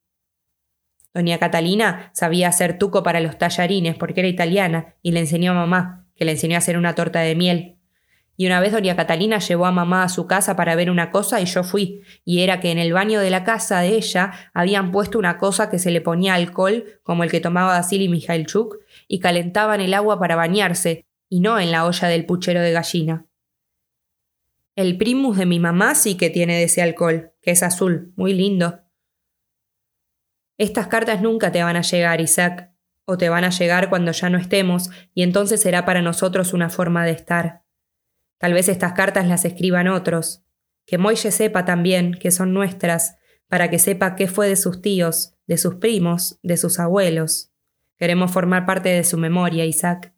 Doña 1.15 1.39
Catalina 1.39 2.11
sabía 2.13 2.49
hacer 2.49 2.79
tuco 2.79 3.05
para 3.05 3.21
los 3.21 3.39
tallarines 3.39 3.95
porque 3.97 4.21
era 4.21 4.29
italiana 4.29 4.97
y 5.03 5.13
le 5.13 5.21
enseñó 5.21 5.53
a 5.53 5.55
mamá, 5.55 6.09
que 6.17 6.25
le 6.25 6.33
enseñó 6.33 6.57
a 6.57 6.59
hacer 6.59 6.77
una 6.77 6.95
torta 6.95 7.21
de 7.21 7.37
miel. 7.37 7.79
Y 8.37 8.47
una 8.47 8.61
vez 8.61 8.73
doña 8.73 8.97
Catalina 8.97 9.39
llevó 9.39 9.67
a 9.67 9.73
mamá 9.73 10.03
a 10.03 10.09
su 10.09 10.27
casa 10.27 10.57
para 10.57 10.75
ver 10.75 10.91
una 10.91 11.11
cosa 11.11 11.41
y 11.41 11.47
yo 11.47 11.63
fui, 11.63 12.03
y 12.25 12.41
era 12.43 12.61
que 12.61 12.71
en 12.71 12.79
el 12.79 12.93
baño 12.93 13.21
de 13.21 13.31
la 13.31 13.45
casa 13.45 13.81
de 13.81 13.95
ella 13.97 14.33
habían 14.53 14.91
puesto 14.91 15.19
una 15.19 15.39
cosa 15.39 15.71
que 15.71 15.79
se 15.79 15.91
le 15.91 16.01
ponía 16.01 16.35
alcohol, 16.35 17.01
como 17.03 17.23
el 17.23 17.31
que 17.31 17.41
tomaba 17.41 17.69
Vasily 17.69 18.09
Mijailchuk, 18.09 18.79
y 19.07 19.21
calentaban 19.21 19.81
el 19.81 19.95
agua 19.95 20.19
para 20.19 20.35
bañarse, 20.35 21.07
y 21.29 21.41
no 21.41 21.59
en 21.61 21.71
la 21.71 21.87
olla 21.87 22.09
del 22.09 22.27
puchero 22.27 22.61
de 22.61 22.73
gallina. 22.73 23.27
El 24.77 24.99
primus 24.99 25.37
de 25.37 25.47
mi 25.47 25.61
mamá 25.61 25.95
sí 25.95 26.17
que 26.17 26.31
tiene 26.31 26.57
de 26.57 26.65
ese 26.65 26.83
alcohol, 26.83 27.33
que 27.41 27.53
es 27.53 27.63
azul, 27.63 28.13
muy 28.17 28.35
lindo. 28.35 28.81
Estas 30.59 30.89
cartas 30.89 31.23
nunca 31.23 31.53
te 31.53 31.63
van 31.63 31.77
a 31.77 31.83
llegar, 31.83 32.21
Isaac, 32.21 32.73
o 33.07 33.17
te 33.17 33.29
van 33.29 33.45
a 33.45 33.51
llegar 33.51 33.91
cuando 33.91 34.11
ya 34.13 34.31
no 34.31 34.39
estemos, 34.39 34.91
y 35.15 35.23
entonces 35.23 35.61
será 35.61 35.85
para 35.85 36.03
nosotros 36.03 36.53
una 36.53 36.71
forma 36.71 37.05
de 37.05 37.13
estar. 37.13 37.64
Tal 38.45 38.53
vez 38.53 38.69
estas 38.69 38.93
cartas 38.93 39.27
las 39.27 39.47
escriban 39.47 39.89
otros. 39.89 40.45
Que 40.87 40.99
Moille 40.99 41.31
sepa 41.31 41.65
también 41.65 42.13
que 42.13 42.31
son 42.31 42.53
nuestras, 42.53 43.17
para 43.49 43.71
que 43.71 43.79
sepa 43.79 44.17
qué 44.17 44.29
fue 44.29 44.51
de 44.51 44.57
sus 44.57 44.83
tíos, 44.83 45.35
de 45.47 45.57
sus 45.57 45.77
primos, 45.77 46.41
de 46.43 46.59
sus 46.59 46.79
abuelos. 46.79 47.55
Queremos 47.97 48.31
formar 48.33 48.67
parte 48.67 48.91
de 48.91 49.03
su 49.03 49.17
memoria, 49.17 49.65
Isaac. 49.65 50.15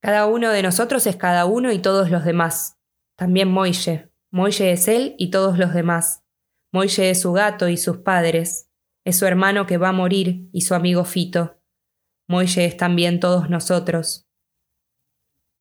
Cada 0.00 0.24
uno 0.24 0.48
de 0.48 0.62
nosotros 0.62 1.06
es 1.06 1.16
cada 1.16 1.44
uno 1.44 1.70
y 1.72 1.78
todos 1.78 2.10
los 2.10 2.24
demás. 2.24 2.78
También 3.14 3.50
Moille. 3.50 4.10
Moille 4.30 4.72
es 4.72 4.88
él 4.88 5.14
y 5.18 5.30
todos 5.30 5.58
los 5.58 5.74
demás. 5.74 6.24
Moille 6.72 7.10
es 7.10 7.20
su 7.20 7.34
gato 7.34 7.68
y 7.68 7.76
sus 7.76 7.98
padres. 7.98 8.70
Es 9.04 9.18
su 9.18 9.26
hermano 9.26 9.66
que 9.66 9.76
va 9.76 9.90
a 9.90 9.92
morir 9.92 10.48
y 10.54 10.62
su 10.62 10.74
amigo 10.74 11.04
Fito. 11.04 11.60
Moille 12.28 12.64
es 12.64 12.78
también 12.78 13.20
todos 13.20 13.50
nosotros. 13.50 14.29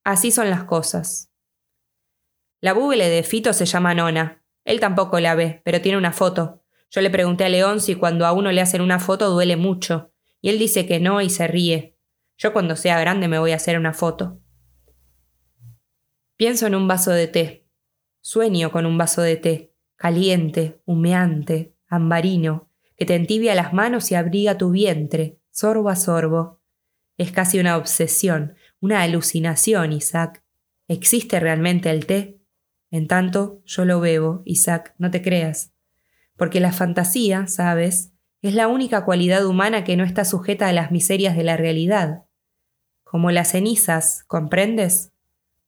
Así 0.10 0.32
son 0.32 0.50
las 0.50 0.64
cosas. 0.64 1.32
La 2.62 2.74
búbele 2.74 3.10
de 3.10 3.22
Fito 3.22 3.54
se 3.54 3.68
llama 3.68 3.94
Nona. 3.94 4.44
Él 4.66 4.80
tampoco 4.80 5.20
la 5.20 5.36
ve, 5.36 5.62
pero 5.64 5.82
tiene 5.82 6.00
una 6.00 6.12
foto. 6.12 6.64
Yo 6.90 7.02
le 7.02 7.12
pregunté 7.12 7.46
a 7.46 7.50
León 7.50 7.80
si 7.80 7.94
cuando 7.94 8.26
a 8.26 8.32
uno 8.32 8.52
le 8.52 8.60
hacen 8.60 8.82
una 8.82 8.98
foto 8.98 9.30
duele 9.30 9.56
mucho, 9.56 10.12
y 10.42 10.50
él 10.50 10.58
dice 10.58 10.88
que 10.88 11.00
no 11.00 11.22
y 11.22 11.30
se 11.30 11.46
ríe. 11.46 11.96
Yo 12.40 12.54
cuando 12.54 12.76
sea 12.76 13.00
grande 13.00 13.28
me 13.28 13.38
voy 13.38 13.52
a 13.52 13.58
hacer 13.58 13.78
una 13.78 13.94
foto. 13.94 14.42
Pienso 16.38 16.66
en 16.66 16.74
un 16.74 16.88
vaso 16.88 17.12
de 17.12 17.28
té. 17.28 17.68
Sueño 18.20 18.72
con 18.72 18.88
un 18.88 18.98
vaso 18.98 19.22
de 19.22 19.38
té, 19.38 19.76
caliente, 19.96 20.82
humeante, 20.86 21.76
ambarino, 21.88 22.68
que 22.98 23.06
te 23.06 23.14
entibia 23.14 23.54
las 23.54 23.74
manos 23.74 24.10
y 24.10 24.16
abriga 24.16 24.58
tu 24.58 24.72
vientre, 24.72 25.40
sorbo 25.52 25.88
a 25.88 25.96
sorbo. 25.96 26.64
Es 27.16 27.32
casi 27.32 27.60
una 27.60 27.78
obsesión, 27.78 28.56
una 28.80 29.02
alucinación, 29.02 29.94
Isaac. 29.94 30.44
¿Existe 30.88 31.40
realmente 31.40 31.90
el 31.90 32.06
té? 32.06 32.40
En 32.92 33.08
tanto, 33.08 33.62
yo 33.66 33.86
lo 33.86 34.00
bebo, 34.00 34.42
Isaac, 34.46 34.96
no 34.98 35.12
te 35.12 35.22
creas. 35.22 35.74
Porque 36.36 36.60
la 36.60 36.72
fantasía, 36.72 37.48
sabes, 37.48 38.14
es 38.42 38.56
la 38.56 38.68
única 38.68 39.06
cualidad 39.06 39.46
humana 39.46 39.84
que 39.84 39.98
no 39.98 40.04
está 40.04 40.26
sujeta 40.26 40.68
a 40.68 40.74
las 40.74 40.92
miserias 40.92 41.36
de 41.36 41.44
la 41.44 41.58
realidad 41.58 42.26
como 43.10 43.32
las 43.32 43.54
cenizas, 43.54 44.24
¿comprendes? 44.28 45.12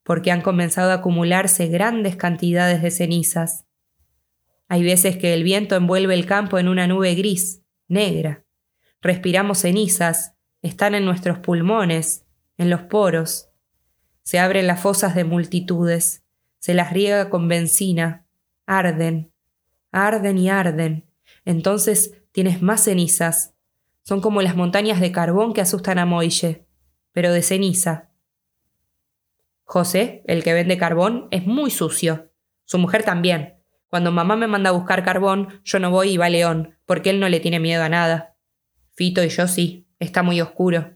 Porque 0.04 0.30
han 0.30 0.42
comenzado 0.42 0.92
a 0.92 0.96
acumularse 0.96 1.70
grandes 1.70 2.16
cantidades 2.16 2.84
de 2.84 2.92
cenizas. 2.92 3.66
Hay 4.68 4.84
veces 4.84 5.18
que 5.18 5.34
el 5.34 5.42
viento 5.42 5.76
envuelve 5.76 6.14
el 6.14 6.28
campo 6.28 6.60
en 6.60 6.68
una 6.68 6.86
nube 6.86 7.16
gris, 7.16 7.64
negra. 7.88 8.46
Respiramos 9.02 9.58
cenizas, 9.58 10.36
están 10.62 10.94
en 10.94 11.04
nuestros 11.04 11.40
pulmones, 11.40 12.21
en 12.62 12.70
los 12.70 12.82
poros. 12.84 13.50
Se 14.24 14.40
abren 14.40 14.68
las 14.68 14.80
fosas 14.80 15.16
de 15.16 15.24
multitudes, 15.24 16.24
se 16.60 16.74
las 16.74 16.94
riega 16.94 17.30
con 17.30 17.48
benzina, 17.48 18.28
arden, 18.66 19.34
arden 19.92 20.38
y 20.38 20.50
arden. 20.50 21.10
Entonces 21.44 22.14
tienes 22.32 22.62
más 22.62 22.84
cenizas. 22.84 23.56
Son 24.04 24.22
como 24.22 24.42
las 24.42 24.56
montañas 24.56 25.00
de 25.00 25.12
carbón 25.12 25.54
que 25.54 25.62
asustan 25.62 26.00
a 26.00 26.06
Moille 26.06 26.68
pero 27.12 27.34
de 27.34 27.42
ceniza. 27.42 28.10
José, 29.64 30.24
el 30.28 30.44
que 30.44 30.54
vende 30.54 30.78
carbón, 30.78 31.28
es 31.32 31.46
muy 31.46 31.72
sucio. 31.72 32.32
Su 32.66 32.78
mujer 32.78 33.04
también. 33.04 33.56
Cuando 33.88 34.12
mamá 34.12 34.36
me 34.36 34.48
manda 34.48 34.70
a 34.70 34.74
buscar 34.74 35.04
carbón, 35.04 35.62
yo 35.64 35.80
no 35.80 35.92
voy 35.92 36.12
y 36.12 36.18
va 36.18 36.30
León, 36.30 36.78
porque 36.86 37.10
él 37.10 37.20
no 37.20 37.28
le 37.28 37.40
tiene 37.40 37.60
miedo 37.60 37.84
a 37.84 37.90
nada. 37.90 38.38
Fito 38.94 39.24
y 39.24 39.30
yo 39.30 39.48
sí, 39.48 39.90
está 40.00 40.24
muy 40.24 40.40
oscuro. 40.40 40.94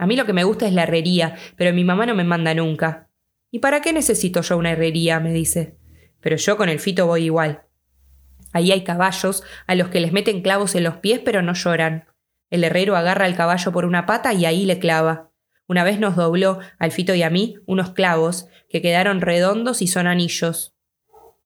A 0.00 0.06
mí 0.06 0.16
lo 0.16 0.24
que 0.24 0.32
me 0.32 0.44
gusta 0.44 0.66
es 0.66 0.72
la 0.72 0.84
herrería, 0.84 1.36
pero 1.56 1.74
mi 1.74 1.84
mamá 1.84 2.06
no 2.06 2.14
me 2.14 2.24
manda 2.24 2.54
nunca. 2.54 3.10
¿Y 3.50 3.58
para 3.58 3.82
qué 3.82 3.92
necesito 3.92 4.40
yo 4.40 4.56
una 4.56 4.70
herrería? 4.70 5.20
me 5.20 5.30
dice. 5.30 5.76
Pero 6.20 6.36
yo 6.36 6.56
con 6.56 6.70
el 6.70 6.80
Fito 6.80 7.06
voy 7.06 7.24
igual. 7.24 7.64
Ahí 8.54 8.72
hay 8.72 8.82
caballos 8.82 9.42
a 9.66 9.74
los 9.74 9.88
que 9.88 10.00
les 10.00 10.10
meten 10.10 10.40
clavos 10.40 10.74
en 10.74 10.84
los 10.84 10.96
pies 10.96 11.20
pero 11.22 11.42
no 11.42 11.52
lloran. 11.52 12.06
El 12.48 12.64
herrero 12.64 12.96
agarra 12.96 13.26
al 13.26 13.36
caballo 13.36 13.72
por 13.72 13.84
una 13.84 14.06
pata 14.06 14.32
y 14.32 14.46
ahí 14.46 14.64
le 14.64 14.78
clava. 14.78 15.32
Una 15.68 15.84
vez 15.84 16.00
nos 16.00 16.16
dobló, 16.16 16.60
al 16.78 16.92
Fito 16.92 17.14
y 17.14 17.22
a 17.22 17.28
mí, 17.28 17.56
unos 17.66 17.90
clavos, 17.90 18.48
que 18.70 18.80
quedaron 18.80 19.20
redondos 19.20 19.82
y 19.82 19.86
son 19.86 20.06
anillos. 20.06 20.74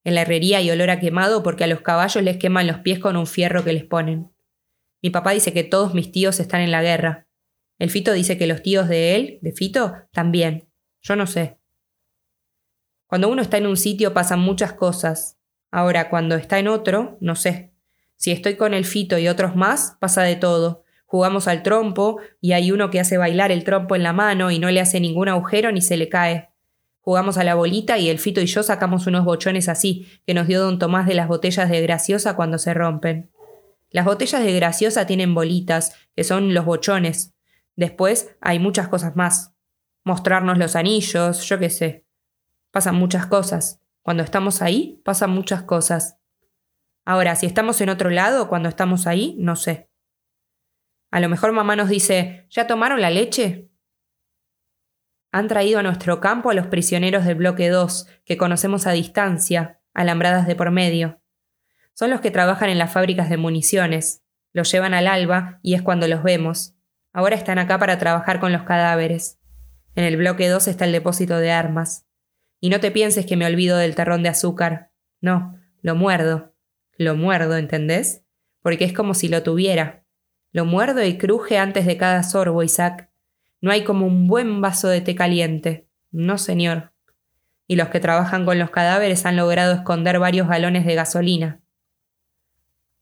En 0.04 0.14
la 0.14 0.22
herrería 0.22 0.58
hay 0.58 0.70
olor 0.70 0.90
a 0.90 1.00
quemado 1.00 1.42
porque 1.42 1.64
a 1.64 1.66
los 1.66 1.80
caballos 1.80 2.22
les 2.22 2.36
queman 2.36 2.68
los 2.68 2.78
pies 2.78 3.00
con 3.00 3.16
un 3.16 3.26
fierro 3.26 3.64
que 3.64 3.72
les 3.72 3.84
ponen. 3.84 4.30
Mi 5.02 5.10
papá 5.10 5.32
dice 5.32 5.52
que 5.52 5.64
todos 5.64 5.92
mis 5.92 6.12
tíos 6.12 6.38
están 6.38 6.60
en 6.60 6.70
la 6.70 6.82
guerra. 6.82 7.23
El 7.78 7.90
Fito 7.90 8.12
dice 8.12 8.38
que 8.38 8.46
los 8.46 8.62
tíos 8.62 8.88
de 8.88 9.16
él, 9.16 9.38
de 9.42 9.52
Fito, 9.52 9.94
también. 10.12 10.68
Yo 11.02 11.16
no 11.16 11.26
sé. 11.26 11.58
Cuando 13.06 13.28
uno 13.28 13.42
está 13.42 13.58
en 13.58 13.66
un 13.66 13.76
sitio 13.76 14.14
pasan 14.14 14.40
muchas 14.40 14.72
cosas. 14.72 15.38
Ahora, 15.70 16.08
cuando 16.08 16.36
está 16.36 16.58
en 16.58 16.68
otro, 16.68 17.18
no 17.20 17.34
sé. 17.34 17.72
Si 18.16 18.30
estoy 18.30 18.56
con 18.56 18.74
el 18.74 18.84
Fito 18.84 19.18
y 19.18 19.28
otros 19.28 19.56
más, 19.56 19.96
pasa 20.00 20.22
de 20.22 20.36
todo 20.36 20.84
jugamos 21.14 21.46
al 21.46 21.62
trompo 21.62 22.18
y 22.40 22.54
hay 22.54 22.72
uno 22.72 22.90
que 22.90 22.98
hace 22.98 23.18
bailar 23.18 23.52
el 23.52 23.62
trompo 23.62 23.94
en 23.94 24.02
la 24.02 24.12
mano 24.12 24.50
y 24.50 24.58
no 24.58 24.68
le 24.72 24.80
hace 24.80 24.98
ningún 24.98 25.28
agujero 25.28 25.70
ni 25.70 25.80
se 25.80 25.96
le 25.96 26.08
cae. 26.08 26.50
Jugamos 27.02 27.38
a 27.38 27.44
la 27.44 27.54
bolita 27.54 27.98
y 27.98 28.08
el 28.08 28.18
Fito 28.18 28.40
y 28.40 28.46
yo 28.46 28.64
sacamos 28.64 29.06
unos 29.06 29.24
bochones 29.24 29.68
así, 29.68 30.08
que 30.26 30.34
nos 30.34 30.48
dio 30.48 30.60
don 30.60 30.80
Tomás 30.80 31.06
de 31.06 31.14
las 31.14 31.28
botellas 31.28 31.70
de 31.70 31.80
graciosa 31.82 32.34
cuando 32.34 32.58
se 32.58 32.74
rompen. 32.74 33.30
Las 33.90 34.06
botellas 34.06 34.42
de 34.42 34.52
graciosa 34.54 35.06
tienen 35.06 35.34
bolitas, 35.34 35.94
que 36.16 36.24
son 36.24 36.52
los 36.52 36.64
bochones. 36.64 37.33
Después 37.76 38.36
hay 38.40 38.58
muchas 38.58 38.88
cosas 38.88 39.16
más. 39.16 39.54
Mostrarnos 40.04 40.58
los 40.58 40.76
anillos, 40.76 41.48
yo 41.48 41.58
qué 41.58 41.70
sé. 41.70 42.06
Pasan 42.70 42.94
muchas 42.94 43.26
cosas. 43.26 43.80
Cuando 44.02 44.22
estamos 44.22 44.62
ahí, 44.62 45.00
pasan 45.04 45.30
muchas 45.30 45.62
cosas. 45.62 46.18
Ahora, 47.04 47.36
si 47.36 47.46
estamos 47.46 47.80
en 47.80 47.90
otro 47.90 48.10
lado 48.10 48.48
cuando 48.48 48.68
estamos 48.68 49.06
ahí, 49.06 49.34
no 49.38 49.56
sé. 49.56 49.90
A 51.10 51.20
lo 51.20 51.28
mejor 51.28 51.52
mamá 51.52 51.76
nos 51.76 51.88
dice, 51.88 52.46
¿ya 52.50 52.66
tomaron 52.66 53.00
la 53.00 53.10
leche? 53.10 53.70
Han 55.32 55.48
traído 55.48 55.78
a 55.78 55.82
nuestro 55.82 56.20
campo 56.20 56.50
a 56.50 56.54
los 56.54 56.66
prisioneros 56.68 57.24
del 57.24 57.36
bloque 57.36 57.68
2, 57.68 58.08
que 58.24 58.36
conocemos 58.36 58.86
a 58.86 58.92
distancia, 58.92 59.80
alambradas 59.92 60.46
de 60.46 60.54
por 60.54 60.70
medio. 60.70 61.20
Son 61.92 62.10
los 62.10 62.20
que 62.20 62.30
trabajan 62.30 62.68
en 62.68 62.78
las 62.78 62.92
fábricas 62.92 63.30
de 63.30 63.36
municiones. 63.36 64.24
Los 64.52 64.70
llevan 64.70 64.94
al 64.94 65.06
alba 65.06 65.60
y 65.62 65.74
es 65.74 65.82
cuando 65.82 66.08
los 66.08 66.22
vemos. 66.22 66.73
Ahora 67.14 67.36
están 67.36 67.60
acá 67.60 67.78
para 67.78 67.96
trabajar 67.96 68.40
con 68.40 68.52
los 68.52 68.64
cadáveres. 68.64 69.38
En 69.94 70.02
el 70.02 70.16
bloque 70.16 70.48
2 70.48 70.66
está 70.66 70.84
el 70.84 70.90
depósito 70.90 71.38
de 71.38 71.52
armas. 71.52 72.06
Y 72.60 72.70
no 72.70 72.80
te 72.80 72.90
pienses 72.90 73.24
que 73.24 73.36
me 73.36 73.46
olvido 73.46 73.78
del 73.78 73.94
terrón 73.94 74.24
de 74.24 74.30
azúcar. 74.30 74.90
No, 75.20 75.56
lo 75.80 75.94
muerdo. 75.94 76.54
Lo 76.98 77.14
muerdo, 77.14 77.56
¿entendés? 77.56 78.24
Porque 78.62 78.84
es 78.84 78.92
como 78.92 79.14
si 79.14 79.28
lo 79.28 79.44
tuviera. 79.44 80.04
Lo 80.50 80.64
muerdo 80.64 81.04
y 81.04 81.16
cruje 81.16 81.56
antes 81.56 81.86
de 81.86 81.96
cada 81.96 82.24
sorbo, 82.24 82.64
Isaac. 82.64 83.10
No 83.60 83.70
hay 83.70 83.84
como 83.84 84.06
un 84.06 84.26
buen 84.26 84.60
vaso 84.60 84.88
de 84.88 85.00
té 85.00 85.14
caliente. 85.14 85.86
No, 86.10 86.36
señor. 86.36 86.92
Y 87.68 87.76
los 87.76 87.88
que 87.88 88.00
trabajan 88.00 88.44
con 88.44 88.58
los 88.58 88.70
cadáveres 88.70 89.24
han 89.24 89.36
logrado 89.36 89.72
esconder 89.72 90.18
varios 90.18 90.48
galones 90.48 90.84
de 90.84 90.96
gasolina. 90.96 91.60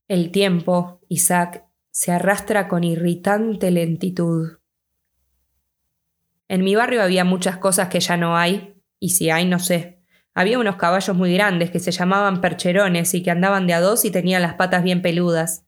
El 0.06 0.30
tiempo, 0.30 1.00
Isaac, 1.08 1.64
se 1.92 2.10
arrastra 2.10 2.66
con 2.66 2.82
irritante 2.82 3.70
lentitud. 3.70 4.58
En 6.48 6.64
mi 6.64 6.74
barrio 6.74 7.02
había 7.02 7.24
muchas 7.24 7.58
cosas 7.58 7.88
que 7.88 8.00
ya 8.00 8.16
no 8.16 8.36
hay, 8.36 8.82
y 8.98 9.10
si 9.10 9.30
hay, 9.30 9.46
no 9.46 9.60
sé. 9.60 10.02
Había 10.34 10.58
unos 10.58 10.74
caballos 10.74 11.16
muy 11.16 11.32
grandes 11.32 11.70
que 11.70 11.78
se 11.78 11.92
llamaban 11.92 12.40
percherones 12.40 13.14
y 13.14 13.22
que 13.22 13.30
andaban 13.30 13.68
de 13.68 13.74
a 13.74 13.80
dos 13.80 14.04
y 14.04 14.10
tenían 14.10 14.42
las 14.42 14.54
patas 14.54 14.82
bien 14.82 15.02
peludas. 15.02 15.64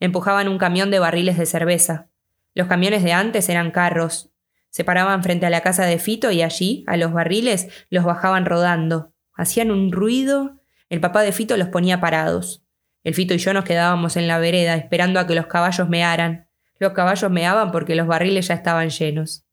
Empujaban 0.00 0.48
un 0.48 0.56
camión 0.56 0.90
de 0.90 0.98
barriles 0.98 1.36
de 1.36 1.44
cerveza. 1.44 2.08
Los 2.54 2.68
camiones 2.68 3.02
de 3.02 3.12
antes 3.12 3.50
eran 3.50 3.70
carros, 3.70 4.34
se 4.74 4.82
paraban 4.82 5.22
frente 5.22 5.46
a 5.46 5.50
la 5.50 5.60
casa 5.60 5.86
de 5.86 6.00
Fito 6.00 6.32
y 6.32 6.42
allí, 6.42 6.82
a 6.88 6.96
los 6.96 7.12
barriles, 7.12 7.68
los 7.90 8.02
bajaban 8.02 8.44
rodando. 8.44 9.12
Hacían 9.32 9.70
un 9.70 9.92
ruido. 9.92 10.60
El 10.88 10.98
papá 11.00 11.22
de 11.22 11.30
Fito 11.30 11.56
los 11.56 11.68
ponía 11.68 12.00
parados. 12.00 12.63
El 13.04 13.14
Fito 13.14 13.34
y 13.34 13.38
yo 13.38 13.52
nos 13.52 13.64
quedábamos 13.64 14.16
en 14.16 14.26
la 14.26 14.38
vereda 14.38 14.74
esperando 14.74 15.20
a 15.20 15.26
que 15.26 15.34
los 15.34 15.46
caballos 15.46 15.88
mearan. 15.88 16.48
Los 16.78 16.92
caballos 16.92 17.30
meaban 17.30 17.70
porque 17.70 17.94
los 17.94 18.06
barriles 18.06 18.48
ya 18.48 18.54
estaban 18.54 18.88
llenos. 18.88 19.44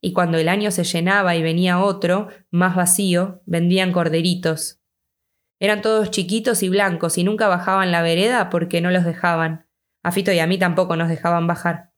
Y 0.00 0.12
cuando 0.12 0.38
el 0.38 0.48
año 0.48 0.70
se 0.70 0.84
llenaba 0.84 1.34
y 1.34 1.42
venía 1.42 1.80
otro, 1.80 2.28
más 2.50 2.76
vacío, 2.76 3.42
vendían 3.46 3.92
corderitos. 3.92 4.78
Eran 5.58 5.82
todos 5.82 6.10
chiquitos 6.10 6.62
y 6.62 6.68
blancos 6.68 7.18
y 7.18 7.24
nunca 7.24 7.48
bajaban 7.48 7.90
la 7.90 8.02
vereda 8.02 8.50
porque 8.50 8.80
no 8.80 8.90
los 8.90 9.04
dejaban. 9.04 9.66
A 10.02 10.12
Fito 10.12 10.30
y 10.30 10.38
a 10.38 10.46
mí 10.46 10.58
tampoco 10.58 10.94
nos 10.96 11.08
dejaban 11.08 11.46
bajar. 11.46 11.92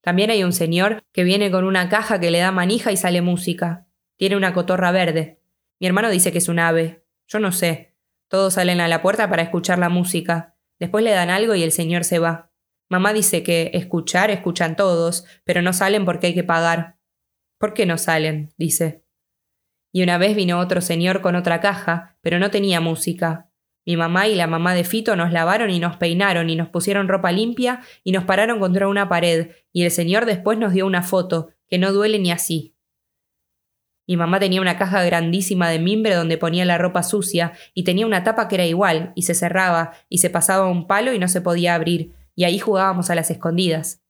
También 0.00 0.30
hay 0.30 0.42
un 0.42 0.52
señor 0.52 1.04
que 1.12 1.24
viene 1.24 1.50
con 1.50 1.64
una 1.64 1.88
caja 1.88 2.18
que 2.18 2.30
le 2.30 2.38
da 2.38 2.50
manija 2.50 2.92
y 2.92 2.96
sale 2.96 3.20
música. 3.22 3.86
Tiene 4.16 4.36
una 4.36 4.52
cotorra 4.52 4.90
verde. 4.90 5.40
Mi 5.80 5.86
hermano 5.86 6.10
dice 6.10 6.32
que 6.32 6.38
es 6.38 6.48
un 6.48 6.60
ave. 6.60 7.04
Yo 7.26 7.40
no 7.40 7.52
sé. 7.52 7.91
Todos 8.32 8.54
salen 8.54 8.80
a 8.80 8.88
la 8.88 9.02
puerta 9.02 9.28
para 9.28 9.42
escuchar 9.42 9.78
la 9.78 9.90
música. 9.90 10.56
Después 10.80 11.04
le 11.04 11.10
dan 11.10 11.28
algo 11.28 11.54
y 11.54 11.62
el 11.62 11.70
señor 11.70 12.02
se 12.02 12.18
va. 12.18 12.50
Mamá 12.88 13.12
dice 13.12 13.42
que 13.42 13.70
escuchar 13.74 14.30
escuchan 14.30 14.74
todos, 14.74 15.26
pero 15.44 15.60
no 15.60 15.74
salen 15.74 16.06
porque 16.06 16.28
hay 16.28 16.34
que 16.34 16.42
pagar. 16.42 16.96
¿Por 17.58 17.74
qué 17.74 17.84
no 17.84 17.98
salen? 17.98 18.54
dice. 18.56 19.04
Y 19.92 20.02
una 20.02 20.16
vez 20.16 20.34
vino 20.34 20.60
otro 20.60 20.80
señor 20.80 21.20
con 21.20 21.36
otra 21.36 21.60
caja, 21.60 22.16
pero 22.22 22.38
no 22.38 22.50
tenía 22.50 22.80
música. 22.80 23.50
Mi 23.84 23.98
mamá 23.98 24.28
y 24.28 24.34
la 24.34 24.46
mamá 24.46 24.72
de 24.72 24.84
Fito 24.84 25.14
nos 25.14 25.30
lavaron 25.30 25.68
y 25.68 25.78
nos 25.78 25.98
peinaron 25.98 26.48
y 26.48 26.56
nos 26.56 26.70
pusieron 26.70 27.08
ropa 27.08 27.32
limpia 27.32 27.82
y 28.02 28.12
nos 28.12 28.24
pararon 28.24 28.60
contra 28.60 28.88
una 28.88 29.10
pared, 29.10 29.50
y 29.74 29.84
el 29.84 29.90
señor 29.90 30.24
después 30.24 30.56
nos 30.56 30.72
dio 30.72 30.86
una 30.86 31.02
foto, 31.02 31.50
que 31.68 31.76
no 31.76 31.92
duele 31.92 32.18
ni 32.18 32.32
así. 32.32 32.71
Mi 34.06 34.16
mamá 34.16 34.40
tenía 34.40 34.60
una 34.60 34.76
caja 34.76 35.02
grandísima 35.04 35.70
de 35.70 35.78
mimbre 35.78 36.14
donde 36.14 36.38
ponía 36.38 36.64
la 36.64 36.78
ropa 36.78 37.02
sucia, 37.02 37.52
y 37.74 37.84
tenía 37.84 38.06
una 38.06 38.24
tapa 38.24 38.48
que 38.48 38.56
era 38.56 38.66
igual, 38.66 39.12
y 39.14 39.22
se 39.22 39.34
cerraba, 39.34 39.92
y 40.08 40.18
se 40.18 40.30
pasaba 40.30 40.68
un 40.68 40.86
palo 40.86 41.12
y 41.12 41.18
no 41.18 41.28
se 41.28 41.40
podía 41.40 41.74
abrir, 41.74 42.12
y 42.34 42.44
ahí 42.44 42.58
jugábamos 42.58 43.10
a 43.10 43.14
las 43.14 43.30
escondidas. 43.30 44.02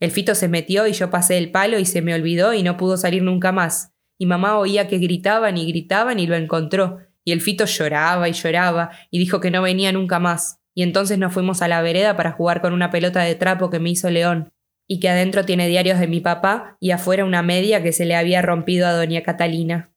El 0.00 0.10
Fito 0.10 0.34
se 0.34 0.48
metió 0.48 0.86
y 0.86 0.92
yo 0.92 1.10
pasé 1.10 1.36
el 1.36 1.50
palo 1.50 1.78
y 1.78 1.84
se 1.84 2.00
me 2.00 2.14
olvidó 2.14 2.54
y 2.54 2.62
no 2.62 2.76
pudo 2.76 2.96
salir 2.96 3.22
nunca 3.22 3.52
más. 3.52 3.92
Y 4.18 4.26
mamá 4.26 4.58
oía 4.58 4.88
que 4.88 4.98
gritaban 4.98 5.58
y 5.58 5.66
gritaban 5.66 6.18
y 6.18 6.26
lo 6.26 6.36
encontró, 6.36 6.98
y 7.24 7.32
el 7.32 7.40
Fito 7.40 7.66
lloraba 7.66 8.28
y 8.28 8.32
lloraba 8.32 8.90
y 9.10 9.18
dijo 9.18 9.40
que 9.40 9.50
no 9.50 9.62
venía 9.62 9.92
nunca 9.92 10.18
más. 10.18 10.60
Y 10.74 10.82
entonces 10.82 11.18
nos 11.18 11.32
fuimos 11.32 11.62
a 11.62 11.68
la 11.68 11.82
vereda 11.82 12.16
para 12.16 12.32
jugar 12.32 12.60
con 12.60 12.72
una 12.72 12.90
pelota 12.90 13.22
de 13.22 13.34
trapo 13.34 13.70
que 13.70 13.80
me 13.80 13.90
hizo 13.90 14.08
León, 14.08 14.52
y 14.92 14.98
que 14.98 15.08
adentro 15.08 15.44
tiene 15.44 15.68
diarios 15.68 16.00
de 16.00 16.08
mi 16.08 16.18
papá 16.18 16.76
y 16.80 16.90
afuera 16.90 17.24
una 17.24 17.42
media 17.42 17.80
que 17.80 17.92
se 17.92 18.04
le 18.04 18.16
había 18.16 18.42
rompido 18.42 18.88
a 18.88 18.92
doña 18.92 19.22
Catalina. 19.22 19.94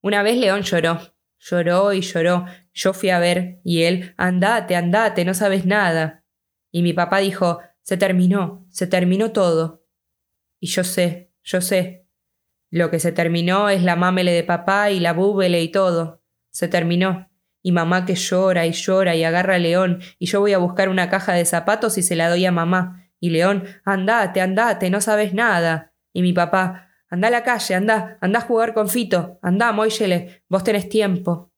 Una 0.00 0.22
vez 0.22 0.38
León 0.38 0.62
lloró, 0.62 1.00
lloró 1.40 1.92
y 1.92 2.00
lloró. 2.00 2.46
Yo 2.72 2.92
fui 2.92 3.10
a 3.10 3.18
ver, 3.18 3.60
y 3.64 3.82
él, 3.82 4.14
andate, 4.16 4.76
andate, 4.76 5.24
no 5.24 5.34
sabes 5.34 5.66
nada. 5.66 6.24
Y 6.70 6.82
mi 6.82 6.92
papá 6.92 7.18
dijo, 7.18 7.62
se 7.82 7.96
terminó, 7.96 8.64
se 8.70 8.86
terminó 8.86 9.32
todo. 9.32 9.84
Y 10.60 10.68
yo 10.68 10.84
sé, 10.84 11.32
yo 11.42 11.60
sé, 11.60 12.06
lo 12.70 12.92
que 12.92 13.00
se 13.00 13.10
terminó 13.10 13.70
es 13.70 13.82
la 13.82 13.96
mámele 13.96 14.30
de 14.30 14.44
papá 14.44 14.92
y 14.92 15.00
la 15.00 15.14
búbele 15.14 15.60
y 15.62 15.72
todo. 15.72 16.22
Se 16.52 16.68
terminó. 16.68 17.28
Y 17.60 17.72
mamá 17.72 18.06
que 18.06 18.14
llora 18.14 18.66
y 18.66 18.72
llora 18.72 19.16
y 19.16 19.24
agarra 19.24 19.56
a 19.56 19.58
León, 19.58 20.00
y 20.20 20.26
yo 20.26 20.38
voy 20.38 20.52
a 20.52 20.58
buscar 20.58 20.88
una 20.88 21.10
caja 21.10 21.32
de 21.32 21.44
zapatos 21.44 21.98
y 21.98 22.04
se 22.04 22.14
la 22.14 22.28
doy 22.28 22.46
a 22.46 22.52
mamá. 22.52 23.03
Y 23.24 23.30
León, 23.30 23.64
andate, 23.86 24.42
andate, 24.42 24.90
no 24.90 25.00
sabes 25.00 25.32
nada. 25.32 25.94
Y 26.12 26.20
mi 26.20 26.34
papá, 26.34 26.90
anda 27.08 27.28
a 27.28 27.30
la 27.30 27.42
calle, 27.42 27.74
anda, 27.74 28.18
anda 28.20 28.40
a 28.40 28.42
jugar 28.42 28.74
con 28.74 28.90
Fito, 28.90 29.38
anda, 29.40 29.72
Moyele, 29.72 30.44
vos 30.46 30.62
tenés 30.62 30.90
tiempo. 30.90 31.50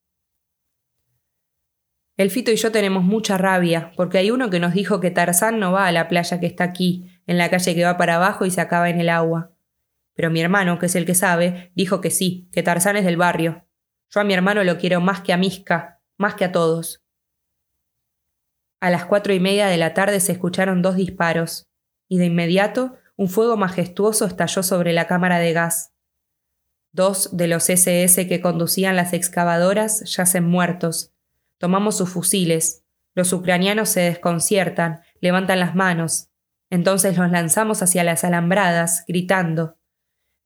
El 2.17 2.31
Fito 2.31 2.53
y 2.53 2.57
yo 2.57 2.71
tenemos 2.71 3.03
mucha 3.03 3.37
rabia, 3.37 3.91
porque 3.97 4.19
hay 4.19 4.31
uno 4.31 4.49
que 4.49 4.61
nos 4.61 4.75
dijo 4.75 5.01
que 5.01 5.11
Tarzán 5.11 5.59
no 5.59 5.73
va 5.73 5.89
a 5.89 5.93
la 5.93 6.07
playa 6.07 6.39
que 6.39 6.47
está 6.47 6.62
aquí, 6.62 7.11
en 7.27 7.37
la 7.37 7.51
calle 7.51 7.75
que 7.75 7.85
va 7.85 7.97
para 7.97 8.14
abajo 8.14 8.47
y 8.47 8.53
se 8.53 8.61
acaba 8.61 8.89
en 8.89 9.01
el 9.01 9.09
agua. 9.09 9.51
Pero 10.14 10.31
mi 10.31 10.41
hermano, 10.41 10.79
que 10.79 10.87
es 10.87 10.95
el 10.95 11.05
que 11.05 11.17
sabe, 11.17 11.73
dijo 11.75 12.01
que 12.01 12.12
sí, 12.12 12.49
que 12.53 12.62
Tarzán 12.62 12.97
es 12.97 13.05
del 13.05 13.17
barrio. 13.17 13.67
Yo 14.11 14.21
a 14.21 14.25
mi 14.25 14.35
hermano 14.35 14.62
lo 14.62 14.79
quiero 14.79 15.01
más 15.01 15.21
que 15.21 15.33
a 15.33 15.37
Misca, 15.37 16.01
más 16.17 16.37
que 16.37 16.45
a 16.45 16.53
todos. 16.53 17.05
A 18.81 18.91
las 18.91 19.07
cuatro 19.07 19.33
y 19.33 19.41
media 19.41 19.66
de 19.66 19.77
la 19.77 19.95
tarde 19.95 20.20
se 20.20 20.33
escucharon 20.33 20.83
dos 20.83 20.97
disparos, 20.97 21.66
y 22.09 22.18
de 22.18 22.27
inmediato 22.27 22.97
un 23.16 23.29
fuego 23.29 23.57
majestuoso 23.57 24.27
estalló 24.27 24.62
sobre 24.62 24.93
la 24.93 25.07
cámara 25.07 25.39
de 25.39 25.53
gas. 25.53 25.93
Dos 26.93 27.37
de 27.37 27.49
los 27.49 27.68
SS 27.68 28.29
que 28.29 28.41
conducían 28.41 28.97
las 28.97 29.12
excavadoras 29.12 30.05
yacen 30.05 30.45
muertos. 30.45 31.12
Tomamos 31.59 31.97
sus 31.97 32.11
fusiles. 32.11 32.85
Los 33.14 33.33
ucranianos 33.33 33.89
se 33.89 34.01
desconciertan, 34.01 35.01
levantan 35.20 35.61
las 35.61 35.74
manos. 35.74 36.29
Entonces 36.68 37.16
los 37.16 37.31
lanzamos 37.31 37.83
hacia 37.83 38.05
las 38.05 38.24
alambradas, 38.24 39.05
gritando 39.09 39.77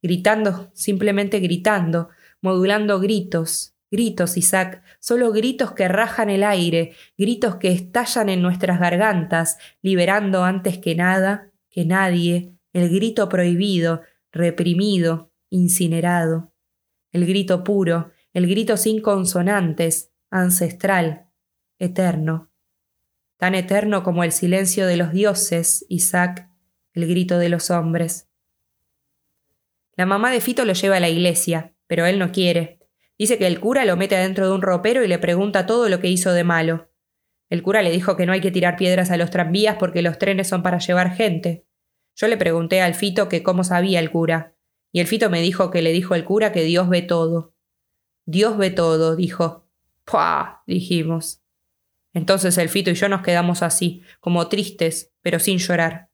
gritando, 0.03 0.71
simplemente 0.75 1.41
gritando, 1.41 2.09
modulando 2.41 3.01
gritos, 3.01 3.75
gritos, 3.91 4.37
Isaac, 4.37 4.83
solo 5.01 5.33
gritos 5.33 5.73
que 5.73 5.89
rajan 5.89 6.31
el 6.31 6.45
aire, 6.45 6.95
gritos 7.19 7.57
que 7.57 7.73
estallan 7.73 8.29
en 8.29 8.43
nuestras 8.43 8.79
gargantas, 8.79 9.59
liberando 9.83 10.45
antes 10.45 10.79
que 10.79 10.95
nada, 10.95 11.51
que 11.69 11.85
nadie, 11.85 12.55
el 12.73 12.89
grito 12.89 13.29
prohibido, 13.29 14.03
reprimido, 14.33 15.33
incinerado, 15.49 16.53
el 17.13 17.27
grito 17.27 17.65
puro, 17.65 18.13
el 18.33 18.47
grito 18.47 18.77
sin 18.77 19.03
consonantes, 19.03 20.13
ancestral, 20.31 21.27
eterno, 21.79 22.51
tan 23.37 23.55
eterno 23.55 24.03
como 24.03 24.23
el 24.23 24.33
silencio 24.33 24.87
de 24.87 24.97
los 24.97 25.13
dioses, 25.13 25.85
Isaac, 25.89 26.49
el 26.93 27.09
grito 27.09 27.39
de 27.39 27.49
los 27.49 27.71
hombres. 27.71 28.29
La 29.97 30.07
mamá 30.07 30.31
de 30.31 30.41
Fito 30.41 30.65
lo 30.65 30.73
lleva 30.73 30.97
a 30.97 31.01
la 31.01 31.09
iglesia, 31.09 31.75
pero 31.87 32.07
él 32.07 32.19
no 32.19 32.33
quiere. 32.33 32.80
Dice 33.21 33.37
que 33.37 33.47
el 33.47 33.61
cura 33.61 33.85
lo 33.85 33.99
mete 33.99 34.17
adentro 34.17 34.47
de 34.47 34.55
un 34.55 34.63
ropero 34.63 35.05
y 35.05 35.07
le 35.07 35.19
pregunta 35.19 35.67
todo 35.67 35.91
lo 35.91 36.01
que 36.01 36.09
hizo 36.09 36.33
de 36.33 36.43
malo. 36.43 36.89
El 37.51 37.63
cura 37.63 37.83
le 37.83 37.91
dijo 37.91 38.17
que 38.17 38.25
no 38.25 38.33
hay 38.33 38.41
que 38.41 38.51
tirar 38.51 38.77
piedras 38.77 39.11
a 39.11 39.19
los 39.19 39.29
tranvías 39.29 39.77
porque 39.77 40.01
los 40.01 40.19
trenes 40.19 40.49
son 40.49 40.63
para 40.63 40.79
llevar 40.79 41.15
gente. 41.15 41.67
Yo 42.17 42.29
le 42.29 42.39
pregunté 42.39 42.81
al 42.81 42.95
Fito 42.95 43.29
que 43.29 43.43
cómo 43.43 43.63
sabía 43.63 44.01
el 44.01 44.11
cura, 44.11 44.57
y 44.91 45.01
el 45.01 45.07
Fito 45.07 45.29
me 45.29 45.43
dijo 45.43 45.71
que 45.71 45.83
le 45.83 45.93
dijo 45.93 46.15
el 46.15 46.25
cura 46.25 46.51
que 46.51 46.65
Dios 46.65 46.89
ve 46.89 47.03
todo. 47.03 47.55
Dios 48.25 48.57
ve 48.57 48.71
todo, 48.71 49.17
dijo. 49.17 49.69
¡Pah! 50.07 50.63
dijimos. 50.67 51.43
Entonces 52.15 52.57
el 52.57 52.71
Fito 52.71 52.91
y 52.91 52.95
yo 52.95 53.11
nos 53.11 53.21
quedamos 53.21 53.63
así, 53.63 54.03
como 54.21 54.49
tristes, 54.49 55.13
pero 55.21 55.41
sin 55.41 55.59
llorar. 55.59 56.10